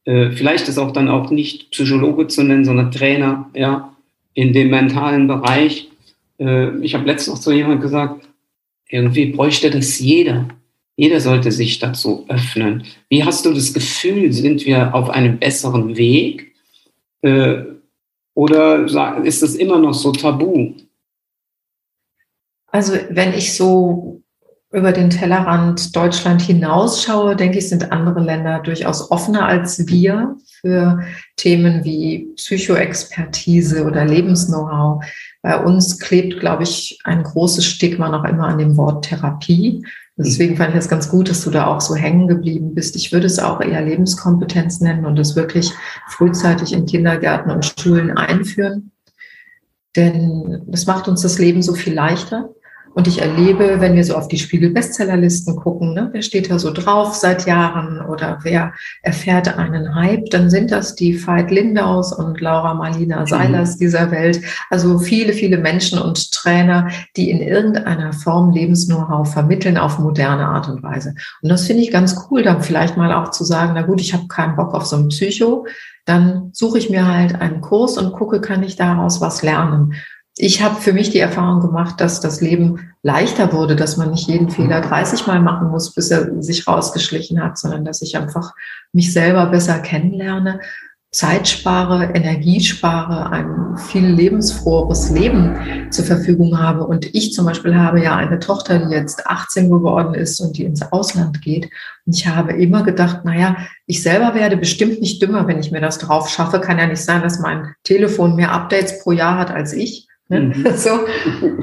äh, 0.04 0.30
vielleicht 0.30 0.68
ist 0.68 0.78
auch 0.78 0.92
dann 0.92 1.08
auch 1.08 1.30
nicht 1.30 1.70
Psychologe 1.70 2.28
zu 2.28 2.42
nennen, 2.42 2.64
sondern 2.64 2.92
Trainer, 2.92 3.50
ja, 3.54 3.92
in 4.34 4.52
dem 4.52 4.70
mentalen 4.70 5.26
Bereich 5.26 5.88
äh, 6.38 6.76
ich 6.80 6.94
habe 6.94 7.06
letztens 7.06 7.36
noch 7.36 7.42
zu 7.42 7.52
jemandem 7.52 7.80
gesagt, 7.80 8.28
irgendwie 8.88 9.26
bräuchte 9.26 9.70
das 9.70 9.98
jeder. 9.98 10.48
Jeder 10.96 11.20
sollte 11.20 11.52
sich 11.52 11.78
dazu 11.78 12.24
öffnen. 12.28 12.84
Wie 13.08 13.24
hast 13.24 13.44
du 13.44 13.52
das 13.52 13.74
Gefühl, 13.74 14.32
sind 14.32 14.64
wir 14.64 14.94
auf 14.94 15.10
einem 15.10 15.38
besseren 15.38 15.96
Weg? 15.96 16.54
Äh, 17.20 17.64
oder 18.34 18.84
ist 19.24 19.42
das 19.42 19.54
immer 19.54 19.78
noch 19.78 19.94
so 19.94 20.12
tabu? 20.12 20.74
Also 22.68 22.94
wenn 23.10 23.34
ich 23.34 23.54
so 23.54 24.22
über 24.76 24.92
den 24.92 25.08
Tellerrand 25.08 25.96
Deutschland 25.96 26.42
hinausschaue, 26.42 27.34
denke 27.34 27.58
ich, 27.58 27.70
sind 27.70 27.92
andere 27.92 28.20
Länder 28.20 28.60
durchaus 28.60 29.10
offener 29.10 29.46
als 29.46 29.86
wir 29.86 30.36
für 30.60 31.00
Themen 31.36 31.82
wie 31.82 32.28
Psychoexpertise 32.36 33.86
oder 33.86 34.04
Lebensknow-how. 34.04 35.02
Bei 35.40 35.64
uns 35.64 35.98
klebt, 35.98 36.40
glaube 36.40 36.64
ich, 36.64 36.98
ein 37.04 37.22
großes 37.22 37.64
Stigma 37.64 38.10
noch 38.10 38.24
immer 38.24 38.48
an 38.48 38.58
dem 38.58 38.76
Wort 38.76 39.06
Therapie. 39.06 39.82
Deswegen 40.18 40.58
fand 40.58 40.74
ich 40.74 40.80
es 40.80 40.90
ganz 40.90 41.08
gut, 41.08 41.30
dass 41.30 41.42
du 41.42 41.50
da 41.50 41.68
auch 41.68 41.80
so 41.80 41.94
hängen 41.94 42.28
geblieben 42.28 42.74
bist. 42.74 42.96
Ich 42.96 43.12
würde 43.12 43.26
es 43.26 43.38
auch 43.38 43.62
eher 43.62 43.80
Lebenskompetenz 43.80 44.80
nennen 44.82 45.06
und 45.06 45.18
es 45.18 45.36
wirklich 45.36 45.72
frühzeitig 46.08 46.74
in 46.74 46.84
Kindergärten 46.84 47.50
und 47.50 47.64
Schulen 47.64 48.14
einführen. 48.14 48.92
Denn 49.96 50.64
das 50.66 50.86
macht 50.86 51.08
uns 51.08 51.22
das 51.22 51.38
Leben 51.38 51.62
so 51.62 51.72
viel 51.72 51.94
leichter. 51.94 52.50
Und 52.96 53.06
ich 53.06 53.20
erlebe, 53.20 53.78
wenn 53.78 53.94
wir 53.94 54.04
so 54.04 54.14
auf 54.14 54.26
die 54.26 54.38
Spiegel-Bestsellerlisten 54.38 55.54
gucken, 55.54 55.92
ne, 55.92 56.08
wer 56.12 56.22
steht 56.22 56.50
da 56.50 56.58
so 56.58 56.72
drauf 56.72 57.14
seit 57.14 57.44
Jahren 57.44 58.00
oder 58.00 58.38
wer 58.42 58.72
erfährt 59.02 59.58
einen 59.58 59.94
Hype, 59.94 60.30
dann 60.30 60.48
sind 60.48 60.70
das 60.70 60.94
die 60.94 61.14
Veit 61.26 61.50
Lindaus 61.50 62.14
und 62.14 62.40
Laura 62.40 62.72
Marlina 62.72 63.20
mhm. 63.20 63.26
Seilers 63.26 63.76
dieser 63.76 64.10
Welt. 64.10 64.40
Also 64.70 64.98
viele, 64.98 65.34
viele 65.34 65.58
Menschen 65.58 65.98
und 65.98 66.32
Trainer, 66.32 66.88
die 67.18 67.28
in 67.30 67.42
irgendeiner 67.42 68.14
Form 68.14 68.50
Lebens-Know-how 68.52 69.30
vermitteln 69.30 69.76
auf 69.76 69.98
moderne 69.98 70.46
Art 70.46 70.66
und 70.70 70.82
Weise. 70.82 71.14
Und 71.42 71.50
das 71.50 71.66
finde 71.66 71.82
ich 71.82 71.90
ganz 71.90 72.16
cool, 72.30 72.42
dann 72.42 72.62
vielleicht 72.62 72.96
mal 72.96 73.12
auch 73.12 73.30
zu 73.30 73.44
sagen, 73.44 73.72
na 73.74 73.82
gut, 73.82 74.00
ich 74.00 74.14
habe 74.14 74.26
keinen 74.26 74.56
Bock 74.56 74.72
auf 74.72 74.86
so 74.86 74.96
ein 74.96 75.08
Psycho, 75.08 75.66
dann 76.06 76.48
suche 76.54 76.78
ich 76.78 76.88
mir 76.88 77.06
halt 77.06 77.38
einen 77.42 77.60
Kurs 77.60 77.98
und 77.98 78.14
gucke, 78.14 78.40
kann 78.40 78.62
ich 78.62 78.76
daraus 78.76 79.20
was 79.20 79.42
lernen 79.42 79.92
ich 80.38 80.62
habe 80.62 80.80
für 80.80 80.92
mich 80.92 81.10
die 81.10 81.18
Erfahrung 81.18 81.60
gemacht, 81.60 81.98
dass 81.98 82.20
das 82.20 82.42
Leben 82.42 82.92
leichter 83.02 83.54
wurde, 83.54 83.74
dass 83.74 83.96
man 83.96 84.10
nicht 84.10 84.28
jeden 84.28 84.50
Fehler 84.50 84.82
30 84.82 85.26
Mal 85.26 85.40
machen 85.40 85.70
muss, 85.70 85.94
bis 85.94 86.10
er 86.10 86.42
sich 86.42 86.66
rausgeschlichen 86.68 87.42
hat, 87.42 87.56
sondern 87.56 87.86
dass 87.86 88.02
ich 88.02 88.18
einfach 88.18 88.52
mich 88.92 89.12
selber 89.14 89.46
besser 89.46 89.78
kennenlerne. 89.78 90.60
Zeit 91.10 91.48
spare, 91.48 92.10
Energie 92.12 92.60
spare, 92.60 93.30
ein 93.30 93.78
viel 93.78 94.04
lebensfroheres 94.06 95.08
Leben 95.08 95.88
zur 95.90 96.04
Verfügung 96.04 96.58
habe. 96.58 96.86
Und 96.86 97.14
ich 97.14 97.32
zum 97.32 97.46
Beispiel 97.46 97.74
habe 97.74 98.02
ja 98.02 98.14
eine 98.16 98.38
Tochter, 98.38 98.80
die 98.80 98.92
jetzt 98.92 99.26
18 99.26 99.70
geworden 99.70 100.12
ist 100.12 100.38
und 100.40 100.58
die 100.58 100.64
ins 100.64 100.82
Ausland 100.92 101.40
geht. 101.40 101.70
Und 102.04 102.14
ich 102.14 102.26
habe 102.26 102.52
immer 102.52 102.82
gedacht, 102.82 103.24
naja, 103.24 103.56
ich 103.86 104.02
selber 104.02 104.34
werde 104.34 104.58
bestimmt 104.58 105.00
nicht 105.00 105.22
dümmer, 105.22 105.46
wenn 105.46 105.60
ich 105.60 105.70
mir 105.70 105.80
das 105.80 105.96
drauf 105.96 106.28
schaffe. 106.28 106.60
Kann 106.60 106.78
ja 106.78 106.86
nicht 106.86 107.02
sein, 107.02 107.22
dass 107.22 107.38
mein 107.38 107.74
Telefon 107.82 108.36
mehr 108.36 108.52
Updates 108.52 109.02
pro 109.02 109.12
Jahr 109.12 109.38
hat 109.38 109.50
als 109.50 109.72
ich. 109.72 110.05
Ne? 110.28 110.40
Mhm. 110.40 110.66
So. 110.76 111.00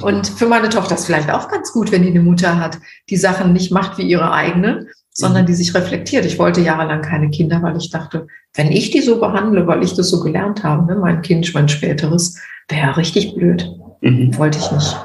Und 0.05 0.28
für 0.28 0.47
meine 0.47 0.70
Tochter 0.70 0.95
ist 0.95 1.05
vielleicht 1.05 1.32
auch 1.32 1.49
ganz 1.49 1.74
gut, 1.74 1.91
wenn 1.91 2.03
die 2.03 2.09
eine 2.09 2.22
Mutter 2.22 2.59
hat, 2.59 2.80
die 3.09 3.18
Sachen 3.18 3.53
nicht 3.53 3.72
macht 3.72 3.97
wie 3.97 4.03
ihre 4.03 4.32
eigene, 4.32 4.88
sondern 5.11 5.43
mhm. 5.43 5.47
die 5.47 5.53
sich 5.53 5.74
reflektiert. 5.76 6.26
Ich 6.26 6.39
wollte 6.39 6.61
jahrelang 6.61 7.01
keine 7.01 7.30
Kinder, 7.30 7.61
weil 7.61 7.78
ich 7.78 7.91
dachte, 7.91 8.28
wenn 8.55 8.72
ich 8.72 8.91
die 8.91 9.01
so 9.01 9.20
behandle, 9.20 9.68
weil 9.68 9.84
ich 9.84 9.93
das 9.93 10.09
so 10.09 10.20
gelernt 10.20 10.64
habe, 10.64 10.86
ne, 10.86 10.99
mein 10.99 11.22
Kind, 11.22 11.53
mein 11.53 11.70
späteres, 11.70 12.39
wäre 12.70 12.97
richtig 12.97 13.36
blöd. 13.36 13.70
Mhm. 14.01 14.38
Wollte 14.38 14.59
ich 14.59 14.72
nicht. 14.72 14.97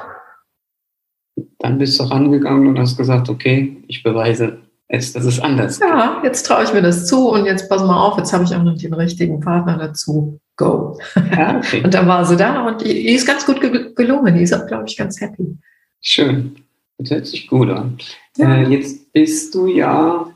Dann 1.59 1.77
bist 1.77 1.99
du 1.99 2.03
rangegangen 2.03 2.67
und 2.67 2.79
hast 2.79 2.97
gesagt, 2.97 3.29
okay, 3.29 3.83
ich 3.87 4.03
beweise 4.03 4.59
es, 4.87 5.13
dass 5.13 5.25
es 5.25 5.39
anders 5.39 5.79
Ja, 5.79 6.21
jetzt 6.23 6.45
traue 6.45 6.63
ich 6.63 6.73
mir 6.73 6.81
das 6.81 7.05
zu 7.05 7.29
und 7.29 7.45
jetzt 7.45 7.69
pass 7.69 7.83
mal 7.83 8.01
auf, 8.01 8.17
jetzt 8.17 8.33
habe 8.33 8.43
ich 8.43 8.55
auch 8.55 8.63
noch 8.63 8.77
den 8.77 8.93
richtigen 8.93 9.39
Partner 9.39 9.77
dazu. 9.77 10.39
Go. 10.59 10.99
Ja, 11.15 11.57
okay. 11.63 11.81
und 11.85 11.93
dann 11.93 12.05
war 12.05 12.25
sie 12.25 12.35
da 12.35 12.67
und 12.67 12.81
die, 12.81 12.93
die 12.93 13.13
ist 13.13 13.25
ganz 13.25 13.45
gut 13.45 13.61
gelungen. 13.95 14.35
Die 14.35 14.43
ist 14.43 14.53
auch, 14.53 14.67
glaube 14.67 14.83
ich, 14.87 14.97
ganz 14.97 15.21
happy. 15.21 15.57
Schön. 16.01 16.57
Das 16.97 17.11
hört 17.11 17.27
sich 17.27 17.47
gut 17.47 17.69
an. 17.69 17.97
Ja. 18.35 18.57
Äh, 18.57 18.69
jetzt 18.69 19.13
bist 19.13 19.55
du 19.55 19.67
ja 19.67 20.29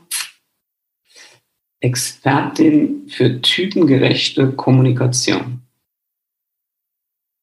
Expertin 1.80 3.06
für 3.08 3.42
typengerechte 3.42 4.52
Kommunikation. 4.52 5.60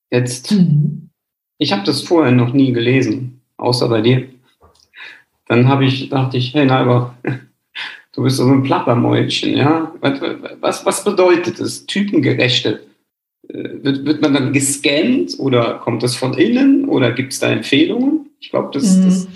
Jetzt, 0.09 0.51
mhm. 0.51 1.11
ich 1.59 1.73
habe 1.73 1.83
das 1.83 2.01
vorher 2.01 2.31
noch 2.31 2.51
nie 2.51 2.73
gelesen, 2.73 3.41
außer 3.57 3.89
bei 3.89 4.01
dir. 4.01 4.27
Dann 5.45 5.67
habe 5.67 5.85
ich, 5.85 6.09
dachte 6.09 6.37
ich, 6.37 6.55
hey 6.55 6.65
Nalber, 6.65 7.15
du 8.21 8.25
bist 8.25 8.37
so 8.37 8.47
ein 8.47 8.61
Plappermäulchen, 8.61 9.57
ja? 9.57 9.91
Was, 10.59 10.85
was 10.85 11.03
bedeutet 11.03 11.59
das, 11.59 11.87
typengerechte? 11.87 12.81
Äh, 13.49 13.83
wird, 13.83 14.05
wird 14.05 14.21
man 14.21 14.33
dann 14.35 14.53
gescannt 14.53 15.39
oder 15.39 15.79
kommt 15.79 16.03
das 16.03 16.15
von 16.15 16.35
innen 16.35 16.87
oder 16.87 17.11
gibt 17.13 17.33
es 17.33 17.39
da 17.39 17.49
Empfehlungen? 17.49 18.29
Ich 18.39 18.51
glaube, 18.51 18.69
das, 18.73 18.95
mhm. 18.95 19.05
das 19.05 19.27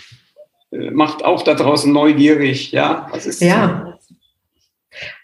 äh, 0.71 0.91
macht 0.91 1.25
auch 1.25 1.41
da 1.41 1.55
draußen 1.55 1.91
neugierig, 1.91 2.71
ja? 2.71 3.07
Was 3.11 3.25
ist 3.25 3.41
ja. 3.41 3.97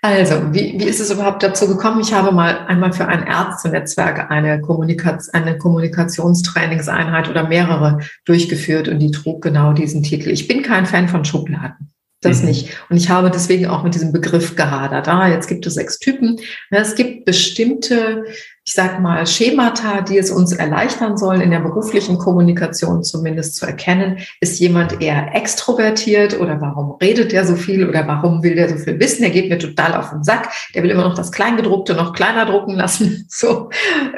Also, 0.02 0.54
wie, 0.54 0.74
wie 0.80 0.86
ist 0.86 1.00
es 1.00 1.12
überhaupt 1.12 1.44
dazu 1.44 1.68
gekommen? 1.68 2.02
Ich 2.02 2.12
habe 2.14 2.32
mal 2.32 2.66
einmal 2.68 2.92
für 2.92 3.08
ein 3.08 3.26
Ärztenetzwerk 3.26 4.32
eine, 4.32 4.60
Kommunikation, 4.60 5.34
eine 5.34 5.58
Kommunikationstrainingseinheit 5.60 7.30
oder 7.30 7.48
mehrere 7.48 8.00
durchgeführt 8.26 8.88
und 8.88 9.00
die 9.00 9.12
trug 9.12 9.44
genau 9.44 9.72
diesen 9.72 10.02
Titel. 10.02 10.30
Ich 10.32 10.48
bin 10.48 10.64
kein 10.64 10.88
Fan 10.88 11.08
von 11.08 11.24
Schubladen. 11.24 11.91
Das 12.22 12.42
mhm. 12.42 12.50
nicht. 12.50 12.70
Und 12.90 12.98
ich 12.98 13.10
habe 13.10 13.32
deswegen 13.32 13.66
auch 13.66 13.84
mit 13.84 13.96
diesem 13.96 14.12
Begriff 14.12 14.56
gehadert. 14.56 15.08
Ah, 15.08 15.28
jetzt 15.28 15.48
gibt 15.48 15.66
es 15.66 15.74
sechs 15.74 15.98
Typen. 15.98 16.40
Es 16.70 16.94
gibt 16.94 17.26
bestimmte, 17.26 18.26
ich 18.64 18.74
sag 18.74 19.02
mal, 19.02 19.26
Schemata, 19.26 20.02
die 20.02 20.20
es 20.20 20.30
uns 20.30 20.54
erleichtern 20.54 21.18
sollen, 21.18 21.42
in 21.42 21.50
der 21.50 21.62
beruflichen 21.62 22.20
Kommunikation 22.20 23.04
zumindest 23.04 23.56
zu 23.56 23.66
erkennen, 23.66 24.20
ist 24.40 24.60
jemand 24.60 25.02
eher 25.02 25.34
extrovertiert 25.36 26.40
oder 26.40 26.62
warum 26.62 26.92
redet 27.02 27.32
der 27.32 27.44
so 27.44 27.56
viel 27.56 27.90
oder 27.90 28.06
warum 28.08 28.44
will 28.44 28.54
der 28.54 28.70
so 28.70 28.76
viel 28.76 29.00
wissen? 29.00 29.24
Der 29.24 29.32
geht 29.32 29.50
mir 29.50 29.58
total 29.58 29.96
auf 29.96 30.12
den 30.12 30.24
Sack. 30.24 30.52
Der 30.76 30.84
will 30.84 30.92
immer 30.92 31.04
noch 31.04 31.16
das 31.16 31.32
Kleingedruckte 31.32 31.96
noch 31.96 32.14
kleiner 32.14 32.46
drucken 32.46 32.76
lassen. 32.76 33.28
So, 33.42 33.70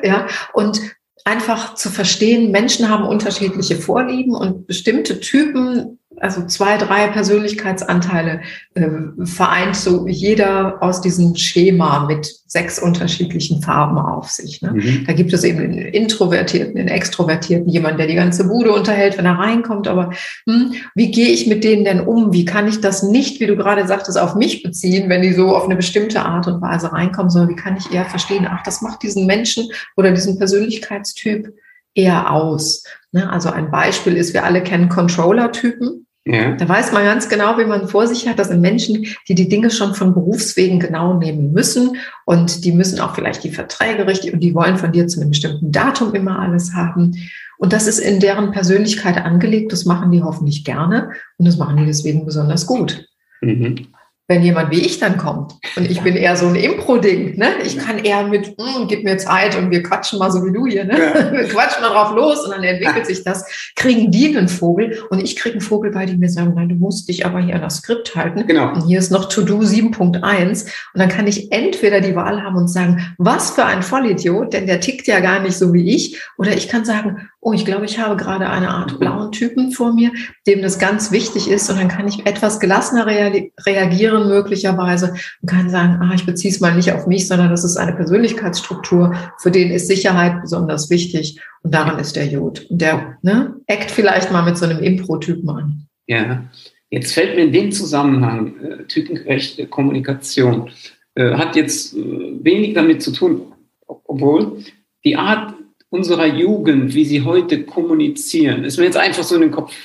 ja. 0.04 0.28
Und 0.54 0.82
einfach 1.24 1.76
zu 1.76 1.89
verstehen, 1.89 2.51
Menschen 2.51 2.89
haben 2.89 3.06
unterschiedliche 3.06 3.78
Vorlieben 3.78 4.36
und 4.36 4.68
bestimmte 4.68 5.20
Typen 5.20 5.99
also 6.24 6.45
zwei, 6.45 6.78
drei 6.78 7.07
Persönlichkeitsanteile 7.07 8.41
äh, 8.76 8.88
vereint 9.26 9.76
so 9.76 10.07
jeder 10.07 10.82
aus 10.82 11.01
diesem 11.01 11.36
Schema 11.36 12.05
mit 12.05 12.34
sechs 12.47 12.80
unterschiedlichen 12.80 13.61
Farben 13.61 13.97
auf 13.97 14.30
sich. 14.30 14.61
Ne? 14.61 14.71
Mhm. 14.74 15.03
Da 15.05 15.13
gibt 15.13 15.34
es 15.34 15.43
eben 15.43 15.59
den 15.59 15.74
Introvertierten, 15.74 16.76
den 16.76 16.88
Extrovertierten, 16.88 17.67
jemand, 17.67 17.99
der 17.99 18.07
die 18.07 18.15
ganze 18.15 18.47
Bude 18.47 18.71
unterhält, 18.71 19.17
wenn 19.17 19.26
er 19.26 19.39
reinkommt. 19.39 19.88
Aber 19.88 20.11
hm, 20.47 20.74
wie 20.95 21.11
gehe 21.11 21.30
ich 21.30 21.47
mit 21.47 21.63
denen 21.63 21.84
denn 21.84 21.99
um? 21.99 22.32
Wie 22.32 22.45
kann 22.45 22.67
ich 22.67 22.80
das 22.80 23.03
nicht, 23.03 23.39
wie 23.39 23.47
du 23.47 23.55
gerade 23.57 23.86
sagtest, 23.86 24.17
auf 24.17 24.36
mich 24.36 24.63
beziehen, 24.63 25.09
wenn 25.09 25.24
die 25.24 25.34
so 25.34 25.55
auf 25.55 25.65
eine 25.65 25.76
bestimmte 25.76 26.24
Art 26.24 26.47
und 26.47 26.61
Weise 26.61 26.93
reinkommen, 26.93 27.30
sondern 27.30 27.49
wie 27.49 27.61
kann 27.61 27.76
ich 27.76 27.91
eher 27.91 28.05
verstehen, 28.05 28.47
ach, 28.49 28.63
das 28.63 28.82
macht 28.82 29.03
diesen 29.03 29.26
Menschen 29.26 29.67
oder 29.97 30.11
diesen 30.11 30.38
Persönlichkeitstyp 30.38 31.53
eher 31.95 32.32
aus. 32.32 32.84
Ne? 33.11 33.30
Also 33.30 33.49
ein 33.49 33.71
Beispiel 33.71 34.17
ist, 34.17 34.34
wir 34.34 34.43
alle 34.43 34.63
kennen 34.63 34.89
Controller-Typen. 34.89 36.05
Ja. 36.26 36.53
Da 36.55 36.69
weiß 36.69 36.93
man 36.93 37.03
ganz 37.03 37.28
genau, 37.28 37.57
wie 37.57 37.65
man 37.65 37.89
vor 37.89 38.07
sich 38.07 38.28
hat. 38.28 38.39
Das 38.39 38.47
sind 38.47 38.61
Menschen, 38.61 39.05
die 39.28 39.36
die 39.36 39.49
Dinge 39.49 39.69
schon 39.69 39.93
von 39.93 40.13
Berufswegen 40.13 40.80
genau 40.80 41.15
nehmen 41.15 41.51
müssen 41.51 41.97
und 42.26 42.63
die 42.63 42.71
müssen 42.71 43.01
auch 43.01 43.13
vielleicht 43.13 43.43
die 43.43 43.51
Verträge 43.51 44.07
richtig 44.07 44.34
und 44.34 44.39
die 44.39 44.55
wollen 44.55 44.78
von 44.78 44.93
dir 44.93 45.07
zu 45.07 45.19
einem 45.19 45.32
bestimmten 45.32 45.71
Datum 45.71 46.13
immer 46.15 46.39
alles 46.39 46.74
haben. 46.74 47.15
Und 47.57 47.74
das 47.74 47.88
ist 47.88 47.99
in 47.99 48.21
deren 48.21 48.51
Persönlichkeit 48.51 49.17
angelegt. 49.17 49.74
Das 49.74 49.86
machen 49.86 50.11
die 50.11 50.24
hoffentlich 50.24 50.63
gerne 50.63 51.11
und 51.38 51.45
das 51.45 51.57
machen 51.57 51.78
die 51.78 51.86
deswegen 51.86 52.26
besonders 52.26 52.65
gut. 52.67 53.05
Mhm 53.41 53.88
wenn 54.34 54.41
jemand 54.41 54.71
wie 54.71 54.81
ich 54.81 54.97
dann 54.97 55.17
kommt. 55.17 55.53
Und 55.75 55.91
ich 55.91 56.01
bin 56.01 56.15
eher 56.15 56.36
so 56.36 56.47
ein 56.47 56.55
Impro-Ding. 56.55 57.38
Ne? 57.38 57.49
Ich 57.63 57.77
kann 57.77 57.99
eher 57.99 58.23
mit, 58.23 58.57
mm, 58.57 58.88
gib 58.88 59.03
mir 59.03 59.17
Zeit 59.17 59.55
und 59.55 59.69
wir 59.69 59.84
quatschen 59.84 60.17
mal 60.17 60.31
so 60.31 60.43
wie 60.43 60.51
du 60.51 60.65
hier. 60.65 60.86
Ne? 60.86 60.97
Ja. 60.97 61.13
Wir 61.31 61.47
quatschen 61.47 61.84
mal 61.84 61.89
drauf 61.89 62.15
los 62.15 62.43
und 62.45 62.51
dann 62.51 62.63
entwickelt 62.63 63.05
sich 63.05 63.23
das. 63.23 63.45
Kriegen 63.75 64.09
die 64.09 64.36
einen 64.36 64.47
Vogel 64.47 64.99
und 65.09 65.23
ich 65.23 65.36
kriege 65.36 65.53
einen 65.53 65.61
Vogel 65.61 65.91
bei, 65.91 66.07
die 66.07 66.17
mir 66.17 66.29
sagen, 66.29 66.53
nein, 66.55 66.69
du 66.69 66.75
musst 66.75 67.07
dich 67.09 67.25
aber 67.25 67.39
hier 67.39 67.55
an 67.55 67.61
das 67.61 67.77
Skript 67.77 68.15
halten. 68.15 68.47
Genau. 68.47 68.73
Und 68.73 68.88
hier 68.88 68.97
ist 68.97 69.11
noch 69.11 69.29
To-Do 69.29 69.59
7.1. 69.59 70.63
Und 70.63 70.71
dann 70.95 71.09
kann 71.09 71.27
ich 71.27 71.51
entweder 71.51 72.01
die 72.01 72.15
Wahl 72.15 72.41
haben 72.41 72.55
und 72.55 72.67
sagen, 72.67 73.13
was 73.19 73.51
für 73.51 73.65
ein 73.65 73.84
Vollidiot, 73.84 74.53
denn 74.53 74.65
der 74.65 74.79
tickt 74.79 75.05
ja 75.05 75.19
gar 75.19 75.39
nicht 75.41 75.57
so 75.57 75.73
wie 75.73 75.93
ich. 75.93 76.19
Oder 76.38 76.53
ich 76.53 76.69
kann 76.69 76.86
sagen, 76.86 77.29
oh, 77.44 77.54
ich 77.54 77.66
glaube, 77.66 77.86
ich 77.86 78.00
habe 78.00 78.16
gerade 78.16 78.50
eine 78.50 78.70
Art 78.70 79.00
blauen 79.00 79.32
Typen 79.32 79.72
vor 79.72 79.94
mir, 79.94 80.12
dem 80.48 80.62
das 80.62 80.80
ganz 80.80 81.12
wichtig 81.12 81.50
ist. 81.50 81.70
Und 81.70 81.78
dann 81.78 81.89
kann 81.89 82.08
ich 82.08 82.26
etwas 82.26 82.60
gelassener 82.60 83.06
reagieren 83.06 84.28
möglicherweise 84.28 85.14
und 85.41 85.50
kann 85.50 85.70
sagen, 85.70 86.00
ah, 86.02 86.14
ich 86.16 86.26
beziehe 86.26 86.54
es 86.54 86.62
mal 86.62 86.76
nicht 86.76 86.94
auf 86.94 87.06
mich, 87.06 87.28
sondern 87.28 87.50
das 87.50 87.64
ist 87.64 87.78
eine 87.78 87.94
Persönlichkeitsstruktur, 87.94 89.14
für 89.39 89.52
den 89.52 89.72
ist 89.72 89.88
Sicherheit 89.88 90.41
besonders 90.41 90.89
wichtig. 90.89 91.39
Und 91.64 91.74
daran 91.74 92.00
ist 92.00 92.16
der 92.16 92.28
Jod. 92.28 92.66
Und 92.70 92.82
der 92.82 93.18
ne, 93.22 93.56
eckt 93.68 93.91
vielleicht 93.91 94.32
mal 94.32 94.44
mit 94.44 94.58
so 94.58 94.66
einem 94.66 94.80
Impro-Typen 94.80 95.50
an. 95.50 95.88
Ja, 96.08 96.44
jetzt 96.89 97.14
fällt 97.14 97.36
mir 97.36 97.44
in 97.44 97.54
dem 97.54 97.72
Zusammenhang 97.72 98.56
äh, 98.62 98.84
typengerechte 98.86 99.68
Kommunikation. 99.68 100.70
Äh, 101.16 101.36
hat 101.36 101.56
jetzt 101.56 101.96
äh, 101.96 102.00
wenig 102.41 102.74
damit 102.74 103.04
zu 103.04 103.12
tun, 103.12 103.54
obwohl 103.88 104.64
die 105.06 105.18
Art 105.18 105.53
unserer 105.94 106.26
Jugend, 106.26 106.96
wie 106.96 107.06
sie 107.06 107.22
heute 107.22 107.66
kommunizieren, 107.66 108.64
ist 108.64 108.80
mir 108.80 108.86
jetzt 108.86 108.98
einfach 108.98 109.24
so 109.24 109.36
in 109.36 109.41
den 109.41 109.52
Kopf 109.52 109.76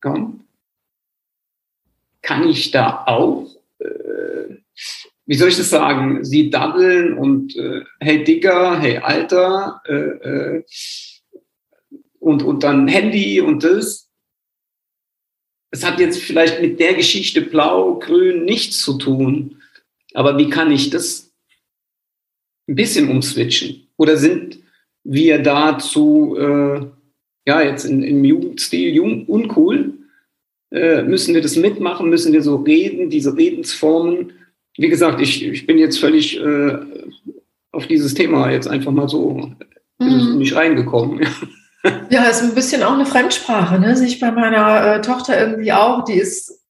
gekommen. 0.00 0.48
Kann 2.22 2.48
ich 2.48 2.70
da 2.70 3.04
auch, 3.06 3.54
äh, 3.78 4.56
wie 5.26 5.34
soll 5.34 5.50
ich 5.50 5.58
das 5.58 5.68
sagen, 5.68 6.24
sie 6.24 6.48
daddeln 6.48 7.18
und 7.18 7.54
äh, 7.56 7.84
hey 8.00 8.24
Digger, 8.24 8.80
hey 8.80 8.96
Alter 8.96 9.82
äh, 9.84 9.92
äh, 9.92 10.64
und, 12.20 12.42
und 12.42 12.62
dann 12.62 12.88
Handy 12.88 13.42
und 13.42 13.64
das. 13.64 14.10
Es 15.70 15.84
hat 15.84 16.00
jetzt 16.00 16.22
vielleicht 16.22 16.62
mit 16.62 16.80
der 16.80 16.94
Geschichte 16.94 17.42
blau, 17.42 17.98
grün 17.98 18.46
nichts 18.46 18.80
zu 18.80 18.96
tun. 18.96 19.60
Aber 20.14 20.38
wie 20.38 20.48
kann 20.48 20.72
ich 20.72 20.88
das 20.88 21.34
ein 22.66 22.76
bisschen 22.76 23.10
umswitchen? 23.10 23.88
Oder 23.98 24.16
sind 24.16 24.63
wir 25.04 25.42
dazu, 25.42 26.36
äh, 26.38 26.86
ja, 27.46 27.62
jetzt 27.62 27.84
in, 27.84 28.02
im 28.02 28.24
Jugendstil 28.24 28.94
jung, 28.94 29.26
uncool, 29.26 29.92
äh, 30.72 31.02
müssen 31.02 31.34
wir 31.34 31.42
das 31.42 31.56
mitmachen, 31.56 32.08
müssen 32.08 32.32
wir 32.32 32.42
so 32.42 32.56
reden, 32.56 33.10
diese 33.10 33.36
Redensformen. 33.36 34.32
Wie 34.76 34.88
gesagt, 34.88 35.20
ich, 35.20 35.46
ich 35.46 35.66
bin 35.66 35.78
jetzt 35.78 35.98
völlig 35.98 36.40
äh, 36.40 36.78
auf 37.70 37.86
dieses 37.86 38.14
Thema 38.14 38.50
jetzt 38.50 38.66
einfach 38.66 38.90
mal 38.90 39.08
so 39.08 39.52
mhm. 39.98 40.38
nicht 40.38 40.56
reingekommen. 40.56 41.26
Ja, 42.08 42.24
ist 42.24 42.42
ein 42.42 42.54
bisschen 42.54 42.82
auch 42.82 42.94
eine 42.94 43.04
Fremdsprache, 43.04 43.78
ne? 43.78 43.94
Sehe 43.94 44.06
ich 44.06 44.18
bei 44.18 44.32
meiner 44.32 44.94
äh, 44.94 45.00
Tochter 45.02 45.38
irgendwie 45.38 45.72
auch, 45.72 46.02
die 46.04 46.14
ist 46.14 46.63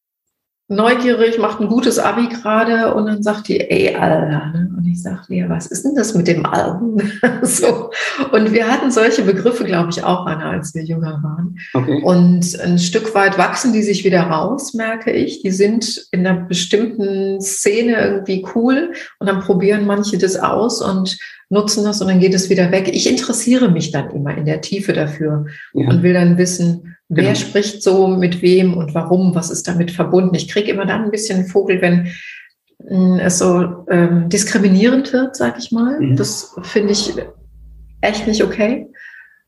neugierig, 0.69 1.39
macht 1.39 1.61
ein 1.61 1.69
gutes 1.69 1.99
Abi 1.99 2.29
gerade 2.29 2.95
und 2.95 3.07
dann 3.07 3.23
sagt 3.23 3.49
die, 3.49 3.61
ey, 3.61 3.95
Alter. 3.95 4.53
Ne? 4.53 4.71
Und 4.77 4.87
ich 4.87 5.03
sagte, 5.03 5.35
ja, 5.35 5.49
was 5.49 5.67
ist 5.67 5.85
denn 5.85 5.95
das 5.95 6.15
mit 6.15 6.27
dem 6.27 6.47
Alten? 6.47 6.97
so. 7.43 7.91
Und 8.33 8.53
wir 8.53 8.71
hatten 8.71 8.91
solche 8.91 9.23
Begriffe, 9.23 9.65
glaube 9.65 9.91
ich, 9.91 10.03
auch, 10.03 10.27
Anna, 10.27 10.51
als 10.51 10.75
wir 10.75 10.83
jünger 10.83 11.21
waren. 11.23 11.59
Okay. 11.75 12.03
Und 12.03 12.59
ein 12.61 12.79
Stück 12.79 13.15
weit 13.15 13.37
wachsen 13.37 13.73
die 13.73 13.83
sich 13.83 14.05
wieder 14.05 14.23
raus, 14.23 14.73
merke 14.73 15.13
ich. 15.13 15.43
Die 15.43 15.51
sind 15.51 16.07
in 16.13 16.27
einer 16.27 16.41
bestimmten 16.41 17.41
Szene 17.43 18.01
irgendwie 18.01 18.47
cool 18.55 18.93
und 19.19 19.29
dann 19.29 19.41
probieren 19.41 19.87
manche 19.87 20.17
das 20.17 20.37
aus 20.37 20.81
und 20.81 21.19
nutzen 21.51 21.85
das 21.85 22.01
und 22.01 22.09
dann 22.09 22.21
geht 22.21 22.35
es 22.35 22.49
wieder 22.49 22.73
weg. 22.73 22.89
Ich 22.93 23.09
interessiere 23.09 23.71
mich 23.71 23.93
dann 23.93 24.11
immer 24.11 24.37
in 24.37 24.47
der 24.47 24.63
Tiefe 24.63 24.93
dafür 24.95 25.47
ja. 25.75 25.89
und 25.89 26.03
will 26.03 26.15
dann 26.15 26.39
wissen, 26.39 26.94
Wer 27.09 27.33
genau. 27.33 27.37
spricht 27.37 27.83
so 27.83 28.09
mit 28.09 28.41
wem 28.43 28.75
und 28.75 28.95
warum? 28.95 29.35
Was 29.35 29.51
ist 29.51 29.69
damit 29.69 29.91
verbunden? 29.91 30.35
Ich 30.35 30.49
kriege 30.49 30.71
immer 30.71 30.87
dann 30.87 31.05
ein 31.05 31.11
bisschen 31.11 31.47
Vogel, 31.47 31.83
wenn 31.83 32.09
mm, 32.89 33.19
es 33.19 33.39
so 33.39 33.85
ähm, 33.91 34.29
diskriminierend 34.29 35.13
wird, 35.13 35.37
sag 35.37 35.59
ich 35.59 35.71
mal. 35.71 36.01
Mhm. 36.01 36.17
Das 36.17 36.55
finde 36.63 36.93
ich 36.93 37.13
echt 38.01 38.27
nicht 38.27 38.43
okay. 38.43 38.87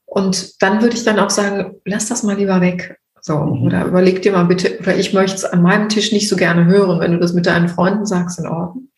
Und 0.05 0.63
dann 0.63 0.83
würde 0.83 0.97
ich 0.97 1.05
dann 1.05 1.19
auch 1.19 1.31
sagen, 1.31 1.77
lass 1.85 2.09
das 2.09 2.23
mal 2.23 2.37
lieber 2.37 2.61
weg. 2.61 2.99
So, 3.21 3.39
mhm. 3.39 3.63
oder 3.63 3.87
überleg 3.87 4.23
dir 4.23 4.33
mal 4.33 4.45
bitte, 4.45 4.79
oder 4.79 4.97
ich 4.97 5.13
möchte 5.13 5.37
es 5.37 5.45
an 5.45 5.63
meinem 5.63 5.89
Tisch 5.89 6.13
nicht 6.13 6.29
so 6.29 6.37
gerne 6.37 6.67
hören, 6.67 7.01
wenn 7.01 7.13
du 7.13 7.19
das 7.19 7.33
mit 7.33 7.47
deinen 7.47 7.69
Freunden 7.69 8.07
sagst, 8.07 8.39
in 8.39 8.47
Ordnung. 8.47 8.89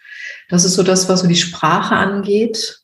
Das 0.50 0.64
ist 0.64 0.74
so 0.74 0.82
das, 0.82 1.08
was 1.08 1.20
so 1.20 1.28
die 1.28 1.36
Sprache 1.36 1.94
angeht. 1.94 2.80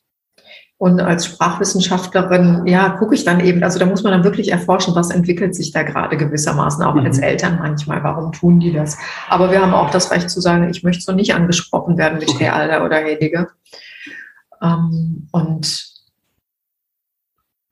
Und 0.77 0.99
als 0.99 1.25
Sprachwissenschaftlerin, 1.25 2.67
ja, 2.67 2.89
gucke 2.89 3.15
ich 3.15 3.23
dann 3.23 3.39
eben, 3.39 3.63
also 3.63 3.79
da 3.79 3.85
muss 3.85 4.03
man 4.03 4.11
dann 4.11 4.25
wirklich 4.25 4.51
erforschen, 4.51 4.93
was 4.93 5.09
entwickelt 5.09 5.55
sich 5.55 5.71
da 5.71 5.83
gerade 5.83 6.17
gewissermaßen, 6.17 6.83
auch 6.83 6.95
mhm. 6.95 7.05
als 7.05 7.19
Eltern 7.19 7.59
manchmal, 7.59 8.03
warum 8.03 8.33
tun 8.33 8.59
die 8.59 8.73
das? 8.73 8.97
Aber 9.29 9.51
wir 9.51 9.61
haben 9.61 9.73
auch 9.73 9.89
das 9.89 10.11
Recht 10.11 10.29
zu 10.29 10.41
sagen, 10.41 10.69
ich 10.69 10.83
möchte 10.83 11.01
so 11.01 11.13
nicht 11.13 11.33
angesprochen 11.33 11.97
werden 11.97 12.19
mit 12.19 12.29
okay. 12.29 12.45
Herr 12.45 12.55
Alter 12.55 12.85
oder 12.85 13.15
Digger. 13.15 13.47
Ähm, 14.61 15.29
und 15.31 15.94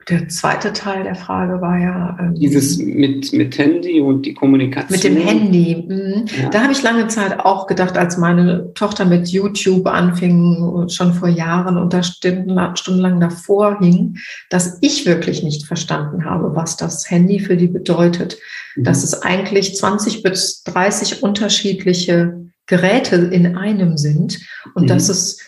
der 0.09 0.27
zweite 0.27 0.73
Teil 0.73 1.03
der 1.03 1.15
Frage 1.15 1.61
war 1.61 1.77
ja. 1.77 2.17
Ähm, 2.19 2.35
Dieses 2.35 2.77
mit, 2.77 3.31
mit 3.31 3.57
Handy 3.57 4.01
und 4.01 4.25
die 4.25 4.33
Kommunikation. 4.33 4.91
Mit 4.91 5.03
dem 5.03 5.17
Handy. 5.17 5.85
Mhm. 5.87 6.25
Ja. 6.41 6.49
Da 6.49 6.63
habe 6.63 6.73
ich 6.73 6.83
lange 6.83 7.07
Zeit 7.07 7.39
auch 7.39 7.67
gedacht, 7.67 7.97
als 7.97 8.17
meine 8.17 8.73
Tochter 8.73 9.05
mit 9.05 9.29
YouTube 9.29 9.87
anfing, 9.87 10.87
schon 10.89 11.13
vor 11.13 11.29
Jahren 11.29 11.77
und 11.77 11.93
da 11.93 12.03
stundenlang 12.03 13.19
davor 13.19 13.79
hing, 13.79 14.17
dass 14.49 14.77
ich 14.81 15.05
wirklich 15.05 15.43
nicht 15.43 15.65
verstanden 15.65 16.25
habe, 16.25 16.55
was 16.55 16.75
das 16.75 17.09
Handy 17.09 17.39
für 17.39 17.55
die 17.55 17.67
bedeutet. 17.67 18.37
Mhm. 18.75 18.83
Dass 18.83 19.03
es 19.03 19.21
eigentlich 19.21 19.75
20 19.75 20.23
bis 20.23 20.63
30 20.63 21.23
unterschiedliche 21.23 22.43
Geräte 22.65 23.15
in 23.15 23.57
einem 23.57 23.97
sind 23.97 24.39
und 24.73 24.83
mhm. 24.83 24.87
dass 24.87 25.09
es 25.09 25.39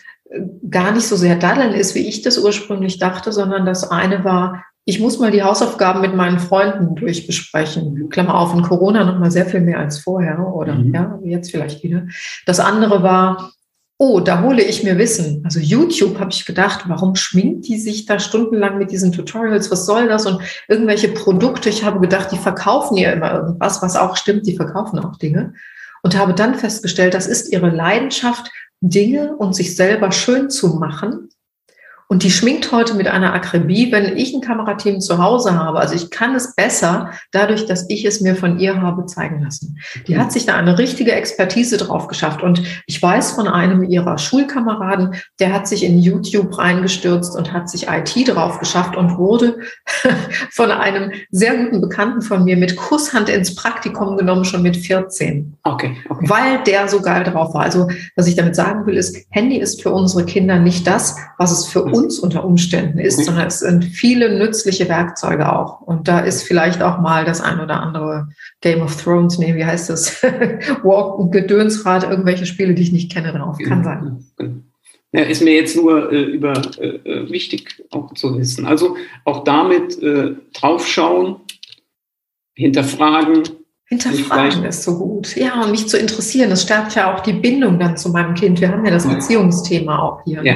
gar 0.68 0.92
nicht 0.92 1.06
so 1.06 1.16
sehr 1.16 1.36
daddeln 1.36 1.72
ist, 1.72 1.94
wie 1.94 2.06
ich 2.06 2.22
das 2.22 2.38
ursprünglich 2.38 2.98
dachte, 2.98 3.32
sondern 3.32 3.64
das 3.64 3.90
eine 3.90 4.24
war, 4.24 4.64
ich 4.84 5.00
muss 5.00 5.18
mal 5.18 5.32
die 5.32 5.42
Hausaufgaben 5.42 6.00
mit 6.00 6.14
meinen 6.14 6.38
Freunden 6.38 6.94
durchbesprechen. 6.94 8.08
Klammer 8.08 8.36
auf, 8.36 8.54
in 8.54 8.62
Corona 8.62 9.04
noch 9.04 9.18
mal 9.18 9.32
sehr 9.32 9.46
viel 9.46 9.60
mehr 9.60 9.80
als 9.80 9.98
vorher 9.98 10.38
oder 10.54 10.74
mhm. 10.74 10.94
ja, 10.94 11.18
jetzt 11.24 11.50
vielleicht 11.50 11.82
wieder. 11.82 12.06
Das 12.46 12.60
andere 12.60 13.02
war, 13.02 13.52
oh, 13.98 14.20
da 14.20 14.42
hole 14.42 14.62
ich 14.62 14.84
mir 14.84 14.98
Wissen. 14.98 15.42
Also 15.44 15.58
YouTube 15.58 16.20
habe 16.20 16.30
ich 16.30 16.44
gedacht, 16.44 16.84
warum 16.86 17.16
schminkt 17.16 17.66
die 17.66 17.78
sich 17.78 18.06
da 18.06 18.18
stundenlang 18.18 18.78
mit 18.78 18.92
diesen 18.92 19.10
Tutorials? 19.10 19.70
Was 19.70 19.86
soll 19.86 20.08
das? 20.08 20.26
Und 20.26 20.40
irgendwelche 20.68 21.08
Produkte, 21.08 21.68
ich 21.68 21.84
habe 21.84 21.98
gedacht, 21.98 22.30
die 22.30 22.38
verkaufen 22.38 22.96
ja 22.96 23.10
immer 23.12 23.32
irgendwas, 23.32 23.82
was 23.82 23.96
auch 23.96 24.16
stimmt, 24.16 24.46
die 24.46 24.56
verkaufen 24.56 24.98
auch 24.98 25.16
Dinge. 25.16 25.54
Und 26.02 26.16
habe 26.16 26.34
dann 26.34 26.54
festgestellt, 26.54 27.14
das 27.14 27.26
ist 27.26 27.52
ihre 27.52 27.70
Leidenschaft 27.70 28.52
Dinge 28.88 29.36
und 29.36 29.54
sich 29.54 29.76
selber 29.76 30.12
schön 30.12 30.50
zu 30.50 30.76
machen 30.76 31.28
und 32.08 32.22
die 32.22 32.30
schminkt 32.30 32.70
heute 32.70 32.94
mit 32.94 33.08
einer 33.08 33.32
Akribie, 33.34 33.90
wenn 33.90 34.16
ich 34.16 34.32
ein 34.32 34.40
Kamerateam 34.40 35.00
zu 35.00 35.18
Hause 35.18 35.58
habe. 35.58 35.80
Also 35.80 35.94
ich 35.94 36.10
kann 36.10 36.36
es 36.36 36.54
besser, 36.54 37.10
dadurch, 37.32 37.66
dass 37.66 37.86
ich 37.88 38.04
es 38.04 38.20
mir 38.20 38.36
von 38.36 38.60
ihr 38.60 38.80
habe 38.80 39.06
zeigen 39.06 39.42
lassen. 39.42 39.78
Die 40.06 40.16
hat 40.16 40.30
sich 40.30 40.46
da 40.46 40.54
eine 40.54 40.78
richtige 40.78 41.12
Expertise 41.12 41.78
drauf 41.78 42.06
geschafft. 42.06 42.42
Und 42.44 42.62
ich 42.86 43.02
weiß 43.02 43.32
von 43.32 43.48
einem 43.48 43.82
ihrer 43.82 44.18
Schulkameraden, 44.18 45.16
der 45.40 45.52
hat 45.52 45.66
sich 45.66 45.82
in 45.82 45.98
YouTube 45.98 46.56
reingestürzt 46.56 47.36
und 47.36 47.52
hat 47.52 47.68
sich 47.68 47.88
IT 47.88 48.28
drauf 48.28 48.60
geschafft 48.60 48.96
und 48.96 49.18
wurde 49.18 49.58
von 50.52 50.70
einem 50.70 51.10
sehr 51.30 51.56
guten 51.56 51.80
Bekannten 51.80 52.22
von 52.22 52.44
mir 52.44 52.56
mit 52.56 52.76
Kusshand 52.76 53.28
ins 53.28 53.56
Praktikum 53.56 54.16
genommen, 54.16 54.44
schon 54.44 54.62
mit 54.62 54.76
14. 54.76 55.56
Okay, 55.64 55.96
okay. 56.08 56.28
Weil 56.28 56.62
der 56.62 56.86
so 56.86 57.00
geil 57.00 57.24
drauf 57.24 57.52
war. 57.52 57.62
Also 57.62 57.88
was 58.14 58.28
ich 58.28 58.36
damit 58.36 58.54
sagen 58.54 58.86
will, 58.86 58.96
ist, 58.96 59.16
Handy 59.30 59.56
ist 59.56 59.82
für 59.82 59.90
unsere 59.90 60.24
Kinder 60.24 60.60
nicht 60.60 60.86
das, 60.86 61.16
was 61.38 61.50
es 61.50 61.66
für 61.66 61.95
uns 61.96 62.18
unter 62.18 62.44
Umständen 62.44 62.98
ist, 62.98 63.24
sondern 63.24 63.46
es 63.46 63.60
sind 63.60 63.84
viele 63.84 64.38
nützliche 64.38 64.88
Werkzeuge 64.88 65.52
auch. 65.52 65.80
Und 65.80 66.08
da 66.08 66.20
ist 66.20 66.42
vielleicht 66.42 66.82
auch 66.82 66.98
mal 66.98 67.24
das 67.24 67.40
ein 67.40 67.60
oder 67.60 67.80
andere 67.80 68.28
Game 68.60 68.82
of 68.82 69.02
Thrones, 69.02 69.38
nee, 69.38 69.54
wie 69.54 69.64
heißt 69.64 69.90
das? 69.90 70.22
Walk, 70.82 71.32
Gedönsrad, 71.32 72.04
irgendwelche 72.04 72.46
Spiele, 72.46 72.74
die 72.74 72.82
ich 72.82 72.92
nicht 72.92 73.12
kenne, 73.12 73.32
drauf. 73.32 73.58
Kann 73.64 73.84
sein. 73.84 74.64
Ja, 75.12 75.22
ist 75.22 75.42
mir 75.42 75.54
jetzt 75.54 75.76
nur 75.76 76.12
äh, 76.12 76.22
über 76.22 76.60
äh, 76.78 76.88
äh, 76.88 77.30
wichtig 77.30 77.82
auch 77.90 78.12
zu 78.14 78.36
wissen. 78.36 78.66
Also 78.66 78.96
auch 79.24 79.44
damit 79.44 80.02
äh, 80.02 80.34
draufschauen, 80.52 81.36
hinterfragen, 82.54 83.44
Hinterfragen 83.88 84.64
ist 84.64 84.82
so 84.82 84.98
gut. 84.98 85.36
Ja, 85.36 85.62
und 85.62 85.70
mich 85.70 85.88
zu 85.88 85.96
interessieren. 85.96 86.50
Das 86.50 86.62
stärkt 86.62 86.96
ja 86.96 87.14
auch 87.14 87.20
die 87.20 87.32
Bindung 87.32 87.78
dann 87.78 87.96
zu 87.96 88.08
meinem 88.08 88.34
Kind. 88.34 88.60
Wir 88.60 88.70
haben 88.70 88.84
ja 88.84 88.90
das 88.90 89.06
Beziehungsthema 89.06 90.00
auch 90.00 90.22
hier. 90.24 90.44
Ja. 90.44 90.54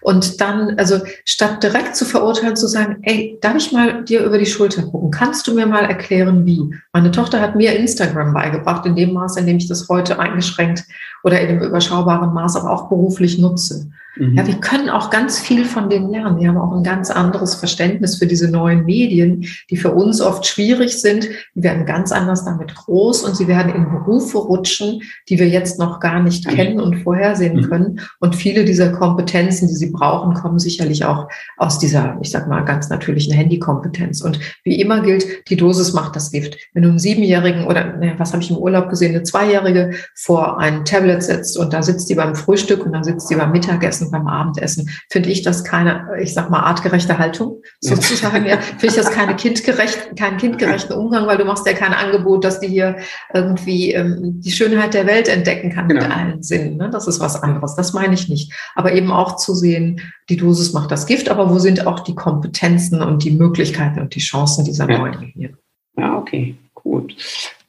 Und 0.00 0.40
dann, 0.40 0.76
also 0.76 0.98
statt 1.24 1.62
direkt 1.62 1.94
zu 1.94 2.04
verurteilen, 2.04 2.56
zu 2.56 2.66
sagen, 2.66 2.98
ey, 3.02 3.38
darf 3.40 3.56
ich 3.56 3.70
mal 3.70 4.04
dir 4.04 4.24
über 4.24 4.38
die 4.38 4.44
Schulter 4.44 4.82
gucken? 4.82 5.12
Kannst 5.12 5.46
du 5.46 5.54
mir 5.54 5.66
mal 5.66 5.84
erklären, 5.84 6.44
wie? 6.44 6.74
Meine 6.92 7.12
Tochter 7.12 7.40
hat 7.40 7.54
mir 7.54 7.74
Instagram 7.76 8.34
beigebracht, 8.34 8.84
in 8.86 8.96
dem 8.96 9.12
Maß, 9.12 9.36
in 9.36 9.46
dem 9.46 9.56
ich 9.56 9.68
das 9.68 9.88
heute 9.88 10.18
eingeschränkt 10.18 10.84
oder 11.22 11.40
in 11.40 11.48
einem 11.48 11.62
überschaubaren 11.62 12.34
Maß 12.34 12.56
aber 12.56 12.70
auch 12.70 12.88
beruflich 12.88 13.38
nutze. 13.38 13.88
Mhm. 14.16 14.36
Ja, 14.36 14.46
wir 14.46 14.54
können 14.56 14.88
auch 14.88 15.10
ganz 15.10 15.38
viel 15.38 15.64
von 15.64 15.90
denen 15.90 16.10
lernen. 16.10 16.38
Wir 16.38 16.48
haben 16.48 16.58
auch 16.58 16.72
ein 16.72 16.84
ganz 16.84 17.10
anderes 17.10 17.54
Verständnis 17.54 18.16
für 18.16 18.26
diese 18.26 18.50
neuen 18.50 18.84
Medien, 18.84 19.46
die 19.70 19.76
für 19.76 19.92
uns 19.92 20.20
oft 20.20 20.46
schwierig 20.46 21.00
sind. 21.00 21.28
Die 21.54 21.62
werden 21.62 21.86
ganz 21.86 22.12
anders 22.12 22.44
damit 22.44 22.74
groß 22.74 23.24
und 23.24 23.36
sie 23.36 23.48
werden 23.48 23.74
in 23.74 23.90
Berufe 23.90 24.38
rutschen, 24.38 25.02
die 25.28 25.38
wir 25.38 25.48
jetzt 25.48 25.78
noch 25.78 26.00
gar 26.00 26.22
nicht 26.22 26.46
kennen 26.48 26.80
und 26.80 27.02
vorhersehen 27.02 27.56
mhm. 27.56 27.68
können. 27.68 28.00
Und 28.20 28.36
viele 28.36 28.64
dieser 28.64 28.90
Kompetenzen, 28.92 29.68
die 29.68 29.74
sie 29.74 29.90
brauchen, 29.90 30.34
kommen 30.34 30.58
sicherlich 30.58 31.04
auch 31.04 31.28
aus 31.56 31.78
dieser, 31.78 32.16
ich 32.22 32.30
sag 32.30 32.48
mal, 32.48 32.64
ganz 32.64 32.88
natürlichen 32.88 33.34
Handykompetenz. 33.34 34.20
Und 34.20 34.38
wie 34.62 34.80
immer 34.80 35.00
gilt, 35.00 35.48
die 35.48 35.56
Dosis 35.56 35.92
macht 35.92 36.16
das 36.16 36.30
Gift. 36.30 36.56
Wenn 36.72 36.82
du 36.82 36.90
einen 36.90 36.98
Siebenjährigen 36.98 37.66
oder, 37.66 37.96
ne, 37.96 38.14
was 38.18 38.32
habe 38.32 38.42
ich 38.42 38.50
im 38.50 38.56
Urlaub 38.56 38.88
gesehen, 38.88 39.14
eine 39.14 39.22
Zweijährige 39.22 39.92
vor 40.14 40.58
ein 40.58 40.84
Tablet 40.84 41.22
setzt 41.22 41.58
und 41.58 41.72
da 41.72 41.82
sitzt 41.82 42.08
die 42.10 42.14
beim 42.14 42.34
Frühstück 42.34 42.84
und 42.84 42.92
dann 42.92 43.04
sitzt 43.04 43.30
die 43.30 43.36
beim 43.36 43.52
Mittagessen, 43.52 44.03
beim 44.10 44.26
Abendessen, 44.26 44.90
finde 45.10 45.30
ich 45.30 45.42
das 45.42 45.64
keine, 45.64 46.08
ich 46.20 46.34
sag 46.34 46.50
mal, 46.50 46.60
artgerechte 46.60 47.18
Haltung 47.18 47.62
sozusagen. 47.80 48.46
ja, 48.46 48.58
finde 48.58 48.86
ich 48.86 48.94
das 48.94 49.10
keine 49.10 49.36
kindgerecht, 49.36 50.16
keinen 50.16 50.38
kindgerechten 50.38 50.96
Umgang, 50.96 51.26
weil 51.26 51.38
du 51.38 51.44
machst 51.44 51.66
ja 51.66 51.72
kein 51.72 51.92
Angebot, 51.92 52.44
dass 52.44 52.60
die 52.60 52.68
hier 52.68 52.96
irgendwie 53.32 53.92
ähm, 53.92 54.40
die 54.40 54.52
Schönheit 54.52 54.94
der 54.94 55.06
Welt 55.06 55.28
entdecken 55.28 55.70
kann 55.70 55.88
genau. 55.88 56.02
mit 56.02 56.10
allen 56.10 56.42
Sinnen. 56.42 56.76
Ne? 56.76 56.90
Das 56.90 57.06
ist 57.06 57.20
was 57.20 57.42
anderes. 57.42 57.74
Das 57.74 57.92
meine 57.92 58.14
ich 58.14 58.28
nicht. 58.28 58.52
Aber 58.74 58.92
eben 58.92 59.10
auch 59.10 59.36
zu 59.36 59.54
sehen, 59.54 60.00
die 60.28 60.36
Dosis 60.36 60.72
macht 60.72 60.90
das 60.90 61.06
Gift, 61.06 61.28
aber 61.28 61.50
wo 61.50 61.58
sind 61.58 61.86
auch 61.86 62.00
die 62.00 62.14
Kompetenzen 62.14 63.02
und 63.02 63.24
die 63.24 63.30
Möglichkeiten 63.30 64.00
und 64.00 64.14
die 64.14 64.20
Chancen 64.20 64.64
dieser 64.64 64.90
ja. 64.90 64.98
neuen 64.98 65.20
Medien? 65.20 65.56
Ja, 65.96 66.16
okay, 66.16 66.56
gut. 66.74 67.14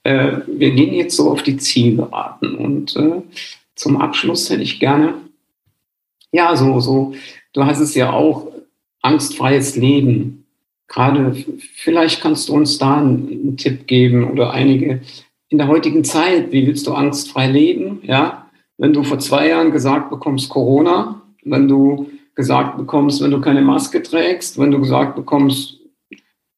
Äh, 0.03 0.37
wir 0.47 0.71
gehen 0.71 0.93
jetzt 0.93 1.15
so 1.15 1.31
auf 1.31 1.43
die 1.43 1.57
Zielgeraden 1.57 2.55
und 2.55 2.95
äh, 2.95 3.21
zum 3.75 4.01
Abschluss 4.01 4.49
hätte 4.49 4.61
ich 4.61 4.79
gerne, 4.79 5.15
ja, 6.35 6.55
so, 6.55 6.79
so, 6.79 7.13
du 7.53 7.65
hast 7.65 7.79
es 7.79 7.95
ja 7.95 8.11
auch, 8.11 8.51
angstfreies 9.01 9.75
Leben. 9.75 10.45
Gerade 10.87 11.35
vielleicht 11.75 12.21
kannst 12.21 12.49
du 12.49 12.53
uns 12.53 12.77
da 12.77 12.97
einen, 12.97 13.55
Tipp 13.57 13.87
geben 13.87 14.29
oder 14.31 14.51
einige 14.51 15.01
in 15.49 15.59
der 15.59 15.67
heutigen 15.67 16.03
Zeit, 16.03 16.51
wie 16.51 16.65
willst 16.65 16.87
du 16.87 16.93
angstfrei 16.93 17.47
leben? 17.47 17.99
Ja, 18.03 18.49
wenn 18.77 18.93
du 18.93 19.03
vor 19.03 19.19
zwei 19.19 19.47
Jahren 19.49 19.71
gesagt 19.71 20.09
bekommst 20.09 20.49
Corona, 20.49 21.21
wenn 21.43 21.67
du 21.67 22.09
gesagt 22.33 22.77
bekommst, 22.77 23.21
wenn 23.21 23.31
du 23.31 23.39
keine 23.39 23.61
Maske 23.61 24.01
trägst, 24.01 24.59
wenn 24.59 24.71
du 24.71 24.79
gesagt 24.79 25.15
bekommst, 25.15 25.79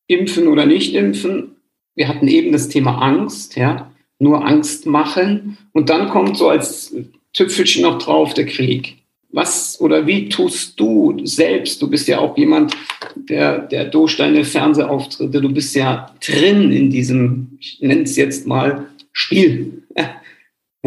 impfen 0.07 0.47
oder 0.47 0.65
nicht 0.65 0.95
impfen. 0.95 1.57
Wir 1.95 2.07
hatten 2.07 2.27
eben 2.27 2.51
das 2.53 2.69
Thema 2.69 3.01
Angst, 3.01 3.57
ja, 3.57 3.91
nur 4.19 4.45
Angst 4.45 4.85
machen. 4.85 5.57
Und 5.73 5.89
dann 5.89 6.09
kommt 6.09 6.37
so 6.37 6.49
als 6.49 6.95
Tüpfelchen 7.33 7.83
noch 7.83 7.99
drauf 7.99 8.33
der 8.33 8.45
Krieg. 8.45 8.97
Was 9.29 9.79
oder 9.81 10.07
wie 10.07 10.29
tust 10.29 10.79
du 10.79 11.19
selbst? 11.25 11.81
Du 11.81 11.89
bist 11.89 12.07
ja 12.07 12.19
auch 12.19 12.37
jemand, 12.37 12.75
der, 13.15 13.59
der 13.59 13.85
durch 13.85 14.17
deine 14.17 14.45
Fernsehauftritte, 14.45 15.41
du 15.41 15.49
bist 15.53 15.75
ja 15.75 16.13
drin 16.25 16.71
in 16.71 16.89
diesem, 16.89 17.57
ich 17.59 17.79
nenne 17.81 18.03
es 18.03 18.15
jetzt 18.15 18.47
mal 18.47 18.87
Spiel. 19.11 19.83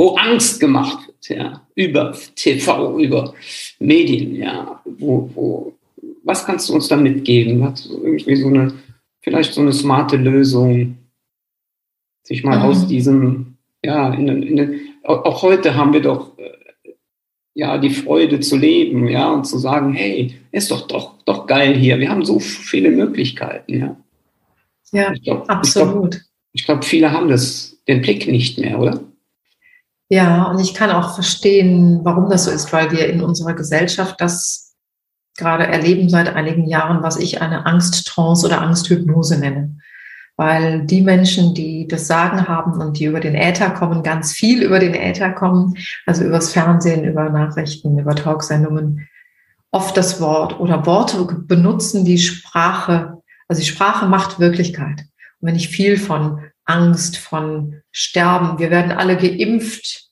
wo 0.01 0.15
Angst 0.17 0.61
gemacht 0.61 1.07
wird, 1.07 1.29
ja, 1.29 1.67
über 1.75 2.17
TV, 2.35 2.99
über 2.99 3.35
Medien, 3.79 4.35
ja, 4.35 4.81
wo, 4.85 5.31
wo, 5.35 5.75
was 6.25 6.47
kannst 6.47 6.69
du 6.69 6.75
uns 6.75 6.89
da 6.89 6.97
mitgeben? 6.97 7.63
Hat 7.65 7.85
irgendwie 7.87 8.37
so 8.37 8.49
eine, 8.49 8.73
vielleicht 9.21 9.53
so 9.53 9.61
eine 9.61 9.73
smarte 9.73 10.17
Lösung, 10.17 10.97
sich 12.23 12.45
mal 12.45 12.59
mhm. 12.61 12.65
aus 12.65 12.87
diesem, 12.87 13.57
ja, 13.85 14.15
in, 14.15 14.29
in, 14.43 14.81
auch 15.05 15.43
heute 15.43 15.75
haben 15.75 15.93
wir 15.93 16.01
doch 16.01 16.39
äh, 16.39 16.51
ja 17.55 17.79
die 17.79 17.91
Freude 17.91 18.41
zu 18.41 18.57
leben, 18.57 19.09
ja, 19.09 19.31
und 19.31 19.45
zu 19.45 19.59
sagen, 19.59 19.93
hey, 19.93 20.35
ist 20.53 20.71
doch 20.71 20.87
doch 20.87 21.15
doch 21.25 21.47
geil 21.47 21.75
hier. 21.75 21.99
Wir 21.99 22.11
haben 22.11 22.25
so 22.25 22.39
viele 22.39 22.91
Möglichkeiten, 22.91 23.79
ja. 23.79 23.97
Ja, 24.93 25.13
glaub, 25.13 25.49
absolut. 25.49 26.23
Ich 26.53 26.65
glaube, 26.65 26.81
glaub, 26.81 26.85
viele 26.85 27.13
haben 27.13 27.29
das 27.29 27.77
den 27.87 28.03
Blick 28.03 28.27
nicht 28.27 28.59
mehr, 28.59 28.79
oder? 28.79 29.01
Ja, 30.09 30.51
und 30.51 30.59
ich 30.59 30.75
kann 30.75 30.91
auch 30.91 31.15
verstehen, 31.15 32.01
warum 32.03 32.29
das 32.29 32.45
so 32.45 32.51
ist, 32.51 32.73
weil 32.73 32.91
wir 32.91 33.09
in 33.09 33.23
unserer 33.23 33.55
Gesellschaft 33.55 34.21
das 34.21 34.75
gerade 35.37 35.65
erleben 35.65 36.09
seit 36.09 36.35
einigen 36.35 36.69
Jahren, 36.69 37.05
was 37.05 37.17
ich 37.17 37.41
eine 37.41 37.67
Angsttrance 37.67 38.45
oder 38.45 38.61
Angsthypnose 38.61 39.39
nenne 39.39 39.79
weil 40.41 40.87
die 40.87 41.03
Menschen, 41.03 41.53
die 41.53 41.87
das 41.87 42.07
Sagen 42.07 42.49
haben 42.49 42.81
und 42.81 42.99
die 42.99 43.05
über 43.05 43.21
den 43.21 43.35
Äther 43.35 43.69
kommen, 43.69 44.03
ganz 44.03 44.33
viel 44.33 44.63
über 44.63 44.79
den 44.79 44.95
Äther 44.95 45.33
kommen, 45.33 45.77
also 46.07 46.25
übers 46.25 46.51
Fernsehen, 46.55 47.05
über 47.05 47.29
Nachrichten, 47.29 47.99
über 47.99 48.15
Talksendungen, 48.15 49.07
oft 49.71 49.99
das 49.99 50.19
Wort 50.19 50.59
oder 50.59 50.87
Worte 50.87 51.27
benutzen, 51.47 52.07
die 52.07 52.17
Sprache, 52.17 53.19
also 53.49 53.61
die 53.61 53.69
Sprache 53.69 54.07
macht 54.07 54.41
Wirklichkeit. 54.41 55.01
Und 55.41 55.49
wenn 55.49 55.57
ich 55.57 55.69
viel 55.69 55.99
von 55.99 56.41
Angst, 56.65 57.19
von 57.19 57.83
Sterben, 57.93 58.59
wir 58.59 58.71
werden 58.71 58.93
alle 58.93 59.19
geimpft, 59.19 60.09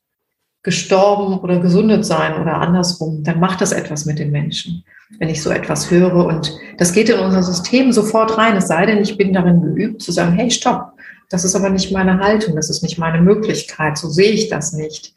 gestorben 0.62 1.38
oder 1.38 1.58
gesundet 1.58 2.04
sein 2.04 2.38
oder 2.38 2.56
andersrum, 2.56 3.24
dann 3.24 3.40
macht 3.40 3.62
das 3.62 3.72
etwas 3.72 4.04
mit 4.04 4.18
den 4.18 4.30
Menschen 4.30 4.84
wenn 5.18 5.28
ich 5.28 5.42
so 5.42 5.50
etwas 5.50 5.90
höre. 5.90 6.26
Und 6.26 6.56
das 6.76 6.92
geht 6.92 7.09
in 7.09 7.18
unser 7.18 7.42
System 7.42 7.92
sofort 7.92 8.36
rein, 8.36 8.56
es 8.56 8.68
sei 8.68 8.86
denn, 8.86 8.98
ich 8.98 9.16
bin 9.16 9.32
darin 9.32 9.62
geübt 9.62 10.02
zu 10.02 10.12
sagen, 10.12 10.32
hey, 10.32 10.50
stopp, 10.50 10.92
das 11.30 11.44
ist 11.44 11.54
aber 11.54 11.70
nicht 11.70 11.92
meine 11.92 12.18
Haltung, 12.20 12.56
das 12.56 12.70
ist 12.70 12.82
nicht 12.82 12.98
meine 12.98 13.20
Möglichkeit, 13.20 13.98
so 13.98 14.09
sehe 14.09 14.30
ich 14.30 14.48
das 14.48 14.72
nicht. 14.72 15.14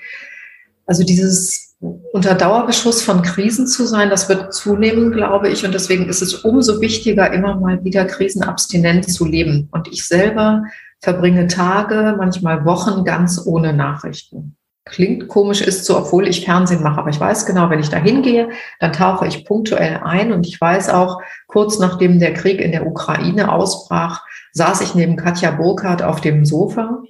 Also 0.86 1.04
dieses 1.04 1.76
unter 2.12 2.36
Dauerbeschuss 2.36 3.02
von 3.02 3.24
Krisen 3.24 3.66
zu 3.66 3.88
sein, 3.88 4.10
das 4.10 4.30
wird 4.30 4.54
zunehmen, 4.54 5.12
glaube 5.12 5.50
ich. 5.50 5.66
Und 5.66 5.74
deswegen 5.74 6.08
ist 6.08 6.22
es 6.22 6.36
umso 6.36 6.80
wichtiger, 6.80 7.34
immer 7.34 7.60
mal 7.60 7.84
wieder 7.84 8.06
krisenabstinent 8.06 9.12
zu 9.12 9.26
leben. 9.26 9.68
Und 9.72 9.88
ich 9.88 10.06
selber 10.06 10.64
verbringe 11.00 11.48
Tage, 11.48 12.16
manchmal 12.18 12.66
Wochen 12.66 13.04
ganz 13.04 13.42
ohne 13.44 13.74
Nachrichten 13.74 14.58
klingt 14.86 15.28
komisch, 15.28 15.62
ist 15.62 15.86
so, 15.86 15.98
obwohl 15.98 16.28
ich 16.28 16.46
Fernsehen 16.46 16.84
mache. 16.84 17.00
Aber 17.00 17.10
ich 17.10 17.20
weiß 17.20 17.46
genau, 17.46 17.70
wenn 17.70 17.80
ich 17.80 17.90
da 17.90 17.98
hingehe, 17.98 18.50
dann 18.80 18.94
tauche 18.94 19.28
ich 19.28 19.46
punktuell 19.46 20.02
ein. 20.04 20.32
Und 20.32 20.48
ich 20.48 20.60
weiß 20.60 20.90
auch, 20.90 21.22
kurz 21.48 21.80
nachdem 21.80 22.20
der 22.20 22.34
Krieg 22.34 22.60
in 22.60 22.72
der 22.72 22.88
Ukraine 22.88 23.52
ausbrach, 23.52 24.26
saß 24.54 24.82
ich 24.82 24.96
neben 24.96 25.16
Katja 25.16 25.52
Burkhardt 25.52 26.02
auf 26.04 26.22
dem 26.22 26.46
Sofa. 26.46 27.04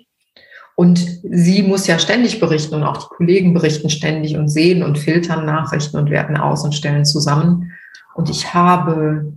Und 0.76 1.06
sie 1.24 1.64
muss 1.64 1.88
ja 1.88 2.00
ständig 2.00 2.40
berichten 2.40 2.76
und 2.76 2.84
auch 2.84 2.98
die 2.98 3.16
Kollegen 3.16 3.54
berichten 3.54 3.90
ständig 3.90 4.38
und 4.38 4.48
sehen 4.48 4.84
und 4.84 4.98
filtern 4.98 5.46
Nachrichten 5.46 5.98
und 5.98 6.10
werten 6.10 6.38
aus 6.38 6.64
und 6.64 6.74
stellen 6.74 7.06
zusammen. 7.06 7.74
Und 8.16 8.30
ich 8.30 8.54
habe 8.54 9.34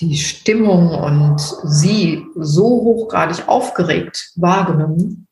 die 0.00 0.16
Stimmung 0.16 0.90
und 0.90 1.40
sie 1.64 2.24
so 2.36 2.64
hochgradig 2.64 3.48
aufgeregt 3.48 4.32
wahrgenommen, 4.36 5.27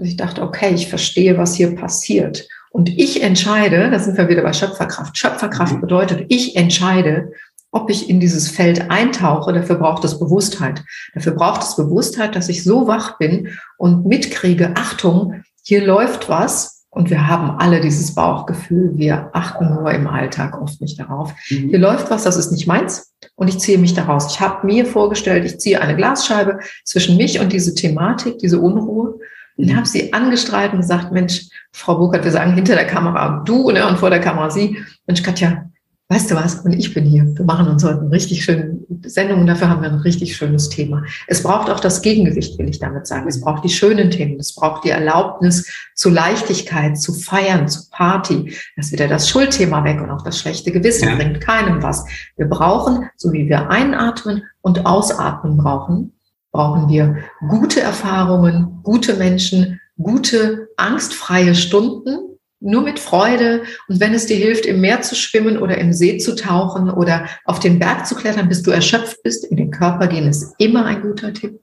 dass 0.00 0.08
ich 0.08 0.16
dachte, 0.16 0.42
okay, 0.42 0.72
ich 0.74 0.88
verstehe, 0.88 1.36
was 1.36 1.54
hier 1.54 1.76
passiert. 1.76 2.48
Und 2.70 2.88
ich 2.88 3.22
entscheide, 3.22 3.90
da 3.90 3.98
sind 3.98 4.16
wir 4.16 4.28
wieder 4.28 4.42
bei 4.42 4.52
Schöpferkraft. 4.52 5.18
Schöpferkraft 5.18 5.74
mhm. 5.74 5.80
bedeutet, 5.82 6.26
ich 6.28 6.56
entscheide, 6.56 7.32
ob 7.70 7.90
ich 7.90 8.08
in 8.08 8.18
dieses 8.18 8.48
Feld 8.48 8.90
eintauche. 8.90 9.52
Dafür 9.52 9.76
braucht 9.76 10.04
es 10.04 10.18
Bewusstheit. 10.18 10.82
Dafür 11.14 11.32
braucht 11.32 11.62
es 11.62 11.76
Bewusstheit, 11.76 12.34
dass 12.34 12.48
ich 12.48 12.64
so 12.64 12.86
wach 12.86 13.18
bin 13.18 13.48
und 13.76 14.06
mitkriege, 14.06 14.72
Achtung, 14.74 15.42
hier 15.62 15.84
läuft 15.84 16.28
was. 16.28 16.86
Und 16.92 17.10
wir 17.10 17.28
haben 17.28 17.50
alle 17.58 17.80
dieses 17.80 18.14
Bauchgefühl. 18.14 18.92
Wir 18.96 19.30
achten 19.32 19.74
nur 19.74 19.92
im 19.92 20.08
Alltag 20.08 20.60
oft 20.60 20.80
nicht 20.80 20.98
darauf. 20.98 21.32
Mhm. 21.50 21.68
Hier 21.68 21.78
läuft 21.78 22.10
was, 22.10 22.24
das 22.24 22.36
ist 22.36 22.52
nicht 22.52 22.66
meins. 22.66 23.12
Und 23.36 23.48
ich 23.48 23.58
ziehe 23.58 23.78
mich 23.78 23.94
daraus. 23.94 24.32
Ich 24.32 24.40
habe 24.40 24.66
mir 24.66 24.86
vorgestellt, 24.86 25.44
ich 25.44 25.60
ziehe 25.60 25.80
eine 25.80 25.94
Glasscheibe 25.94 26.60
zwischen 26.84 27.16
mich 27.16 27.38
und 27.38 27.52
diese 27.52 27.74
Thematik, 27.74 28.38
diese 28.38 28.58
Unruhe 28.58 29.20
und 29.60 29.76
habe 29.76 29.86
sie 29.86 30.12
angestrahlt 30.12 30.72
und 30.72 30.80
gesagt, 30.80 31.12
Mensch, 31.12 31.48
Frau 31.72 31.96
Burkhardt, 31.96 32.24
wir 32.24 32.32
sagen 32.32 32.54
hinter 32.54 32.74
der 32.74 32.86
Kamera 32.86 33.42
du 33.44 33.70
ne, 33.70 33.86
und 33.86 33.98
vor 33.98 34.10
der 34.10 34.20
Kamera 34.20 34.50
sie. 34.50 34.78
Mensch, 35.06 35.22
Katja, 35.22 35.70
weißt 36.08 36.30
du 36.30 36.34
was? 36.34 36.56
Und 36.56 36.72
ich 36.72 36.92
bin 36.92 37.04
hier. 37.04 37.24
Wir 37.36 37.44
machen 37.44 37.68
uns 37.68 37.84
heute 37.84 38.00
eine 38.00 38.10
richtig 38.10 38.44
schöne 38.44 38.78
Sendung 39.04 39.42
und 39.42 39.46
dafür 39.46 39.68
haben 39.68 39.82
wir 39.82 39.90
ein 39.90 40.00
richtig 40.00 40.36
schönes 40.36 40.68
Thema. 40.68 41.04
Es 41.28 41.42
braucht 41.42 41.70
auch 41.70 41.78
das 41.78 42.02
Gegengewicht, 42.02 42.58
will 42.58 42.68
ich 42.68 42.80
damit 42.80 43.06
sagen. 43.06 43.28
Es 43.28 43.40
braucht 43.40 43.64
die 43.64 43.68
schönen 43.68 44.10
Themen. 44.10 44.38
Es 44.40 44.54
braucht 44.54 44.84
die 44.84 44.90
Erlaubnis 44.90 45.70
zu 45.94 46.10
Leichtigkeit, 46.10 46.98
zu 46.98 47.12
feiern, 47.12 47.68
zu 47.68 47.88
Party. 47.90 48.52
Das 48.76 48.86
ist 48.86 48.92
wieder 48.92 49.08
das 49.08 49.28
Schuldthema 49.28 49.84
weg 49.84 50.00
und 50.00 50.10
auch 50.10 50.22
das 50.22 50.38
schlechte 50.38 50.72
Gewissen 50.72 51.08
ja. 51.08 51.14
bringt 51.14 51.40
keinem 51.40 51.82
was. 51.82 52.04
Wir 52.36 52.46
brauchen, 52.46 53.08
so 53.16 53.32
wie 53.32 53.48
wir 53.48 53.70
einatmen 53.70 54.42
und 54.62 54.86
ausatmen 54.86 55.56
brauchen, 55.56 56.12
brauchen 56.52 56.88
wir 56.88 57.18
gute 57.48 57.80
Erfahrungen, 57.80 58.80
gute 58.82 59.14
Menschen, 59.14 59.80
gute 60.00 60.68
angstfreie 60.76 61.54
Stunden, 61.54 62.38
nur 62.60 62.82
mit 62.82 62.98
Freude. 62.98 63.62
Und 63.88 64.00
wenn 64.00 64.14
es 64.14 64.26
dir 64.26 64.36
hilft, 64.36 64.66
im 64.66 64.80
Meer 64.80 65.02
zu 65.02 65.14
schwimmen 65.14 65.58
oder 65.58 65.78
im 65.78 65.92
See 65.92 66.18
zu 66.18 66.34
tauchen 66.34 66.90
oder 66.90 67.26
auf 67.44 67.58
den 67.58 67.78
Berg 67.78 68.06
zu 68.06 68.14
klettern, 68.14 68.48
bis 68.48 68.62
du 68.62 68.70
erschöpft 68.70 69.22
bist, 69.22 69.44
in 69.44 69.56
den 69.56 69.70
Körper 69.70 70.06
gehen 70.06 70.28
ist 70.28 70.54
immer 70.58 70.84
ein 70.84 71.02
guter 71.02 71.32
Tipp. 71.32 71.60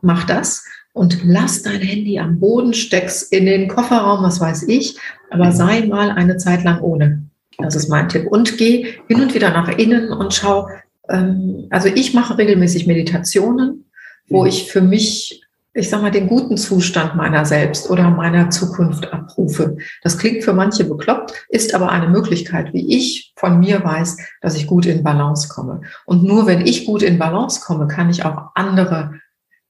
Mach 0.00 0.24
das 0.24 0.64
und 0.92 1.18
lass 1.24 1.62
dein 1.62 1.80
Handy 1.80 2.18
am 2.18 2.40
Boden, 2.40 2.72
steck's 2.72 3.22
in 3.22 3.46
den 3.46 3.68
Kofferraum, 3.68 4.22
was 4.22 4.40
weiß 4.40 4.64
ich, 4.68 4.98
aber 5.30 5.52
sei 5.52 5.86
mal 5.86 6.10
eine 6.10 6.38
Zeit 6.38 6.64
lang 6.64 6.80
ohne. 6.80 7.24
Das 7.58 7.74
ist 7.74 7.88
mein 7.88 8.08
Tipp. 8.08 8.26
Und 8.28 8.56
geh 8.56 8.94
hin 9.08 9.20
und 9.20 9.34
wieder 9.34 9.50
nach 9.50 9.68
innen 9.68 10.12
und 10.12 10.32
schau. 10.32 10.68
Ähm, 11.08 11.66
also 11.70 11.88
ich 11.88 12.14
mache 12.14 12.38
regelmäßig 12.38 12.86
Meditationen 12.86 13.84
wo 14.28 14.44
ich 14.44 14.70
für 14.70 14.80
mich, 14.80 15.44
ich 15.74 15.88
sag 15.88 16.02
mal, 16.02 16.10
den 16.10 16.28
guten 16.28 16.56
Zustand 16.56 17.14
meiner 17.14 17.44
selbst 17.44 17.90
oder 17.90 18.10
meiner 18.10 18.50
Zukunft 18.50 19.12
abrufe. 19.12 19.76
Das 20.02 20.18
klingt 20.18 20.44
für 20.44 20.52
manche 20.52 20.84
bekloppt, 20.84 21.32
ist 21.48 21.74
aber 21.74 21.90
eine 21.90 22.08
Möglichkeit, 22.08 22.72
wie 22.72 22.96
ich 22.96 23.32
von 23.36 23.60
mir 23.60 23.82
weiß, 23.82 24.16
dass 24.40 24.56
ich 24.56 24.66
gut 24.66 24.86
in 24.86 25.02
Balance 25.02 25.48
komme. 25.48 25.82
Und 26.06 26.24
nur 26.24 26.46
wenn 26.46 26.66
ich 26.66 26.86
gut 26.86 27.02
in 27.02 27.18
Balance 27.18 27.60
komme, 27.60 27.86
kann 27.86 28.10
ich 28.10 28.24
auch 28.24 28.50
andere 28.54 29.20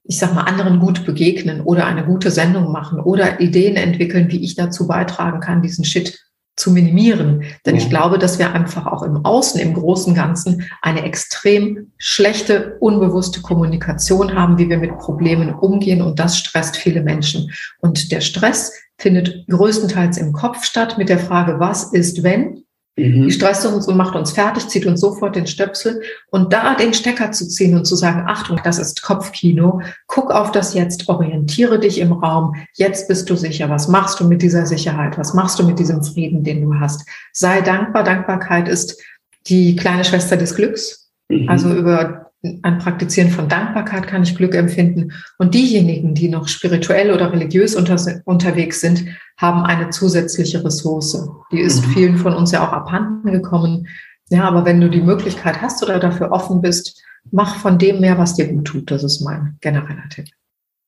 ich 0.09 0.17
sag 0.17 0.33
mal, 0.33 0.41
anderen 0.41 0.79
gut 0.79 1.05
begegnen 1.05 1.61
oder 1.61 1.85
eine 1.85 2.03
gute 2.03 2.31
Sendung 2.31 2.71
machen 2.71 2.99
oder 2.99 3.39
Ideen 3.39 3.75
entwickeln, 3.75 4.31
wie 4.31 4.43
ich 4.43 4.55
dazu 4.55 4.87
beitragen 4.87 5.39
kann, 5.39 5.61
diesen 5.61 5.85
Shit 5.85 6.19
zu 6.59 6.71
minimieren. 6.71 7.43
Denn 7.65 7.75
ich 7.75 7.89
glaube, 7.89 8.19
dass 8.19 8.37
wir 8.37 8.53
einfach 8.53 8.85
auch 8.85 9.03
im 9.03 9.25
Außen, 9.25 9.59
im 9.59 9.73
großen 9.73 10.13
Ganzen 10.13 10.69
eine 10.81 11.03
extrem 11.03 11.91
schlechte, 11.97 12.77
unbewusste 12.79 13.41
Kommunikation 13.41 14.35
haben, 14.35 14.57
wie 14.57 14.69
wir 14.69 14.77
mit 14.77 14.97
Problemen 14.97 15.53
umgehen. 15.53 16.01
Und 16.01 16.19
das 16.19 16.37
stresst 16.37 16.77
viele 16.77 17.01
Menschen. 17.01 17.51
Und 17.79 18.11
der 18.11 18.21
Stress 18.21 18.73
findet 18.97 19.47
größtenteils 19.47 20.17
im 20.17 20.33
Kopf 20.33 20.63
statt 20.63 20.97
mit 20.97 21.09
der 21.09 21.19
Frage, 21.19 21.59
was 21.59 21.93
ist, 21.93 22.23
wenn? 22.23 22.63
Mhm. 22.95 23.23
Die 23.23 23.31
stresst 23.31 23.65
uns 23.65 23.87
und 23.87 23.97
macht 23.97 24.15
uns 24.15 24.31
fertig, 24.31 24.67
zieht 24.67 24.85
uns 24.85 25.01
sofort 25.01 25.35
den 25.35 25.47
Stöpsel. 25.47 26.01
Und 26.31 26.53
da 26.53 26.75
den 26.75 26.93
Stecker 26.93 27.31
zu 27.31 27.47
ziehen 27.47 27.75
und 27.75 27.85
zu 27.85 27.95
sagen, 27.95 28.25
Achtung, 28.27 28.59
das 28.63 28.79
ist 28.79 29.01
Kopfkino, 29.01 29.81
guck 30.07 30.31
auf 30.31 30.51
das 30.51 30.73
Jetzt, 30.73 31.07
orientiere 31.09 31.79
dich 31.79 31.99
im 31.99 32.11
Raum, 32.11 32.55
jetzt 32.75 33.07
bist 33.07 33.29
du 33.29 33.35
sicher. 33.35 33.69
Was 33.69 33.87
machst 33.87 34.19
du 34.19 34.27
mit 34.27 34.41
dieser 34.41 34.65
Sicherheit? 34.65 35.17
Was 35.17 35.33
machst 35.33 35.59
du 35.59 35.63
mit 35.63 35.79
diesem 35.79 36.03
Frieden, 36.03 36.43
den 36.43 36.61
du 36.61 36.79
hast? 36.79 37.07
Sei 37.33 37.61
dankbar. 37.61 38.03
Dankbarkeit 38.03 38.67
ist 38.67 39.01
die 39.47 39.75
kleine 39.75 40.03
Schwester 40.03 40.37
des 40.37 40.55
Glücks. 40.55 41.11
Mhm. 41.29 41.49
Also 41.49 41.73
über 41.73 42.28
ein 42.41 42.77
Praktizieren 42.79 43.29
von 43.29 43.49
Dankbarkeit 43.49 44.07
kann 44.07 44.23
ich 44.23 44.35
Glück 44.35 44.55
empfinden. 44.55 45.11
Und 45.37 45.53
diejenigen, 45.53 46.13
die 46.13 46.29
noch 46.29 46.47
spirituell 46.47 47.11
oder 47.11 47.33
religiös 47.33 47.75
unter, 47.75 47.97
unterwegs 48.25 48.79
sind, 48.79 49.05
haben 49.37 49.63
eine 49.63 49.89
zusätzliche 49.89 50.63
Ressource. 50.63 51.29
Die 51.51 51.59
ist 51.59 51.85
mhm. 51.85 51.91
vielen 51.91 52.17
von 52.17 52.33
uns 52.33 52.51
ja 52.51 52.65
auch 52.65 52.71
abhanden 52.71 53.31
gekommen. 53.31 53.87
Ja, 54.29 54.43
aber 54.43 54.63
wenn 54.63 54.79
du 54.79 54.89
die 54.89 55.01
Möglichkeit 55.01 55.61
hast 55.61 55.83
oder 55.83 55.99
dafür 55.99 56.31
offen 56.31 56.61
bist, 56.61 57.03
mach 57.31 57.57
von 57.57 57.77
dem 57.77 57.99
mehr, 57.99 58.17
was 58.17 58.35
dir 58.35 58.47
gut 58.47 58.65
tut. 58.65 58.91
Das 58.91 59.03
ist 59.03 59.21
mein 59.21 59.57
genereller 59.59 60.07
Tipp. 60.09 60.27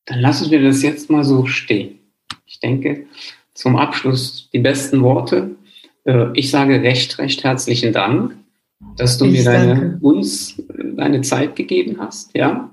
Dann 0.06 0.20
lassen 0.20 0.52
wir 0.52 0.64
das 0.64 0.82
jetzt 0.82 1.10
mal 1.10 1.26
so 1.26 1.46
stehen. 1.48 2.00
Ich 2.46 2.60
denke, 2.60 3.06
zum 3.54 3.76
Abschluss 3.76 4.50
die 4.54 4.60
besten 4.60 5.02
Worte. 5.02 5.52
Äh, 6.06 6.28
ich 6.34 6.50
sage 6.50 6.82
recht, 6.82 7.18
recht 7.20 7.44
herzlichen 7.44 7.92
Dank 7.92 8.36
dass 8.98 9.18
du 9.18 9.26
ich 9.26 9.40
mir 9.40 9.44
deine, 9.44 10.00
uns 10.02 10.62
deine 10.98 11.22
Zeit 11.22 11.56
gegeben 11.56 11.98
hast. 12.00 12.36
Ja? 12.36 12.70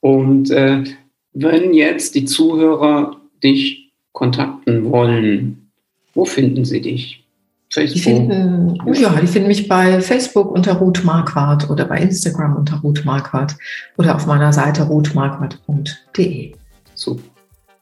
Und 0.00 0.50
äh, 0.50 0.84
wenn 1.32 1.74
jetzt 1.74 2.14
die 2.14 2.24
Zuhörer 2.24 3.20
dich 3.42 3.92
kontakten 4.12 4.90
wollen, 4.90 5.70
wo 6.14 6.24
finden 6.24 6.64
sie 6.64 6.80
dich? 6.80 7.24
Facebook? 7.70 7.94
Die 7.94 8.00
finden, 8.00 8.80
ja, 8.94 9.10
die 9.20 9.26
finden 9.26 9.48
mich 9.48 9.66
bei 9.66 10.00
Facebook 10.00 10.52
unter 10.52 10.74
Ruth 10.74 11.04
Marquardt 11.04 11.68
oder 11.68 11.84
bei 11.84 11.98
Instagram 11.98 12.56
unter 12.56 12.76
Ruth 12.76 13.04
Marquardt 13.04 13.56
oder 13.98 14.14
auf 14.14 14.26
meiner 14.26 14.52
Seite 14.52 14.84
ruthmarquardt.de. 14.84 16.52
Super. 16.94 17.22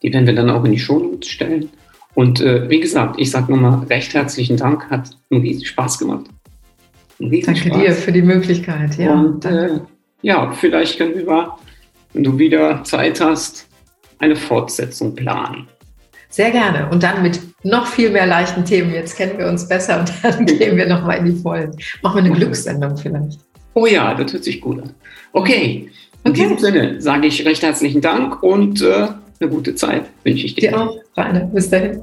Die 0.02 0.12
werden 0.12 0.26
wir 0.26 0.34
dann 0.34 0.50
auch 0.50 0.64
in 0.64 0.72
die 0.72 0.78
Shownotes 0.78 1.28
stellen. 1.28 1.68
Und 2.14 2.40
äh, 2.40 2.68
wie 2.68 2.80
gesagt, 2.80 3.16
ich 3.18 3.30
sage 3.30 3.52
nochmal 3.52 3.86
recht 3.86 4.14
herzlichen 4.14 4.56
Dank, 4.56 4.90
hat 4.90 5.10
einen 5.30 5.42
riesen 5.42 5.64
Spaß 5.64 5.98
gemacht. 5.98 6.26
Danke 7.44 7.70
dir 7.70 7.92
für 7.92 8.12
die 8.12 8.22
Möglichkeit. 8.22 8.96
Ja, 8.98 9.14
Und 9.14 9.44
äh, 9.44 9.80
ja, 10.22 10.52
vielleicht 10.52 10.98
können 10.98 11.14
wir, 11.14 11.56
wenn 12.12 12.24
du 12.24 12.38
wieder 12.38 12.82
Zeit 12.84 13.20
hast, 13.20 13.68
eine 14.18 14.36
Fortsetzung 14.36 15.14
planen. 15.14 15.68
Sehr 16.28 16.50
gerne. 16.50 16.88
Und 16.90 17.02
dann 17.02 17.22
mit 17.22 17.40
noch 17.62 17.86
viel 17.86 18.10
mehr 18.10 18.26
leichten 18.26 18.64
Themen. 18.64 18.92
Jetzt 18.92 19.16
kennen 19.16 19.36
wir 19.36 19.48
uns 19.48 19.68
besser 19.68 20.00
und 20.00 20.12
dann 20.22 20.46
gehen 20.46 20.76
wir 20.76 20.86
nochmal 20.86 21.18
in 21.18 21.26
die 21.26 21.42
Vollen. 21.42 21.76
Machen 22.02 22.16
wir 22.16 22.24
eine 22.24 22.34
Glückssendung 22.34 22.96
vielleicht. 22.96 23.38
Oh 23.74 23.86
ja, 23.86 24.14
das 24.14 24.32
hört 24.32 24.44
sich 24.44 24.60
gut 24.60 24.82
an. 24.82 24.94
Okay, 25.32 25.90
in 26.24 26.30
okay. 26.30 26.42
diesem 26.42 26.58
Sinne 26.58 27.00
sage 27.00 27.26
ich 27.26 27.44
recht 27.44 27.62
herzlichen 27.62 28.00
Dank 28.00 28.42
und 28.42 28.80
äh, 28.82 29.08
eine 29.40 29.50
gute 29.50 29.74
Zeit 29.74 30.04
wünsche 30.24 30.46
ich 30.46 30.54
dir. 30.54 30.70
Dir 30.70 30.80
auch, 30.80 30.96
Rainer. 31.16 31.40
Bis 31.46 31.68
dahin. 31.68 32.00